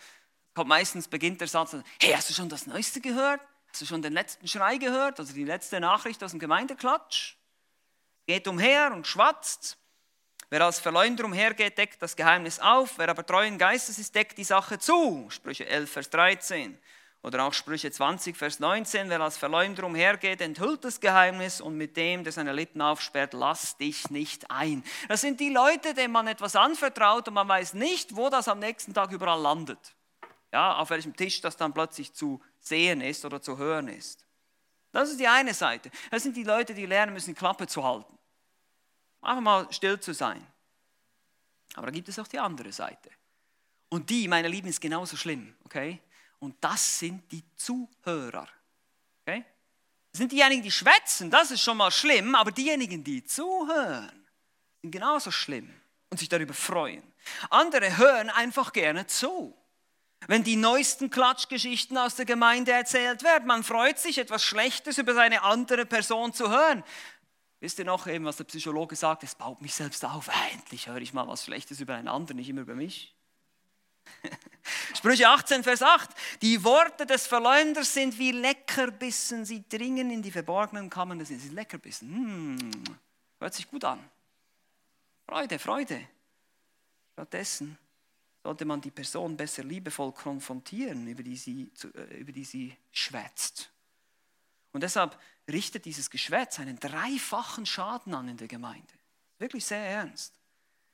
Kommt 0.54 0.68
meistens 0.68 1.08
beginnt 1.08 1.40
der 1.40 1.48
Satz, 1.48 1.74
hey, 2.00 2.12
hast 2.12 2.28
du 2.28 2.34
schon 2.34 2.48
das 2.48 2.66
Neueste 2.66 3.00
gehört? 3.00 3.40
Hast 3.70 3.80
du 3.80 3.86
schon 3.86 4.02
den 4.02 4.12
letzten 4.12 4.46
Schrei 4.46 4.76
gehört, 4.76 5.18
also 5.18 5.32
die 5.32 5.44
letzte 5.44 5.80
Nachricht 5.80 6.22
aus 6.22 6.32
dem 6.32 6.40
Gemeindeklatsch? 6.40 7.36
Geht 8.26 8.46
umher 8.46 8.92
und 8.92 9.06
schwatzt. 9.06 9.78
Wer 10.52 10.66
als 10.66 10.80
Verleumder 10.80 11.24
umhergeht, 11.24 11.78
deckt 11.78 12.02
das 12.02 12.14
Geheimnis 12.14 12.58
auf. 12.58 12.98
Wer 12.98 13.08
aber 13.08 13.24
treuen 13.24 13.56
Geistes 13.56 13.98
ist, 13.98 14.14
deckt 14.14 14.36
die 14.36 14.44
Sache 14.44 14.78
zu. 14.78 15.24
Sprüche 15.30 15.66
11, 15.66 15.90
Vers 15.90 16.10
13. 16.10 16.78
Oder 17.22 17.44
auch 17.44 17.54
Sprüche 17.54 17.90
20, 17.90 18.36
Vers 18.36 18.60
19. 18.60 19.08
Wer 19.08 19.22
als 19.22 19.38
Verleumder 19.38 19.84
umhergeht, 19.84 20.42
enthüllt 20.42 20.84
das 20.84 21.00
Geheimnis 21.00 21.62
und 21.62 21.78
mit 21.78 21.96
dem, 21.96 22.22
der 22.22 22.34
seine 22.34 22.52
Lippen 22.52 22.82
aufsperrt, 22.82 23.32
lass 23.32 23.78
dich 23.78 24.10
nicht 24.10 24.50
ein. 24.50 24.84
Das 25.08 25.22
sind 25.22 25.40
die 25.40 25.48
Leute, 25.48 25.94
denen 25.94 26.12
man 26.12 26.26
etwas 26.26 26.54
anvertraut 26.54 27.28
und 27.28 27.32
man 27.32 27.48
weiß 27.48 27.72
nicht, 27.72 28.14
wo 28.14 28.28
das 28.28 28.46
am 28.46 28.58
nächsten 28.58 28.92
Tag 28.92 29.10
überall 29.10 29.40
landet. 29.40 29.94
Ja, 30.52 30.76
auf 30.76 30.90
welchem 30.90 31.16
Tisch 31.16 31.40
das 31.40 31.56
dann 31.56 31.72
plötzlich 31.72 32.12
zu 32.12 32.42
sehen 32.60 33.00
ist 33.00 33.24
oder 33.24 33.40
zu 33.40 33.56
hören 33.56 33.88
ist. 33.88 34.26
Das 34.90 35.08
ist 35.08 35.18
die 35.18 35.28
eine 35.28 35.54
Seite. 35.54 35.90
Das 36.10 36.22
sind 36.22 36.36
die 36.36 36.44
Leute, 36.44 36.74
die 36.74 36.84
lernen 36.84 37.14
müssen, 37.14 37.34
Klappe 37.34 37.66
zu 37.66 37.82
halten. 37.82 38.18
Einfach 39.22 39.42
mal 39.42 39.72
still 39.72 39.98
zu 39.98 40.12
sein. 40.12 40.46
Aber 41.74 41.86
da 41.86 41.92
gibt 41.92 42.08
es 42.08 42.18
auch 42.18 42.28
die 42.28 42.38
andere 42.38 42.72
Seite. 42.72 43.10
Und 43.88 44.10
die, 44.10 44.28
meine 44.28 44.48
Lieben, 44.48 44.68
ist 44.68 44.80
genauso 44.80 45.16
schlimm. 45.16 45.54
Okay? 45.64 46.00
Und 46.38 46.56
das 46.60 46.98
sind 46.98 47.30
die 47.30 47.44
Zuhörer. 47.56 48.48
Okay? 49.22 49.44
Das 50.10 50.18
sind 50.18 50.32
diejenigen, 50.32 50.62
die 50.62 50.70
schwätzen, 50.70 51.30
das 51.30 51.50
ist 51.50 51.62
schon 51.62 51.76
mal 51.76 51.90
schlimm, 51.90 52.34
aber 52.34 52.52
diejenigen, 52.52 53.02
die 53.02 53.24
zuhören, 53.24 54.26
sind 54.82 54.90
genauso 54.90 55.30
schlimm 55.30 55.72
und 56.10 56.18
sich 56.18 56.28
darüber 56.28 56.52
freuen. 56.52 57.02
Andere 57.48 57.96
hören 57.96 58.28
einfach 58.28 58.72
gerne 58.72 59.06
zu. 59.06 59.56
Wenn 60.28 60.44
die 60.44 60.56
neuesten 60.56 61.10
Klatschgeschichten 61.10 61.98
aus 61.98 62.14
der 62.14 62.26
Gemeinde 62.26 62.72
erzählt 62.72 63.24
werden, 63.24 63.46
man 63.46 63.64
freut 63.64 63.98
sich, 63.98 64.18
etwas 64.18 64.44
Schlechtes 64.44 64.98
über 64.98 65.14
seine 65.14 65.42
andere 65.42 65.84
Person 65.84 66.32
zu 66.32 66.50
hören. 66.50 66.84
Wisst 67.62 67.78
ihr 67.78 67.84
noch 67.84 68.08
eben, 68.08 68.24
was 68.24 68.38
der 68.38 68.42
Psychologe 68.42 68.96
sagt? 68.96 69.22
Es 69.22 69.36
baut 69.36 69.62
mich 69.62 69.72
selbst 69.72 70.04
auf. 70.04 70.28
Endlich 70.52 70.88
höre 70.88 70.96
ich 70.96 71.12
mal 71.12 71.28
was 71.28 71.44
Schlechtes 71.44 71.78
über 71.78 71.94
einen 71.94 72.08
anderen, 72.08 72.38
nicht 72.38 72.48
immer 72.48 72.62
über 72.62 72.74
mich. 72.74 73.14
Sprüche 74.96 75.28
18, 75.28 75.62
Vers 75.62 75.80
8. 75.80 76.10
Die 76.42 76.64
Worte 76.64 77.06
des 77.06 77.28
Verleumders 77.28 77.94
sind 77.94 78.18
wie 78.18 78.32
Leckerbissen. 78.32 79.44
Sie 79.44 79.62
dringen 79.68 80.10
in 80.10 80.22
die 80.22 80.32
verborgenen 80.32 80.90
Kammern 80.90 81.20
des 81.20 81.28
sind 81.28 81.52
Leckerbissen. 81.52 82.12
Hm, 82.12 82.84
hört 83.38 83.54
sich 83.54 83.70
gut 83.70 83.84
an. 83.84 84.00
Freude, 85.24 85.60
Freude. 85.60 86.08
Stattdessen 87.12 87.78
sollte 88.42 88.64
man 88.64 88.80
die 88.80 88.90
Person 88.90 89.36
besser 89.36 89.62
liebevoll 89.62 90.10
konfrontieren, 90.10 91.06
über 91.06 91.22
die 91.22 91.36
sie, 91.36 91.70
äh, 91.94 92.18
über 92.18 92.32
die 92.32 92.44
sie 92.44 92.76
schwätzt. 92.90 93.70
Und 94.72 94.82
deshalb 94.82 95.18
richtet 95.50 95.84
dieses 95.84 96.10
Geschwätz 96.10 96.58
einen 96.58 96.78
dreifachen 96.78 97.66
Schaden 97.66 98.14
an 98.14 98.28
in 98.28 98.36
der 98.36 98.48
Gemeinde. 98.48 98.92
Wirklich 99.38 99.64
sehr 99.64 99.84
ernst. 99.84 100.34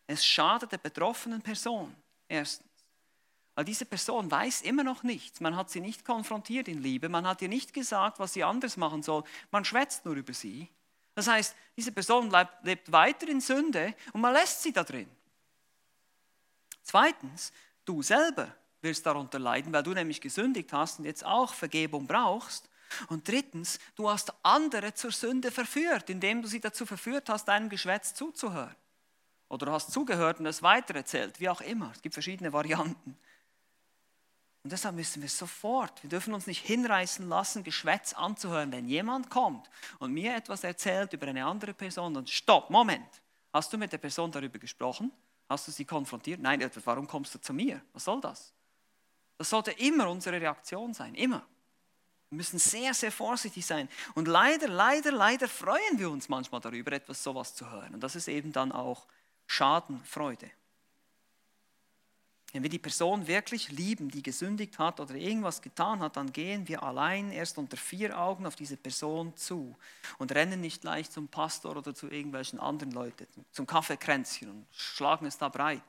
Es 0.07 0.25
schadet 0.25 0.73
der 0.73 0.79
betroffenen 0.79 1.43
Person. 1.43 1.95
Erstens. 2.29 2.67
Weil 3.55 3.65
diese 3.65 3.85
Person 3.85 4.31
weiß 4.31 4.63
immer 4.63 4.85
noch 4.85 5.03
nichts. 5.03 5.41
Man 5.41 5.57
hat 5.57 5.71
sie 5.71 5.81
nicht 5.81 6.05
konfrontiert 6.05 6.69
in 6.69 6.83
Liebe. 6.83 7.09
Man 7.09 7.27
hat 7.27 7.43
ihr 7.43 7.49
nicht 7.49 7.73
gesagt, 7.75 8.19
was 8.19 8.33
sie 8.33 8.45
anders 8.45 8.77
machen 8.77 9.03
soll. 9.03 9.25
Man 9.51 9.65
schwätzt 9.65 10.05
nur 10.05 10.15
über 10.15 10.33
sie. 10.33 10.69
Das 11.15 11.27
heißt, 11.27 11.57
diese 11.77 11.91
Person 11.91 12.33
lebt 12.63 12.93
weiter 12.93 13.27
in 13.27 13.41
Sünde 13.41 13.95
und 14.13 14.21
man 14.21 14.33
lässt 14.33 14.63
sie 14.63 14.73
da 14.73 14.85
drin. 14.85 15.11
Zweitens, 16.85 17.53
du 17.85 18.03
selber 18.03 18.55
wirst 18.81 19.05
darunter 19.05 19.41
leiden, 19.41 19.73
weil 19.73 19.83
du 19.83 19.93
nämlich 19.93 20.21
gesündigt 20.21 20.73
hast 20.73 21.01
und 21.01 21.05
jetzt 21.05 21.25
auch 21.25 21.53
Vergebung 21.53 22.07
brauchst. 22.07 22.68
Und 23.09 23.29
drittens, 23.29 23.79
du 23.97 24.09
hast 24.09 24.33
andere 24.43 24.95
zur 24.95 25.13
Sünde 25.13 25.51
verführt, 25.51 26.11
indem 26.11 26.43
du 26.43 26.49
sie 26.49 26.61
dazu 26.61 26.87
verführt 26.87 27.29
hast, 27.29 27.47
deinem 27.47 27.69
Geschwätz 27.69 28.15
zuzuhören. 28.15 28.75
Oder 29.49 29.67
du 29.67 29.73
hast 29.73 29.93
zugehört 29.93 30.41
und 30.41 30.47
es 30.47 30.63
weitererzählt, 30.63 31.41
wie 31.41 31.49
auch 31.49 31.61
immer. 31.61 31.91
Es 31.95 32.03
gibt 32.03 32.15
verschiedene 32.15 32.53
Varianten. 32.53 33.17
Und 34.63 34.73
deshalb 34.73 34.97
müssen 34.97 35.23
wir 35.23 35.29
sofort, 35.29 36.03
wir 36.03 36.11
dürfen 36.11 36.35
uns 36.35 36.47
nicht 36.47 36.67
hinreißen 36.67 37.27
lassen, 37.29 37.65
Geschwätz 37.65 38.13
anzuhören. 38.13 38.71
Wenn 38.73 38.87
jemand 38.87 39.31
kommt 39.31 39.71
und 39.99 40.13
mir 40.13 40.35
etwas 40.35 40.65
erzählt 40.65 41.13
über 41.13 41.27
eine 41.27 41.47
andere 41.47 41.73
Person, 41.73 42.13
dann 42.13 42.27
stopp, 42.27 42.69
Moment. 42.69 43.09
Hast 43.53 43.73
du 43.73 43.79
mit 43.79 43.93
der 43.93 43.99
Person 43.99 44.31
darüber 44.31 44.59
gesprochen? 44.59 45.11
Hast 45.49 45.69
du 45.69 45.73
sie 45.73 45.87
konfrontiert? 45.87 46.41
Nein, 46.41 46.69
warum 46.85 47.07
kommst 47.07 47.35
du 47.35 47.41
zu 47.41 47.55
mir? 47.55 47.81
Was 47.95 48.05
soll 48.05 48.21
das? 48.21 48.53
Das 49.39 49.49
sollte 49.49 49.71
immer 49.71 50.11
unsere 50.11 50.39
Reaktion 50.39 50.93
sein, 50.93 51.15
immer. 51.15 51.47
Wir 52.31 52.37
müssen 52.37 52.59
sehr, 52.59 52.93
sehr 52.93 53.11
vorsichtig 53.11 53.65
sein. 53.65 53.89
Und 54.15 54.29
leider, 54.29 54.69
leider, 54.69 55.13
leider 55.13 55.49
freuen 55.49 55.99
wir 55.99 56.11
uns 56.11 56.29
manchmal 56.29 56.61
darüber, 56.61 56.93
etwas 56.93 57.23
sowas 57.23 57.55
zu 57.55 57.71
hören. 57.71 57.95
Und 57.95 58.03
das 58.03 58.17
ist 58.17 58.29
eben 58.29 58.53
dann 58.53 58.71
auch 58.71 59.07
Schadenfreude. 59.47 60.51
Wenn 62.53 62.63
wir 62.63 62.71
die 62.71 62.79
Person 62.79 63.27
wirklich 63.27 63.71
lieben, 63.71 64.11
die 64.11 64.23
gesündigt 64.23 64.79
hat 64.79 65.01
oder 65.01 65.15
irgendwas 65.15 65.61
getan 65.61 66.01
hat, 66.01 66.17
dann 66.17 66.33
gehen 66.33 66.67
wir 66.67 66.83
allein 66.83 67.31
erst 67.31 67.59
unter 67.59 67.77
vier 67.77 68.19
Augen 68.19 68.47
auf 68.47 68.57
diese 68.57 68.79
Person 68.79 69.37
zu 69.37 69.77
und 70.17 70.33
rennen 70.33 70.61
nicht 70.61 70.81
gleich 70.81 71.11
zum 71.11 71.29
Pastor 71.29 71.77
oder 71.77 71.95
zu 71.95 72.09
irgendwelchen 72.09 72.59
anderen 72.59 72.93
Leuten, 72.93 73.27
zum 73.53 73.67
Kaffeekränzchen 73.67 74.51
und 74.51 74.67
schlagen 74.73 75.27
es 75.27 75.37
da 75.37 75.51
breit. 75.51 75.83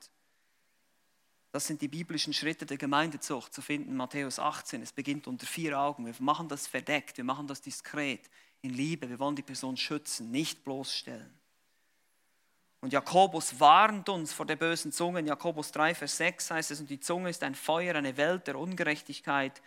Das 1.52 1.66
sind 1.66 1.82
die 1.82 1.88
biblischen 1.88 2.34
Schritte 2.34 2.66
der 2.66 2.78
Gemeindezucht 2.78 3.54
zu 3.54 3.62
finden, 3.62 3.96
Matthäus 3.96 4.38
18. 4.38 4.84
Es 4.84 4.92
beginnt 4.92 5.28
unter 5.28 5.48
vier 5.48 5.80
Augen. 5.80 6.06
Wir 6.06 6.14
machen 6.20 6.48
das 6.48 6.68
verdeckt, 6.68 7.18
wir 7.18 7.24
machen 7.24 7.48
das 7.48 7.62
diskret, 7.62 8.30
in 8.62 8.74
Liebe. 8.74 9.10
Wir 9.10 9.20
wollen 9.20 9.36
die 9.36 9.42
Person 9.42 9.78
schützen, 9.78 10.32
nicht 10.32 10.64
bloßstellen. 10.64 11.34
Und 12.82 12.94
Jakobus 12.94 13.60
warnt 13.60 14.08
uns 14.10 14.32
vor 14.32 14.46
der 14.46 14.56
bösen 14.56 14.92
Zunge. 14.92 15.20
In 15.20 15.28
Jakobus 15.28 15.72
3, 15.72 15.96
Vers 15.96 16.18
6 16.18 16.52
heißt 16.52 16.72
es, 16.72 16.80
und 16.80 16.90
die 16.90 17.00
Zunge 17.00 17.30
ist 17.30 17.44
ein 17.44 17.56
Feuer, 17.56 17.96
eine 17.96 18.16
Welt 18.16 18.48
der 18.48 18.58
Ungerechtigkeit. 18.58 19.62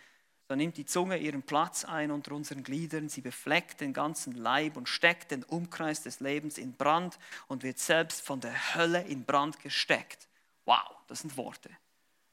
So 0.47 0.55
nimmt 0.55 0.77
die 0.77 0.85
Zunge 0.85 1.17
ihren 1.17 1.43
Platz 1.43 1.85
ein 1.85 2.11
unter 2.11 2.33
unseren 2.33 2.63
Gliedern. 2.63 3.09
Sie 3.09 3.21
befleckt 3.21 3.81
den 3.81 3.93
ganzen 3.93 4.33
Leib 4.33 4.77
und 4.77 4.89
steckt 4.89 5.31
den 5.31 5.43
Umkreis 5.43 6.01
des 6.01 6.21
Lebens 6.21 6.57
in 6.57 6.73
Brand 6.73 7.19
und 7.47 7.63
wird 7.63 7.77
selbst 7.77 8.21
von 8.21 8.39
der 8.39 8.75
Hölle 8.75 9.03
in 9.03 9.25
Brand 9.25 9.59
gesteckt. 9.59 10.27
Wow, 10.65 10.89
das 11.07 11.19
sind 11.19 11.35
Worte. 11.37 11.69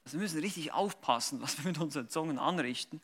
Also 0.04 0.16
wir 0.16 0.22
müssen 0.22 0.40
richtig 0.40 0.72
aufpassen, 0.72 1.40
was 1.42 1.58
wir 1.58 1.64
mit 1.70 1.78
unseren 1.78 2.08
Zungen 2.08 2.38
anrichten, 2.38 3.00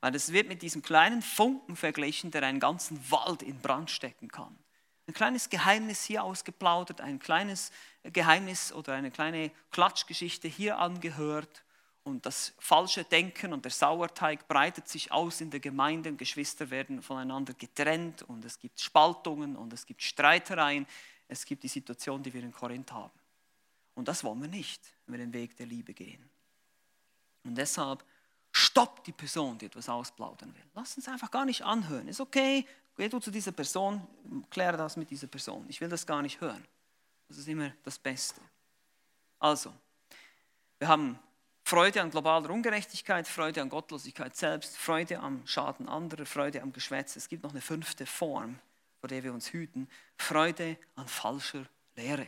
weil 0.00 0.12
das 0.12 0.32
wird 0.32 0.48
mit 0.48 0.62
diesem 0.62 0.82
kleinen 0.82 1.22
Funken 1.22 1.76
verglichen, 1.76 2.30
der 2.30 2.42
einen 2.42 2.60
ganzen 2.60 2.98
Wald 3.10 3.42
in 3.42 3.60
Brand 3.60 3.90
stecken 3.90 4.28
kann 4.28 4.58
ein 5.08 5.14
kleines 5.14 5.48
Geheimnis 5.48 6.04
hier 6.04 6.22
ausgeplaudert, 6.22 7.00
ein 7.00 7.18
kleines 7.18 7.72
Geheimnis 8.02 8.72
oder 8.72 8.92
eine 8.92 9.10
kleine 9.10 9.50
Klatschgeschichte 9.70 10.48
hier 10.48 10.78
angehört 10.78 11.64
und 12.04 12.26
das 12.26 12.52
falsche 12.58 13.04
Denken 13.04 13.54
und 13.54 13.64
der 13.64 13.72
Sauerteig 13.72 14.46
breitet 14.48 14.86
sich 14.86 15.10
aus 15.10 15.40
in 15.40 15.50
der 15.50 15.60
Gemeinde 15.60 16.10
und 16.10 16.18
Geschwister 16.18 16.68
werden 16.68 17.00
voneinander 17.02 17.54
getrennt 17.54 18.22
und 18.22 18.44
es 18.44 18.58
gibt 18.58 18.80
Spaltungen 18.80 19.56
und 19.56 19.72
es 19.72 19.86
gibt 19.86 20.02
Streitereien. 20.02 20.86
Es 21.26 21.44
gibt 21.44 21.62
die 21.62 21.68
Situation, 21.68 22.22
die 22.22 22.32
wir 22.32 22.42
in 22.42 22.52
Korinth 22.52 22.92
haben. 22.92 23.17
Und 23.98 24.08
das 24.08 24.24
wollen 24.24 24.40
wir 24.40 24.48
nicht, 24.48 24.80
wenn 25.06 25.18
wir 25.18 25.26
den 25.26 25.32
Weg 25.32 25.56
der 25.56 25.66
Liebe 25.66 25.92
gehen. 25.92 26.30
Und 27.44 27.56
deshalb 27.56 28.04
stoppt 28.52 29.06
die 29.06 29.12
Person, 29.12 29.58
die 29.58 29.66
etwas 29.66 29.88
ausplaudern 29.88 30.54
will. 30.54 30.64
Lass 30.74 30.96
uns 30.96 31.08
einfach 31.08 31.30
gar 31.30 31.44
nicht 31.44 31.62
anhören. 31.62 32.08
Ist 32.08 32.20
okay, 32.20 32.66
Geh 32.98 33.08
du 33.08 33.20
zu 33.20 33.30
dieser 33.30 33.52
Person, 33.52 34.04
kläre 34.50 34.76
das 34.76 34.96
mit 34.96 35.08
dieser 35.08 35.28
Person. 35.28 35.64
Ich 35.68 35.80
will 35.80 35.88
das 35.88 36.04
gar 36.04 36.20
nicht 36.20 36.40
hören. 36.40 36.64
Das 37.28 37.38
ist 37.38 37.46
immer 37.46 37.72
das 37.84 37.96
Beste. 37.96 38.40
Also, 39.38 39.72
wir 40.80 40.88
haben 40.88 41.16
Freude 41.62 42.02
an 42.02 42.10
globaler 42.10 42.50
Ungerechtigkeit, 42.50 43.28
Freude 43.28 43.62
an 43.62 43.68
Gottlosigkeit 43.68 44.34
selbst, 44.34 44.76
Freude 44.76 45.20
am 45.20 45.46
Schaden 45.46 45.88
anderer, 45.88 46.26
Freude 46.26 46.60
am 46.60 46.72
Geschwätz. 46.72 47.14
Es 47.14 47.28
gibt 47.28 47.44
noch 47.44 47.52
eine 47.52 47.60
fünfte 47.60 48.04
Form, 48.04 48.58
vor 48.98 49.08
der 49.08 49.22
wir 49.22 49.32
uns 49.32 49.52
hüten. 49.52 49.88
Freude 50.16 50.76
an 50.96 51.06
falscher 51.06 51.66
Lehre. 51.94 52.26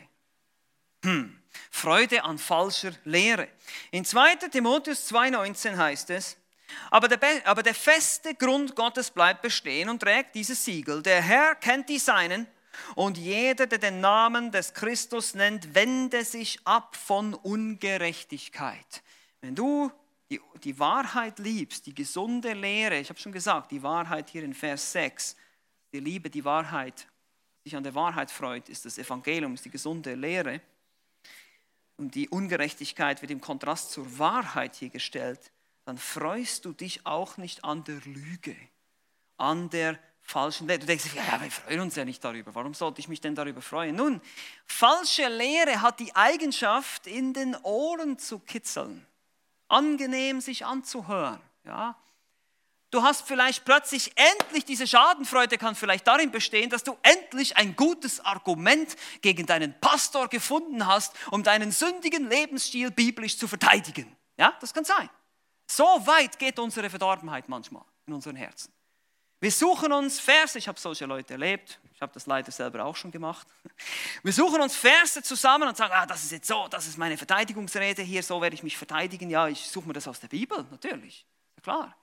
Hm. 1.03 1.37
Freude 1.69 2.23
an 2.23 2.37
falscher 2.37 2.91
Lehre. 3.03 3.47
In 3.91 4.05
2 4.05 4.35
Timotheus 4.35 5.11
2,19 5.11 5.77
heißt 5.77 6.09
es, 6.11 6.37
aber 6.89 7.07
der, 7.07 7.19
aber 7.45 7.63
der 7.63 7.75
feste 7.75 8.35
Grund 8.35 8.75
Gottes 8.75 9.11
bleibt 9.11 9.41
bestehen 9.41 9.89
und 9.89 9.99
trägt 9.99 10.35
dieses 10.35 10.63
Siegel. 10.63 11.01
Der 11.01 11.21
Herr 11.21 11.55
kennt 11.55 11.89
die 11.89 11.99
Seinen 11.99 12.47
und 12.95 13.17
jeder, 13.17 13.67
der 13.67 13.77
den 13.77 13.99
Namen 13.99 14.51
des 14.51 14.73
Christus 14.73 15.33
nennt, 15.33 15.75
wende 15.75 16.23
sich 16.23 16.59
ab 16.63 16.95
von 16.95 17.33
Ungerechtigkeit. 17.33 19.03
Wenn 19.41 19.55
du 19.55 19.91
die, 20.29 20.39
die 20.63 20.79
Wahrheit 20.79 21.39
liebst, 21.39 21.85
die 21.85 21.93
gesunde 21.93 22.53
Lehre, 22.53 22.97
ich 22.99 23.09
habe 23.09 23.19
schon 23.19 23.33
gesagt, 23.33 23.71
die 23.71 23.83
Wahrheit 23.83 24.29
hier 24.29 24.43
in 24.43 24.53
Vers 24.53 24.91
6, 24.93 25.35
die 25.93 25.99
Liebe, 25.99 26.29
die 26.29 26.45
Wahrheit, 26.45 27.07
sich 27.63 27.75
an 27.75 27.83
der 27.83 27.93
Wahrheit 27.93 28.31
freut, 28.31 28.69
ist 28.69 28.85
das 28.85 28.97
Evangelium, 28.97 29.53
ist 29.53 29.65
die 29.65 29.69
gesunde 29.69 30.15
Lehre. 30.15 30.61
Und 32.01 32.15
die 32.15 32.27
Ungerechtigkeit 32.27 33.21
wird 33.21 33.31
im 33.31 33.39
Kontrast 33.39 33.91
zur 33.91 34.19
Wahrheit 34.19 34.75
hier 34.75 34.89
gestellt 34.89 35.51
dann 35.85 35.97
freust 35.97 36.65
du 36.65 36.73
dich 36.73 37.05
auch 37.05 37.37
nicht 37.37 37.63
an 37.63 37.83
der 37.83 37.99
Lüge, 38.05 38.55
an 39.37 39.69
der 39.69 39.97
falschen 40.21 40.67
Lehre. 40.67 40.79
Du 40.79 40.85
denkst, 40.85 41.13
ja, 41.15 41.41
wir 41.41 41.51
freuen 41.51 41.79
uns 41.81 41.95
ja 41.95 42.05
nicht 42.05 42.23
darüber. 42.23 42.53
Warum 42.53 42.73
sollte 42.73 43.01
ich 43.01 43.07
mich 43.07 43.19
denn 43.19 43.35
darüber 43.35 43.61
freuen? 43.61 43.95
Nun, 43.95 44.21
falsche 44.65 45.27
Lehre 45.27 45.81
hat 45.81 45.99
die 45.99 46.15
Eigenschaft, 46.15 47.07
in 47.07 47.33
den 47.33 47.55
Ohren 47.63 48.19
zu 48.19 48.39
kitzeln, 48.39 49.05
angenehm 49.67 50.39
sich 50.39 50.65
anzuhören. 50.65 51.41
Ja? 51.65 51.97
Du 52.91 53.03
hast 53.03 53.25
vielleicht 53.25 53.63
plötzlich 53.63 54.11
endlich, 54.15 54.65
diese 54.65 54.85
Schadenfreude 54.85 55.57
kann 55.57 55.75
vielleicht 55.75 56.05
darin 56.05 56.29
bestehen, 56.29 56.69
dass 56.69 56.83
du 56.83 56.97
endlich 57.03 57.55
ein 57.55 57.77
gutes 57.77 58.19
Argument 58.19 58.97
gegen 59.21 59.45
deinen 59.45 59.79
Pastor 59.79 60.27
gefunden 60.27 60.85
hast, 60.85 61.15
um 61.31 61.41
deinen 61.41 61.71
sündigen 61.71 62.29
Lebensstil 62.29 62.91
biblisch 62.91 63.37
zu 63.37 63.47
verteidigen. 63.47 64.13
Ja, 64.37 64.53
das 64.59 64.73
kann 64.73 64.83
sein. 64.83 65.09
So 65.67 65.85
weit 66.05 66.37
geht 66.37 66.59
unsere 66.59 66.89
Verdorbenheit 66.89 67.47
manchmal 67.47 67.85
in 68.05 68.13
unseren 68.13 68.35
Herzen. 68.35 68.73
Wir 69.39 69.51
suchen 69.51 69.93
uns 69.93 70.19
Verse, 70.19 70.57
ich 70.57 70.67
habe 70.67 70.79
solche 70.79 71.05
Leute 71.05 71.33
erlebt, 71.33 71.79
ich 71.93 72.01
habe 72.01 72.11
das 72.13 72.25
leider 72.25 72.51
selber 72.51 72.83
auch 72.83 72.95
schon 72.95 73.09
gemacht. 73.09 73.47
Wir 74.21 74.33
suchen 74.33 74.61
uns 74.61 74.75
Verse 74.75 75.23
zusammen 75.23 75.67
und 75.67 75.77
sagen, 75.77 75.93
ah, 75.95 76.05
das 76.05 76.23
ist 76.23 76.31
jetzt 76.31 76.47
so, 76.47 76.67
das 76.67 76.87
ist 76.87 76.97
meine 76.97 77.17
Verteidigungsrede 77.17 78.01
hier, 78.01 78.21
so 78.21 78.41
werde 78.41 78.53
ich 78.53 78.63
mich 78.63 78.77
verteidigen. 78.77 79.29
Ja, 79.29 79.47
ich 79.47 79.65
suche 79.65 79.87
mir 79.87 79.93
das 79.93 80.09
aus 80.09 80.19
der 80.19 80.27
Bibel, 80.27 80.65
natürlich, 80.69 81.25
ja, 81.55 81.61
klar. 81.61 81.95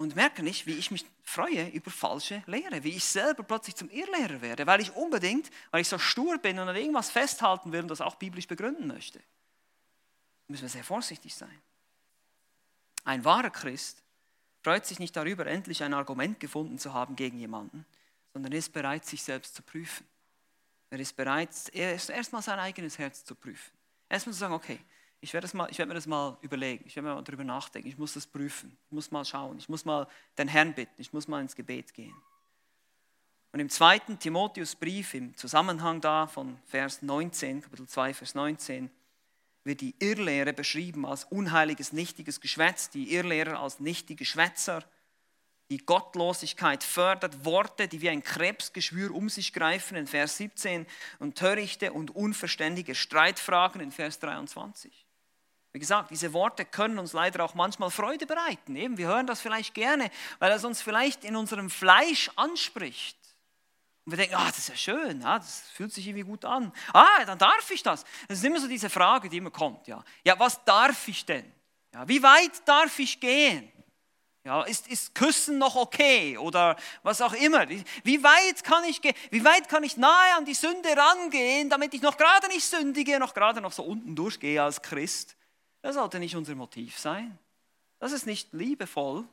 Und 0.00 0.16
merke 0.16 0.42
nicht, 0.42 0.66
wie 0.66 0.78
ich 0.78 0.90
mich 0.90 1.04
freue 1.24 1.68
über 1.68 1.90
falsche 1.90 2.42
Lehre, 2.46 2.82
wie 2.84 2.96
ich 2.96 3.04
selber 3.04 3.42
plötzlich 3.42 3.76
zum 3.76 3.90
Irrlehrer 3.90 4.40
werde, 4.40 4.66
weil 4.66 4.80
ich 4.80 4.96
unbedingt, 4.96 5.50
weil 5.70 5.82
ich 5.82 5.88
so 5.88 5.98
stur 5.98 6.38
bin 6.38 6.58
und 6.58 6.70
an 6.70 6.74
irgendwas 6.74 7.10
festhalten 7.10 7.70
will 7.70 7.82
und 7.82 7.88
das 7.88 8.00
auch 8.00 8.14
biblisch 8.14 8.48
begründen 8.48 8.86
möchte. 8.86 9.20
müssen 10.48 10.62
wir 10.62 10.70
sehr 10.70 10.84
vorsichtig 10.84 11.34
sein. 11.34 11.60
Ein 13.04 13.26
wahrer 13.26 13.50
Christ 13.50 14.02
freut 14.62 14.86
sich 14.86 15.00
nicht 15.00 15.14
darüber, 15.14 15.46
endlich 15.46 15.82
ein 15.82 15.92
Argument 15.92 16.40
gefunden 16.40 16.78
zu 16.78 16.94
haben 16.94 17.14
gegen 17.14 17.38
jemanden, 17.38 17.84
sondern 18.32 18.52
ist 18.52 18.72
bereit, 18.72 19.04
sich 19.04 19.22
selbst 19.22 19.54
zu 19.54 19.62
prüfen. 19.62 20.06
Er 20.88 20.98
ist 20.98 21.14
bereit, 21.14 21.50
erstmal 21.74 22.40
sein 22.40 22.58
eigenes 22.58 22.96
Herz 22.96 23.22
zu 23.22 23.34
prüfen. 23.34 23.70
Erstmal 24.08 24.32
zu 24.32 24.40
sagen, 24.40 24.54
okay, 24.54 24.80
ich 25.20 25.34
werde, 25.34 25.54
mal, 25.56 25.68
ich 25.70 25.78
werde 25.78 25.88
mir 25.88 25.94
das 25.94 26.06
mal 26.06 26.38
überlegen, 26.40 26.84
ich 26.86 26.96
werde 26.96 27.08
mir 27.08 27.14
mal 27.14 27.22
darüber 27.22 27.44
nachdenken, 27.44 27.88
ich 27.88 27.98
muss 27.98 28.14
das 28.14 28.26
prüfen, 28.26 28.76
ich 28.86 28.92
muss 28.92 29.10
mal 29.10 29.24
schauen, 29.24 29.58
ich 29.58 29.68
muss 29.68 29.84
mal 29.84 30.06
den 30.38 30.48
Herrn 30.48 30.74
bitten, 30.74 30.94
ich 30.98 31.12
muss 31.12 31.28
mal 31.28 31.40
ins 31.40 31.54
Gebet 31.54 31.92
gehen. 31.92 32.14
Und 33.52 33.60
im 33.60 33.68
zweiten 33.68 34.18
Timotheusbrief, 34.18 35.14
im 35.14 35.36
Zusammenhang 35.36 36.00
da 36.00 36.26
von 36.26 36.56
Vers 36.66 37.02
19, 37.02 37.62
Kapitel 37.62 37.86
2, 37.86 38.14
Vers 38.14 38.34
19, 38.34 38.90
wird 39.64 39.82
die 39.82 39.94
Irrlehre 39.98 40.52
beschrieben 40.54 41.04
als 41.04 41.24
unheiliges, 41.24 41.92
nichtiges 41.92 42.40
Geschwätz, 42.40 42.88
die 42.88 43.12
Irrlehrer 43.12 43.60
als 43.60 43.80
nichtige 43.80 44.24
Schwätzer, 44.24 44.84
die 45.68 45.78
Gottlosigkeit 45.78 46.82
fördert, 46.82 47.44
Worte, 47.44 47.88
die 47.88 48.00
wie 48.00 48.08
ein 48.08 48.22
Krebsgeschwür 48.22 49.14
um 49.14 49.28
sich 49.28 49.52
greifen 49.52 49.96
in 49.96 50.06
Vers 50.06 50.36
17 50.38 50.86
und 51.18 51.36
törichte 51.36 51.92
und 51.92 52.14
unverständige 52.14 52.94
Streitfragen 52.94 53.80
in 53.80 53.92
Vers 53.92 54.18
23. 54.18 55.06
Wie 55.72 55.78
gesagt, 55.78 56.10
diese 56.10 56.32
Worte 56.32 56.64
können 56.64 56.98
uns 56.98 57.12
leider 57.12 57.44
auch 57.44 57.54
manchmal 57.54 57.90
Freude 57.90 58.26
bereiten. 58.26 58.74
Eben, 58.74 58.98
wir 58.98 59.06
hören 59.06 59.26
das 59.26 59.40
vielleicht 59.40 59.72
gerne, 59.74 60.10
weil 60.40 60.50
es 60.50 60.64
uns 60.64 60.82
vielleicht 60.82 61.24
in 61.24 61.36
unserem 61.36 61.70
Fleisch 61.70 62.30
anspricht. 62.34 63.16
Und 64.04 64.12
wir 64.12 64.16
denken, 64.16 64.34
ah, 64.34 64.46
das 64.46 64.58
ist 64.58 64.68
ja 64.68 64.76
schön, 64.76 65.20
ja, 65.20 65.38
das 65.38 65.62
fühlt 65.72 65.92
sich 65.92 66.06
irgendwie 66.06 66.24
gut 66.24 66.44
an. 66.44 66.72
Ah, 66.92 67.24
dann 67.24 67.38
darf 67.38 67.70
ich 67.70 67.82
das. 67.82 68.04
Das 68.26 68.38
ist 68.38 68.44
immer 68.44 68.58
so 68.58 68.66
diese 68.66 68.90
Frage, 68.90 69.28
die 69.28 69.36
immer 69.36 69.50
kommt. 69.50 69.86
Ja, 69.86 70.02
ja 70.24 70.36
was 70.38 70.64
darf 70.64 71.06
ich 71.06 71.24
denn? 71.24 71.52
Ja, 71.94 72.08
wie 72.08 72.22
weit 72.22 72.66
darf 72.66 72.98
ich 72.98 73.20
gehen? 73.20 73.70
Ja, 74.42 74.62
ist, 74.62 74.88
ist 74.88 75.14
Küssen 75.14 75.58
noch 75.58 75.76
okay 75.76 76.38
oder 76.38 76.74
was 77.02 77.20
auch 77.20 77.34
immer? 77.34 77.68
Wie 77.68 78.22
weit 78.22 78.64
kann 78.64 78.82
ich 78.84 79.02
gehen? 79.02 79.14
Wie 79.30 79.44
weit 79.44 79.68
kann 79.68 79.84
ich 79.84 79.98
nahe 79.98 80.34
an 80.34 80.46
die 80.46 80.54
Sünde 80.54 80.88
rangehen, 80.96 81.68
damit 81.68 81.92
ich 81.92 82.00
noch 82.00 82.16
gerade 82.16 82.48
nicht 82.48 82.64
sündige, 82.64 83.18
noch 83.18 83.34
gerade 83.34 83.60
noch 83.60 83.72
so 83.72 83.84
unten 83.84 84.16
durchgehe 84.16 84.62
als 84.62 84.80
Christ? 84.80 85.36
Das 85.82 85.94
sollte 85.94 86.18
nicht 86.18 86.36
unser 86.36 86.54
Motiv 86.54 86.98
sein. 86.98 87.38
Das 87.98 88.12
ist 88.12 88.26
nicht 88.26 88.52
liebevoll. 88.52 89.24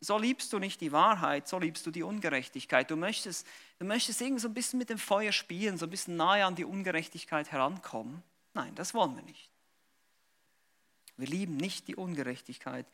So 0.00 0.18
liebst 0.18 0.52
du 0.52 0.58
nicht 0.58 0.80
die 0.80 0.92
Wahrheit, 0.92 1.48
so 1.48 1.58
liebst 1.58 1.86
du 1.86 1.90
die 1.90 2.02
Ungerechtigkeit. 2.02 2.90
Du 2.90 2.96
möchtest, 2.96 3.46
du 3.78 3.86
möchtest 3.86 4.20
irgendwie 4.20 4.42
so 4.42 4.48
ein 4.48 4.54
bisschen 4.54 4.78
mit 4.78 4.90
dem 4.90 4.98
Feuer 4.98 5.32
spielen, 5.32 5.78
so 5.78 5.86
ein 5.86 5.90
bisschen 5.90 6.16
nahe 6.16 6.44
an 6.44 6.54
die 6.54 6.64
Ungerechtigkeit 6.64 7.50
herankommen. 7.50 8.22
Nein, 8.52 8.74
das 8.74 8.94
wollen 8.94 9.16
wir 9.16 9.22
nicht. 9.22 9.50
Wir 11.16 11.26
lieben 11.26 11.56
nicht 11.56 11.88
die 11.88 11.96
Ungerechtigkeit, 11.96 12.86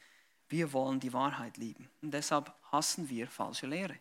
wir 0.49 0.73
wollen 0.73 1.01
die 1.01 1.13
Wahrheit 1.13 1.57
lieben. 1.57 1.89
Und 2.03 2.13
deshalb 2.13 2.53
hassen 2.71 3.09
wir 3.09 3.27
falsche 3.27 3.67
Lehre. 3.67 3.99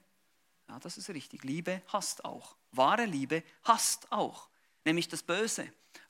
Ja, 0.70 0.80
das 0.80 0.98
ist 0.98 1.10
richtig. 1.10 1.44
Liebe 1.44 1.82
hasst 1.88 2.24
auch. 2.24 2.56
Wahre 2.72 3.06
Liebe 3.06 3.44
hasst 3.64 4.12
auch, 4.12 4.48
nämlich 4.86 5.08
das 5.08 5.24
Böse. 5.24 5.68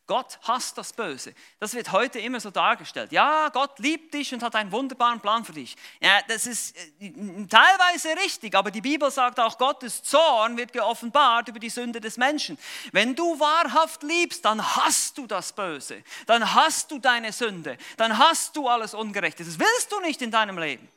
Gott 0.08 0.39
hasst 0.43 0.78
das 0.78 0.91
Böse. 0.91 1.34
Das 1.60 1.74
wird 1.74 1.91
heute 1.91 2.20
immer 2.20 2.39
so 2.39 2.52
dargestellt. 2.52 3.12
Ja, 3.12 3.49
Gott 3.49 3.80
liebt 3.80 4.14
dich 4.14 4.34
und 4.34 4.43
hat 4.43 4.56
einen 4.56 4.72
wunderbaren 4.72 5.22
Plan 5.22 5.45
für 5.45 5.54
dich. 5.54 5.78
Ja, 6.02 6.20
das 6.28 6.47
ist 6.47 6.76
äh, 6.99 7.12
teilweise 7.47 8.16
richtig, 8.22 8.56
aber 8.56 8.72
die 8.72 8.82
Bibel 8.82 9.10
sagt 9.10 9.39
auch, 9.39 9.58
Gottes 9.58 10.04
Zorn 10.04 10.58
wird 10.58 10.74
geoffenbart 10.74 11.47
über 11.47 11.60
die 11.60 11.70
Sünde 11.70 12.02
des 12.02 12.18
Menschen. 12.18 12.58
Wenn 12.91 13.16
du 13.16 13.39
wahrhaft 13.39 14.04
liebst, 14.04 14.43
dann 14.43 14.76
hast 14.76 15.18
du 15.18 15.28
das 15.28 15.54
Böse. 15.54 16.04
Dann 16.26 16.54
hast 16.54 16.91
du 16.91 16.99
deine 16.99 17.32
Sünde. 17.32 17.78
Dann 17.97 18.18
hast 18.18 18.56
du 18.58 18.68
alles 18.68 18.93
Ungerechte. 18.93 19.45
Das 19.45 19.60
willst 19.60 19.91
du 19.91 19.99
nicht 20.02 20.22
in 20.22 20.32
deinem 20.32 20.58
Leben. 20.58 20.89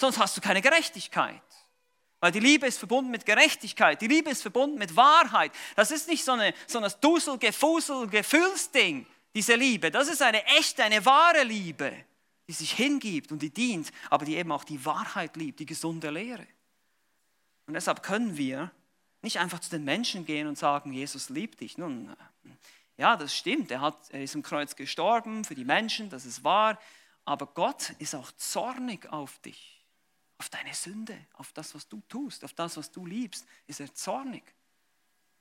Sonst 0.00 0.18
hast 0.18 0.36
du 0.36 0.40
keine 0.40 0.60
Gerechtigkeit. 0.60 1.40
Weil 2.26 2.32
die 2.32 2.40
Liebe 2.40 2.66
ist 2.66 2.78
verbunden 2.78 3.12
mit 3.12 3.24
Gerechtigkeit, 3.24 4.02
die 4.02 4.08
Liebe 4.08 4.30
ist 4.30 4.42
verbunden 4.42 4.78
mit 4.78 4.96
Wahrheit. 4.96 5.52
Das 5.76 5.92
ist 5.92 6.08
nicht 6.08 6.24
so, 6.24 6.32
eine, 6.32 6.52
so 6.66 6.80
ein 6.80 6.92
Dusel, 7.00 7.38
Gefusel, 7.38 8.08
Gefühlsding, 8.08 9.06
diese 9.32 9.54
Liebe. 9.54 9.92
Das 9.92 10.08
ist 10.08 10.20
eine 10.22 10.44
echte, 10.46 10.82
eine 10.82 11.04
wahre 11.04 11.44
Liebe, 11.44 11.92
die 12.48 12.52
sich 12.52 12.72
hingibt 12.72 13.30
und 13.30 13.42
die 13.42 13.50
dient, 13.50 13.92
aber 14.10 14.24
die 14.24 14.34
eben 14.34 14.50
auch 14.50 14.64
die 14.64 14.84
Wahrheit 14.84 15.36
liebt, 15.36 15.60
die 15.60 15.66
gesunde 15.66 16.10
Lehre. 16.10 16.48
Und 17.68 17.74
deshalb 17.74 18.02
können 18.02 18.36
wir 18.36 18.72
nicht 19.22 19.38
einfach 19.38 19.60
zu 19.60 19.70
den 19.70 19.84
Menschen 19.84 20.26
gehen 20.26 20.48
und 20.48 20.58
sagen, 20.58 20.92
Jesus 20.92 21.28
liebt 21.28 21.60
dich. 21.60 21.78
Nun, 21.78 22.12
ja, 22.96 23.16
das 23.16 23.36
stimmt, 23.36 23.70
er, 23.70 23.82
hat, 23.82 24.10
er 24.10 24.24
ist 24.24 24.34
im 24.34 24.42
Kreuz 24.42 24.74
gestorben 24.74 25.44
für 25.44 25.54
die 25.54 25.64
Menschen, 25.64 26.10
das 26.10 26.26
ist 26.26 26.42
wahr, 26.42 26.76
aber 27.24 27.46
Gott 27.46 27.90
ist 28.00 28.16
auch 28.16 28.32
zornig 28.32 29.12
auf 29.12 29.38
dich 29.42 29.75
auf 30.38 30.48
deine 30.48 30.74
Sünde, 30.74 31.18
auf 31.34 31.52
das, 31.52 31.74
was 31.74 31.88
du 31.88 32.00
tust, 32.08 32.44
auf 32.44 32.52
das, 32.52 32.76
was 32.76 32.90
du 32.90 33.06
liebst, 33.06 33.46
ist 33.66 33.80
er 33.80 33.94
zornig. 33.94 34.42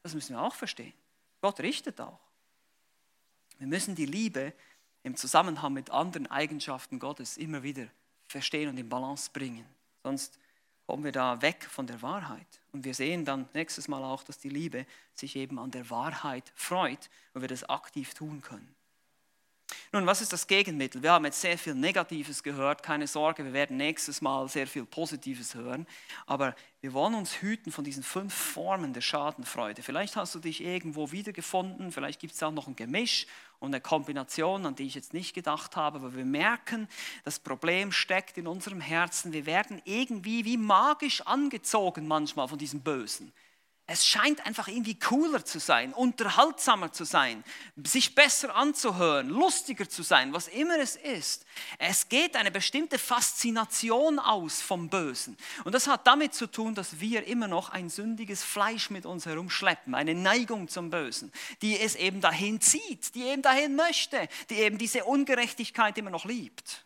Das 0.04 0.14
müssen 0.14 0.36
wir 0.36 0.42
auch 0.42 0.56
verstehen. 0.56 0.94
Gott 1.42 1.60
richtet 1.60 2.00
auch. 2.00 2.20
Wir 3.58 3.68
müssen 3.68 3.96
die 3.96 4.06
Liebe 4.06 4.54
im 5.04 5.16
Zusammenhang 5.16 5.74
mit 5.74 5.90
anderen 5.90 6.28
Eigenschaften 6.28 7.00
Gottes 7.00 7.38
immer 7.38 7.64
wieder 7.64 7.88
verstehen 8.28 8.70
und 8.70 8.78
in 8.78 8.90
Balance 8.90 9.30
bringen. 9.32 9.66
Sonst 10.04 10.40
kommen 10.86 11.04
wir 11.04 11.12
da 11.12 11.42
weg 11.42 11.66
von 11.70 11.88
der 11.88 12.02
Wahrheit. 12.02 12.48
Und 12.72 12.86
wir 12.86 12.94
sehen 12.94 13.26
dann 13.26 13.48
nächstes 13.54 13.88
Mal 13.88 14.04
auch, 14.04 14.24
dass 14.24 14.40
die 14.40 14.50
Liebe 14.50 14.86
sich 15.14 15.36
eben 15.36 15.60
an 15.60 15.72
der 15.72 15.90
Wahrheit 15.90 16.52
freut 16.56 17.10
und 17.34 17.42
wir 17.42 17.48
das 17.48 17.64
aktiv 17.64 18.14
tun 18.14 18.42
können. 18.42 18.76
Nun, 19.92 20.06
was 20.06 20.22
ist 20.22 20.34
das 20.34 20.48
Gegenmittel? 20.48 21.02
Wir 21.02 21.14
haben 21.14 21.26
jetzt 21.26 21.42
sehr 21.42 21.58
viel 21.58 21.74
Negatives 21.74 22.44
gehört, 22.44 22.84
keine 22.84 23.08
Sorge, 23.08 23.46
wir 23.46 23.54
werden 23.54 23.78
nächstes 23.78 24.22
Mal 24.22 24.48
sehr 24.50 24.68
viel 24.68 24.86
Positives 24.86 25.56
hören, 25.56 25.88
aber 26.26 26.56
wir 26.82 26.94
wollen 26.94 27.16
uns 27.16 27.42
hüten 27.42 27.72
von 27.72 27.84
diesen 27.84 28.04
fünf 28.04 28.34
Formen 28.34 28.94
der 28.94 29.02
Schadenfreude. 29.02 29.82
Vielleicht 29.82 30.16
hast 30.16 30.36
du 30.36 30.40
dich 30.40 30.62
irgendwo 30.62 31.12
wiedergefunden, 31.12 31.92
vielleicht 31.92 32.20
gibt 32.20 32.34
es 32.34 32.44
auch 32.44 32.52
noch 32.52 32.68
ein 32.68 32.76
Gemisch 32.76 33.26
und 33.60 33.74
eine 33.74 33.82
Kombination, 33.82 34.66
an 34.66 34.76
die 34.76 34.86
ich 34.86 34.96
jetzt 34.96 35.14
nicht 35.14 35.34
gedacht 35.34 35.76
habe, 35.76 35.98
aber 35.98 36.16
wir 36.16 36.26
merken, 36.26 36.88
das 37.24 37.40
Problem 37.40 37.92
steckt 37.92 38.38
in 38.38 38.48
unserem 38.48 38.82
Herzen. 38.82 39.34
Wir 39.34 39.46
werden 39.46 39.82
irgendwie 39.86 40.46
wie 40.46 40.58
magisch 40.58 41.22
angezogen 41.22 42.08
manchmal 42.08 42.48
von 42.48 42.60
diesem 42.60 42.82
Bösen. 42.82 43.32
Es 43.88 44.04
scheint 44.04 44.44
einfach 44.48 44.68
irgendwie 44.68 44.98
cooler 44.98 45.46
zu 45.46 45.60
sein, 45.60 45.94
unterhaltsamer 45.94 46.92
zu 46.92 47.04
sein, 47.04 47.44
sich 47.84 48.16
besser 48.16 48.56
anzuhören, 48.56 49.30
lustiger 49.30 49.88
zu 49.88 50.02
sein, 50.02 50.34
was 50.34 50.48
immer 50.48 50.80
es 50.80 50.96
ist. 50.96 51.46
Es 51.78 52.10
geht 52.10 52.36
eine 52.36 52.50
bestimmte 52.50 52.98
Faszination 52.98 54.18
aus 54.18 54.60
vom 54.60 54.90
Bösen. 54.90 55.38
Und 55.66 55.76
das 55.76 55.86
hat 55.86 56.08
damit 56.08 56.34
zu 56.34 56.48
tun, 56.48 56.74
dass 56.74 57.00
wir 57.00 57.28
immer 57.28 57.48
noch 57.48 57.70
ein 57.70 57.92
sündiges 57.92 58.44
Fleisch 58.44 58.90
mit 58.90 59.06
uns 59.06 59.28
herumschleppen, 59.28 59.94
eine 59.94 60.16
Neigung 60.16 60.68
zum 60.68 60.90
Bösen, 60.90 61.32
die 61.62 61.80
es 61.80 61.94
eben 61.96 62.22
dahin 62.22 62.62
zieht, 62.62 63.14
die 63.14 63.26
eben 63.26 63.44
dahin 63.44 63.76
möchte, 63.76 64.28
die 64.50 64.56
eben 64.56 64.80
diese 64.80 65.06
Ungerechtigkeit 65.06 65.96
immer 66.00 66.10
noch 66.10 66.26
liebt. 66.26 66.84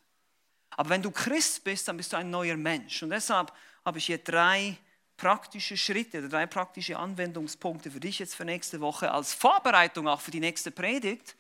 Aber 0.72 0.89
wenn 0.89 1.02
du 1.02 1.12
Christ 1.12 1.64
bist, 1.64 1.88
dann 1.88 1.95
bist 1.95 2.12
du 2.12 2.18
ein 2.18 2.30
neuer 2.30 2.58
Mensch. 2.58 3.02
Und 3.04 3.12
deshalb 3.12 3.54
habe 3.86 4.00
ich 4.00 4.06
hier 4.08 4.18
drei 4.18 4.78
praktische 5.20 5.76
Schritte, 5.76 6.28
drei 6.30 6.45
praktische 6.45 6.97
Anwendungspunkte 6.97 7.91
für 7.91 7.99
dich 7.99 8.20
jetzt 8.20 8.36
für 8.36 8.45
nächste 8.45 8.80
Woche 8.80 9.11
als 9.11 9.34
Vorbereitung 9.34 10.07
auch 10.07 10.22
für 10.22 10.32
die 10.32 10.39
nächste 10.39 10.72
Predigt 10.72 11.36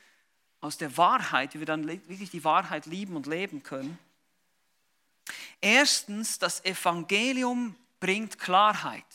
aus 0.59 0.77
der 0.77 0.97
Wahrheit, 0.97 1.55
wie 1.55 1.59
wir 1.59 1.65
dann 1.65 1.87
wirklich 1.87 2.29
die 2.29 2.43
Wahrheit 2.43 2.85
lieben 2.85 3.15
und 3.15 3.25
leben 3.25 3.63
können. 3.63 3.97
Erstens, 5.61 6.37
das 6.37 6.63
Evangelium 6.65 7.73
bringt 8.01 8.37
Klarheit. 8.37 9.05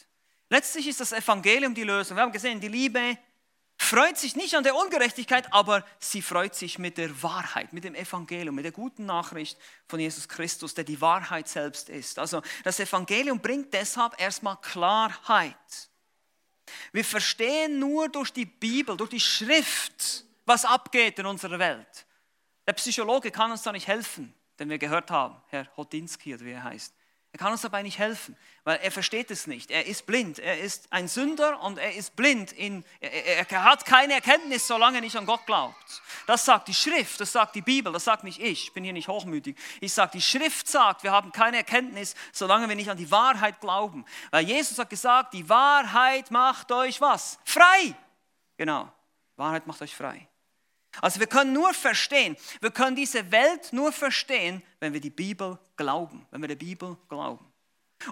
Letztlich 0.49 0.89
ist 0.89 1.01
das 1.01 1.13
Evangelium 1.13 1.75
die 1.75 1.85
Lösung. 1.85 2.17
Wir 2.17 2.23
haben 2.23 2.33
gesehen, 2.33 2.59
die 2.59 2.69
Liebe 2.69 3.19
freut 3.77 4.17
sich 4.19 4.37
nicht 4.37 4.55
an 4.55 4.65
der 4.65 4.77
Ungerechtigkeit, 4.77 5.53
aber 5.53 5.85
sie 5.99 6.23
freut 6.23 6.55
sich 6.55 6.79
mit 6.79 6.99
der 6.99 7.23
Wahrheit, 7.23 7.73
mit 7.73 7.85
dem 7.85 7.95
Evangelium, 7.95 8.55
mit 8.55 8.65
der 8.65 8.73
guten 8.73 9.07
Nachricht 9.07 9.59
von 9.87 10.01
Jesus 10.01 10.29
Christus, 10.29 10.75
der 10.75 10.85
die 10.85 11.01
Wahrheit 11.01 11.49
selbst 11.49 11.89
ist. 11.89 12.19
Also 12.19 12.43
das 12.63 12.81
Evangelium 12.81 13.41
bringt 13.41 13.73
deshalb 13.73 14.21
erstmal 14.21 14.57
Klarheit. 14.61 15.55
Wir 16.93 17.05
verstehen 17.05 17.79
nur 17.79 18.09
durch 18.09 18.33
die 18.33 18.47
Bibel, 18.47 18.97
durch 18.97 19.11
die 19.11 19.21
Schrift, 19.21 20.25
was 20.47 20.65
abgeht 20.65 21.19
in 21.19 21.27
unserer 21.27 21.59
Welt. 21.59 22.07
Der 22.67 22.73
Psychologe 22.73 23.31
kann 23.31 23.51
uns 23.51 23.63
da 23.63 23.73
nicht 23.73 23.87
helfen, 23.87 24.35
den 24.59 24.71
wir 24.71 24.79
gehört 24.79 25.11
haben, 25.11 25.37
Herr 25.49 25.69
Hotinski 25.77 26.35
oder 26.35 26.45
wie 26.45 26.53
er 26.53 26.65
heißt. 26.65 26.95
Er 27.35 27.39
kann 27.39 27.51
uns 27.51 27.63
dabei 27.63 27.83
nicht 27.83 27.99
helfen, 27.99 28.37
weil 28.63 28.79
er 28.81 28.93
versteht 28.93 29.29
es 29.33 29.49
nicht. 29.49 29.73
Er 29.73 29.87
ist 29.87 30.07
blind. 30.07 30.39
Er 30.39 30.61
ist 30.61 30.87
ein 30.93 31.09
Sünder 31.09 31.61
und 31.65 31.79
er 31.79 31.97
ist 31.97 32.15
blind. 32.15 32.53
In, 32.53 32.85
er, 33.01 33.51
er, 33.51 33.65
hat 33.65 33.85
keine 33.85 34.13
Erkenntnis, 34.13 34.69
solange 34.69 34.99
er 34.99 35.01
nicht 35.01 35.17
an 35.17 35.27
Gott 35.27 35.45
glaubt. 35.45 36.01
Das 36.29 36.45
sagt 36.45 36.69
die 36.69 36.75
Schrift, 36.75 37.19
das 37.19 37.33
sagt 37.33 37.57
die 37.57 37.61
Bibel, 37.61 37.93
das 37.93 38.05
sagt 38.05 38.23
nicht 38.23 38.41
ich. 38.41 38.67
Ich 38.67 38.73
bin 38.73 38.85
hier 38.85 38.93
nicht 38.93 39.09
hochmütig. 39.09 39.59
Ich 39.81 39.93
sage, 39.93 40.13
die 40.15 40.21
Schrift 40.21 40.69
sagt, 40.69 41.03
wir 41.03 41.11
haben 41.11 41.33
keine 41.33 41.57
Erkenntnis, 41.57 42.15
solange 42.31 42.69
wir 42.69 42.77
nicht 42.77 42.89
an 42.89 42.99
die 42.99 43.11
Wahrheit 43.11 43.61
glauben. 43.61 44.05
Weil 44.31 44.45
Jesus 44.45 44.79
hat 44.79 44.89
gesagt, 44.89 45.35
die 45.35 45.49
Wahrheit 45.49 46.31
macht 46.31 46.71
euch 46.71 47.01
was? 47.01 47.41
Frei. 47.45 47.97
Genau, 48.57 48.93
Wahrheit 49.35 49.67
macht 49.67 49.83
euch 49.83 49.97
frei. 49.97 50.29
Also 51.01 51.21
wir 51.21 51.27
können 51.27 51.53
nur 51.53 51.73
verstehen, 51.75 52.37
wir 52.61 52.71
können 52.71 52.97
diese 52.97 53.31
Welt 53.31 53.73
nur 53.73 53.93
verstehen, 53.93 54.63
wenn 54.81 54.93
wir 54.93 55.01
die 55.01 55.11
Bibel 55.11 55.59
glauben, 55.77 56.27
wenn 56.31 56.41
wir 56.41 56.49
der 56.49 56.57
Bibel 56.57 56.97
glauben. 57.09 57.45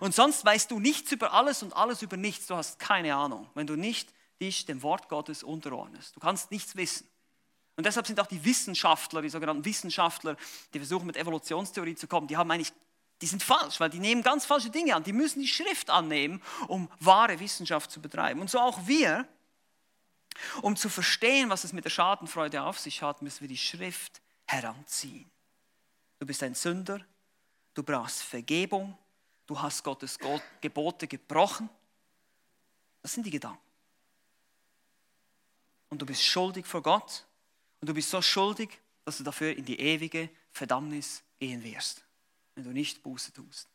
Und 0.01 0.15
sonst 0.15 0.45
weißt 0.45 0.71
du 0.71 0.79
nichts 0.79 1.13
über 1.13 1.33
alles 1.33 1.63
und 1.63 1.77
alles 1.77 2.03
über 2.03 2.17
nichts, 2.17 2.47
du 2.47 2.57
hast 2.57 2.79
keine 2.79 3.15
Ahnung, 3.15 3.49
wenn 3.55 3.67
du 3.67 3.77
nicht 3.77 4.13
dich 4.41 4.65
dem 4.65 4.83
Wort 4.83 5.09
Gottes 5.09 5.43
unterordnest. 5.43 6.17
Du 6.17 6.21
kannst 6.21 6.51
nichts 6.51 6.77
wissen. 6.77 7.09
Und 7.77 7.87
deshalb 7.87 8.07
sind 8.07 8.21
auch 8.21 8.27
die 8.27 8.45
Wissenschaftler, 8.45 9.23
die 9.23 9.29
sogenannten 9.29 9.65
Wissenschaftler, 9.65 10.37
die 10.75 10.79
versuchen 10.79 11.07
mit 11.07 11.17
Evolutionstheorie 11.17 11.95
zu 11.95 12.07
kommen, 12.07 12.27
die 12.27 12.37
haben 12.37 12.51
eigentlich 12.51 12.73
die 13.23 13.27
sind 13.29 13.43
falsch, 13.43 13.79
weil 13.79 13.89
die 13.89 14.01
nehmen 14.01 14.25
ganz 14.25 14.45
falsche 14.45 14.69
Dinge 14.69 14.97
an. 14.97 15.05
Die 15.05 15.13
müssen 15.13 15.41
die 15.41 15.47
Schrift 15.47 15.91
annehmen, 15.91 16.43
um 16.67 16.89
wahre 16.99 17.39
Wissenschaft 17.39 17.91
zu 17.93 18.03
betreiben. 18.03 18.41
Und 18.41 18.51
so 18.51 18.59
auch 18.59 18.89
wir, 18.89 19.29
um 20.63 20.77
zu 20.77 20.89
verstehen, 20.89 21.51
was 21.51 21.65
es 21.65 21.73
mit 21.73 21.85
der 21.85 21.91
Schadenfreude 21.91 22.63
auf 22.63 22.79
sich 22.79 23.03
hat, 23.03 23.23
müssen 23.23 23.41
wir 23.41 23.49
die 23.49 23.57
Schrift 23.57 24.21
heranziehen. 24.47 25.31
Du 26.19 26.27
bist 26.27 26.43
ein 26.43 26.55
Sünder, 26.55 27.01
du 27.75 27.83
brauchst 27.83 28.23
Vergebung, 28.23 28.97
du 29.47 29.61
hast 29.61 29.83
Gottes 29.83 30.19
Gebote 30.61 31.07
gebrochen. 31.07 31.69
Das 33.03 33.13
sind 33.13 33.27
die 33.27 33.31
Gedanken. 33.31 33.59
Und 35.89 36.01
du 36.01 36.07
bist 36.07 36.23
schuldig 36.23 36.67
vor 36.67 36.83
Gott 36.83 37.27
und 37.81 37.89
du 37.89 37.95
bist 37.95 38.11
so 38.11 38.23
schuldig, 38.23 38.81
dass 39.05 39.19
du 39.19 39.25
dafür 39.25 39.57
in 39.57 39.65
die 39.65 39.79
ewige 39.79 40.31
Verdammnis 40.53 41.23
gehen 41.39 41.63
wirst 41.65 42.05
wenn 42.55 42.65
du 42.65 42.71
nicht 42.71 43.03
Buße 43.03 43.33
tust. 43.33 43.69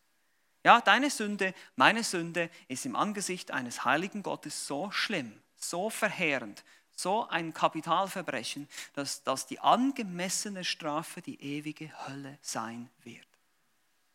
Ja, 0.63 0.81
deine 0.81 1.09
Sünde, 1.09 1.53
meine 1.75 2.03
Sünde 2.03 2.49
ist 2.67 2.85
im 2.85 2.95
Angesicht 2.95 3.51
eines 3.51 3.85
heiligen 3.85 4.23
Gottes 4.23 4.67
so 4.67 4.91
schlimm, 4.91 5.41
so 5.69 5.89
verheerend, 5.89 6.63
so 6.95 7.27
ein 7.27 7.53
Kapitalverbrechen, 7.53 8.67
dass 8.93 9.23
das 9.23 9.45
die 9.45 9.59
angemessene 9.59 10.63
Strafe 10.63 11.21
die 11.21 11.41
ewige 11.41 11.91
Hölle 12.07 12.37
sein 12.41 12.89
wird. 13.03 13.27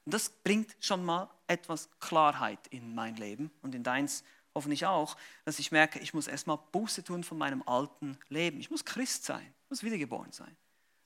Und 0.04 0.14
das 0.14 0.30
bringt 0.30 0.74
schon 0.80 1.04
mal 1.04 1.30
etwas 1.46 1.88
Klarheit 2.00 2.66
in 2.68 2.94
mein 2.94 3.16
Leben 3.16 3.50
und 3.62 3.74
in 3.74 3.84
deins 3.84 4.24
hoffentlich 4.54 4.84
auch, 4.84 5.16
dass 5.44 5.58
ich 5.58 5.72
merke, 5.72 5.98
ich 6.00 6.12
muss 6.12 6.26
erstmal 6.26 6.58
Buße 6.72 7.04
tun 7.04 7.24
von 7.24 7.38
meinem 7.38 7.62
alten 7.66 8.18
Leben. 8.28 8.60
Ich 8.60 8.70
muss 8.70 8.84
Christ 8.84 9.24
sein, 9.24 9.54
ich 9.64 9.70
muss 9.70 9.82
wiedergeboren 9.82 10.32
sein. 10.32 10.54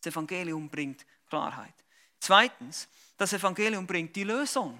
Das 0.00 0.12
Evangelium 0.12 0.68
bringt 0.68 1.04
Klarheit. 1.28 1.74
Zweitens, 2.18 2.88
das 3.18 3.32
Evangelium 3.32 3.86
bringt 3.86 4.16
die 4.16 4.24
Lösung. 4.24 4.78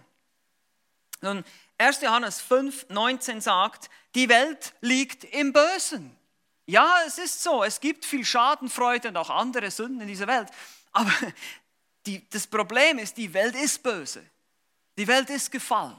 Nun, 1.20 1.44
1. 1.78 2.00
Johannes 2.00 2.40
5, 2.40 2.86
19 2.88 3.40
sagt, 3.40 3.90
die 4.14 4.28
Welt 4.28 4.74
liegt 4.80 5.24
im 5.24 5.52
Bösen. 5.52 6.16
Ja, 6.66 7.02
es 7.06 7.18
ist 7.18 7.42
so, 7.42 7.62
es 7.62 7.80
gibt 7.80 8.04
viel 8.04 8.24
Schadenfreude 8.24 9.08
und 9.08 9.16
auch 9.16 9.30
andere 9.30 9.70
Sünden 9.70 10.00
in 10.00 10.08
dieser 10.08 10.26
Welt. 10.26 10.48
Aber 10.92 11.12
die, 12.06 12.28
das 12.30 12.46
Problem 12.46 12.98
ist, 12.98 13.16
die 13.16 13.32
Welt 13.32 13.54
ist 13.54 13.82
böse. 13.82 14.24
Die 14.98 15.06
Welt 15.06 15.30
ist 15.30 15.50
gefallen. 15.52 15.96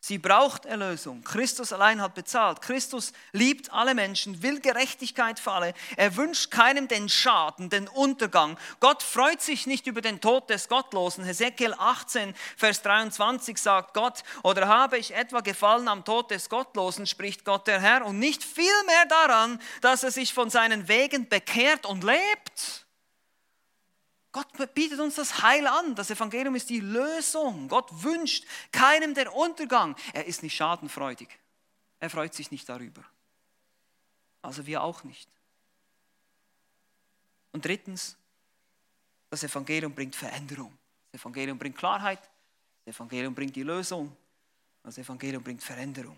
Sie 0.00 0.18
braucht 0.18 0.64
Erlösung. 0.64 1.24
Christus 1.24 1.72
allein 1.72 2.00
hat 2.00 2.14
bezahlt. 2.14 2.62
Christus 2.62 3.12
liebt 3.32 3.72
alle 3.72 3.94
Menschen, 3.94 4.42
will 4.42 4.60
Gerechtigkeit 4.60 5.40
für 5.40 5.50
alle. 5.50 5.74
Er 5.96 6.14
wünscht 6.16 6.52
keinem 6.52 6.86
den 6.86 7.08
Schaden, 7.08 7.68
den 7.68 7.88
Untergang. 7.88 8.56
Gott 8.78 9.02
freut 9.02 9.42
sich 9.42 9.66
nicht 9.66 9.88
über 9.88 10.00
den 10.00 10.20
Tod 10.20 10.50
des 10.50 10.68
Gottlosen. 10.68 11.24
Hesekiel 11.24 11.74
18, 11.76 12.32
Vers 12.56 12.82
23 12.82 13.58
sagt 13.58 13.92
Gott, 13.92 14.22
oder 14.44 14.68
habe 14.68 14.98
ich 14.98 15.14
etwa 15.14 15.40
gefallen 15.40 15.88
am 15.88 16.04
Tod 16.04 16.30
des 16.30 16.48
Gottlosen, 16.48 17.06
spricht 17.06 17.44
Gott 17.44 17.66
der 17.66 17.80
Herr, 17.80 18.06
und 18.06 18.20
nicht 18.20 18.44
vielmehr 18.44 19.06
daran, 19.08 19.60
dass 19.80 20.04
er 20.04 20.12
sich 20.12 20.32
von 20.32 20.48
seinen 20.48 20.86
Wegen 20.86 21.28
bekehrt 21.28 21.86
und 21.86 22.04
lebt. 22.04 22.87
Gott 24.38 24.74
bietet 24.74 25.00
uns 25.00 25.16
das 25.16 25.42
Heil 25.42 25.66
an. 25.66 25.96
Das 25.96 26.10
Evangelium 26.10 26.54
ist 26.54 26.70
die 26.70 26.78
Lösung. 26.78 27.66
Gott 27.66 27.90
wünscht 28.04 28.44
keinem 28.70 29.14
den 29.14 29.26
Untergang. 29.26 29.96
Er 30.12 30.26
ist 30.26 30.44
nicht 30.44 30.54
schadenfreudig. 30.54 31.28
Er 31.98 32.08
freut 32.08 32.34
sich 32.34 32.52
nicht 32.52 32.68
darüber. 32.68 33.04
Also 34.40 34.64
wir 34.66 34.82
auch 34.82 35.02
nicht. 35.02 35.28
Und 37.50 37.64
drittens, 37.64 38.16
das 39.30 39.42
Evangelium 39.42 39.92
bringt 39.92 40.14
Veränderung. 40.14 40.76
Das 41.10 41.20
Evangelium 41.20 41.58
bringt 41.58 41.76
Klarheit. 41.76 42.20
Das 42.84 42.94
Evangelium 42.94 43.34
bringt 43.34 43.56
die 43.56 43.64
Lösung. 43.64 44.16
Das 44.84 44.98
Evangelium 44.98 45.42
bringt 45.42 45.64
Veränderung. 45.64 46.16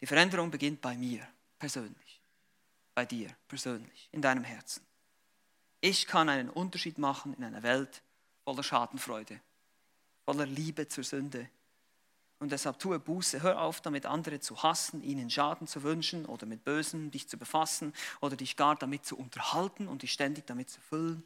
Die 0.00 0.06
Veränderung 0.06 0.52
beginnt 0.52 0.80
bei 0.80 0.96
mir 0.96 1.26
persönlich, 1.58 2.20
bei 2.94 3.04
dir 3.04 3.34
persönlich, 3.48 4.08
in 4.12 4.22
deinem 4.22 4.44
Herzen. 4.44 4.91
Ich 5.84 6.06
kann 6.06 6.28
einen 6.28 6.48
Unterschied 6.48 6.96
machen 6.98 7.34
in 7.34 7.42
einer 7.42 7.64
Welt 7.64 8.02
voller 8.44 8.62
Schadenfreude, 8.62 9.40
voller 10.24 10.46
Liebe 10.46 10.86
zur 10.86 11.02
Sünde. 11.02 11.50
Und 12.38 12.52
deshalb 12.52 12.78
tue 12.78 13.00
Buße, 13.00 13.42
hör 13.42 13.60
auf 13.60 13.80
damit, 13.80 14.06
andere 14.06 14.38
zu 14.38 14.62
hassen, 14.62 15.02
ihnen 15.02 15.28
Schaden 15.28 15.66
zu 15.66 15.82
wünschen 15.82 16.24
oder 16.24 16.46
mit 16.46 16.62
Bösen 16.62 17.10
dich 17.10 17.28
zu 17.28 17.36
befassen 17.36 17.92
oder 18.20 18.36
dich 18.36 18.56
gar 18.56 18.76
damit 18.76 19.04
zu 19.04 19.18
unterhalten 19.18 19.88
und 19.88 20.02
dich 20.02 20.12
ständig 20.12 20.46
damit 20.46 20.70
zu 20.70 20.80
füllen. 20.80 21.24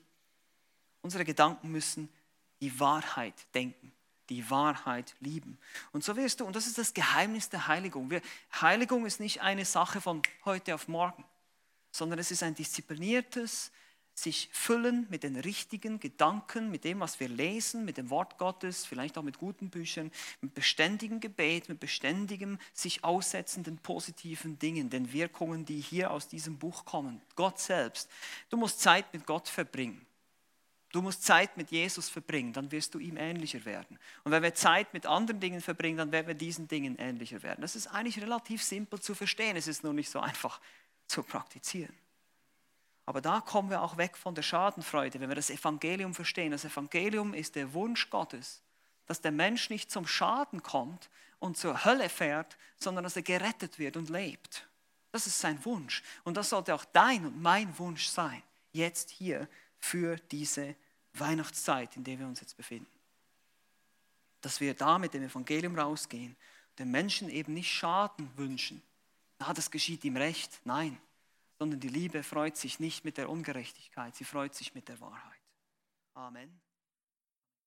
Unsere 1.03 1.27
Gedanken 1.27 1.71
müssen 1.71 2.09
die 2.63 2.81
Wahrheit 2.81 3.35
denken, 3.55 3.93
die 4.31 4.49
Wahrheit 4.49 5.15
lieben. 5.21 5.59
Und 5.93 6.03
so 6.03 6.17
wirst 6.17 6.41
du, 6.41 6.47
und 6.47 6.57
das 6.57 6.67
ist 6.67 6.79
das 6.79 6.95
Geheimnis 6.95 7.51
der 7.51 7.67
Heiligung. 7.67 8.09
Wir, 8.09 8.23
Heiligung 8.59 9.05
ist 9.05 9.21
nicht 9.21 9.43
eine 9.43 9.67
Sache 9.67 10.01
von 10.01 10.23
heute 10.47 10.75
auf 10.75 10.89
morgen, 10.89 11.27
sondern 11.93 12.19
es 12.19 12.31
ist 12.31 12.43
ein 12.43 12.55
diszipliniertes, 12.55 13.71
sich 14.19 14.49
füllen 14.51 15.07
mit 15.11 15.23
den 15.23 15.37
richtigen 15.37 16.01
Gedanken, 16.01 16.71
mit 16.71 16.85
dem, 16.85 17.01
was 17.01 17.21
wir 17.21 17.29
lesen, 17.29 17.85
mit 17.85 17.99
dem 17.99 18.09
Wort 18.09 18.39
Gottes, 18.39 18.87
vielleicht 18.87 19.19
auch 19.19 19.23
mit 19.23 19.39
guten 19.39 19.69
Büchern, 19.69 20.11
mit 20.41 20.55
beständigem 20.55 21.21
Gebet, 21.21 21.69
mit 21.69 21.81
beständigem 21.81 22.59
sich 22.73 23.05
aussetzenden 23.05 23.77
positiven 23.77 24.59
Dingen, 24.59 24.89
den 24.89 25.12
Wirkungen, 25.12 25.67
die 25.67 25.81
hier 25.81 26.11
aus 26.11 26.29
diesem 26.29 26.59
Buch 26.59 26.87
kommen. 26.87 27.21
Gott 27.35 27.59
selbst. 27.59 28.11
Du 28.49 28.57
musst 28.57 28.81
Zeit 28.81 29.12
mit 29.12 29.27
Gott 29.27 29.49
verbringen. 29.49 30.07
Du 30.93 31.03
musst 31.03 31.25
Zeit 31.25 31.59
mit 31.59 31.71
Jesus 31.71 32.09
verbringen, 32.09 32.55
dann 32.55 32.73
wirst 32.73 32.95
du 32.95 32.99
ihm 32.99 33.19
ähnlicher 33.19 33.62
werden. 33.67 33.99
Und 34.25 34.33
wenn 34.33 34.43
wir 34.43 34.55
Zeit 34.55 34.95
mit 34.95 35.05
anderen 35.05 35.41
Dingen 35.41 35.61
verbringen, 35.61 35.99
dann 35.99 36.12
werden 36.12 36.29
wir 36.29 36.35
diesen 36.35 36.69
Dingen 36.69 36.97
ähnlicher 36.99 37.43
werden. 37.43 37.61
Das 37.61 37.77
ist 37.77 37.89
eigentlich 37.89 38.19
relativ 38.23 38.62
simpel 38.62 38.99
zu 38.99 39.14
verstehen, 39.14 39.57
es 39.57 39.67
ist 39.67 39.85
nur 39.85 39.93
nicht 39.93 40.09
so 40.09 40.21
einfach 40.21 40.59
zu 41.07 41.23
praktizieren. 41.23 41.95
Aber 43.07 43.21
da 43.21 43.41
kommen 43.41 43.71
wir 43.71 43.83
auch 43.83 43.97
weg 43.97 44.17
von 44.17 44.35
der 44.35 44.43
Schadenfreude, 44.43 45.21
wenn 45.21 45.29
wir 45.29 45.37
das 45.37 45.51
Evangelium 45.51 46.13
verstehen. 46.13 46.51
Das 46.51 46.65
Evangelium 46.65 47.35
ist 47.35 47.55
der 47.55 47.73
Wunsch 47.73 48.11
Gottes, 48.11 48.63
dass 49.07 49.21
der 49.21 49.31
Mensch 49.31 49.71
nicht 49.71 49.91
zum 49.91 50.09
Schaden 50.09 50.63
kommt 50.63 51.09
und 51.39 51.57
zur 51.57 51.85
Hölle 51.85 52.09
fährt, 52.09 52.59
sondern 52.77 53.05
dass 53.05 53.15
er 53.15 53.23
gerettet 53.23 53.79
wird 53.79 53.97
und 53.97 54.11
lebt. 54.11 54.67
Das 55.13 55.29
ist 55.29 55.39
sein 55.39 55.65
Wunsch. 55.65 56.03
Und 56.25 56.37
das 56.37 56.51
sollte 56.51 56.75
auch 56.75 56.85
dein 56.85 57.25
und 57.25 57.41
mein 57.41 57.79
Wunsch 57.79 58.09
sein, 58.09 58.43
jetzt 58.73 59.11
hier 59.11 59.49
für 59.79 60.17
diese 60.17 60.75
Weihnachtszeit, 61.15 61.97
in 61.97 62.03
der 62.03 62.19
wir 62.19 62.27
uns 62.27 62.41
jetzt 62.41 62.57
befinden. 62.57 62.91
Dass 64.41 64.61
wir 64.61 64.75
da 64.75 64.99
mit 64.99 65.15
dem 65.15 65.23
Evangelium 65.23 65.79
rausgehen, 65.79 66.37
den 66.79 66.91
Menschen 66.91 67.31
eben 67.31 67.55
nicht 67.55 67.73
Schaden 67.73 68.31
wünschen. 68.37 68.83
Na, 69.39 69.55
das 69.55 69.71
geschieht 69.71 70.05
ihm 70.05 70.17
recht. 70.17 70.61
Nein, 70.65 70.99
sondern 71.59 71.81
die 71.81 71.89
Liebe 71.89 72.23
freut 72.23 72.57
sich 72.57 72.81
nicht 72.81 73.05
mit 73.05 73.19
der 73.19 73.29
Ungerechtigkeit, 73.31 74.15
sie 74.15 74.25
freut 74.25 74.55
sich 74.55 74.75
mit 74.75 74.89
der 74.89 75.01
Wahrheit. 75.01 75.41
Amen. 76.15 76.61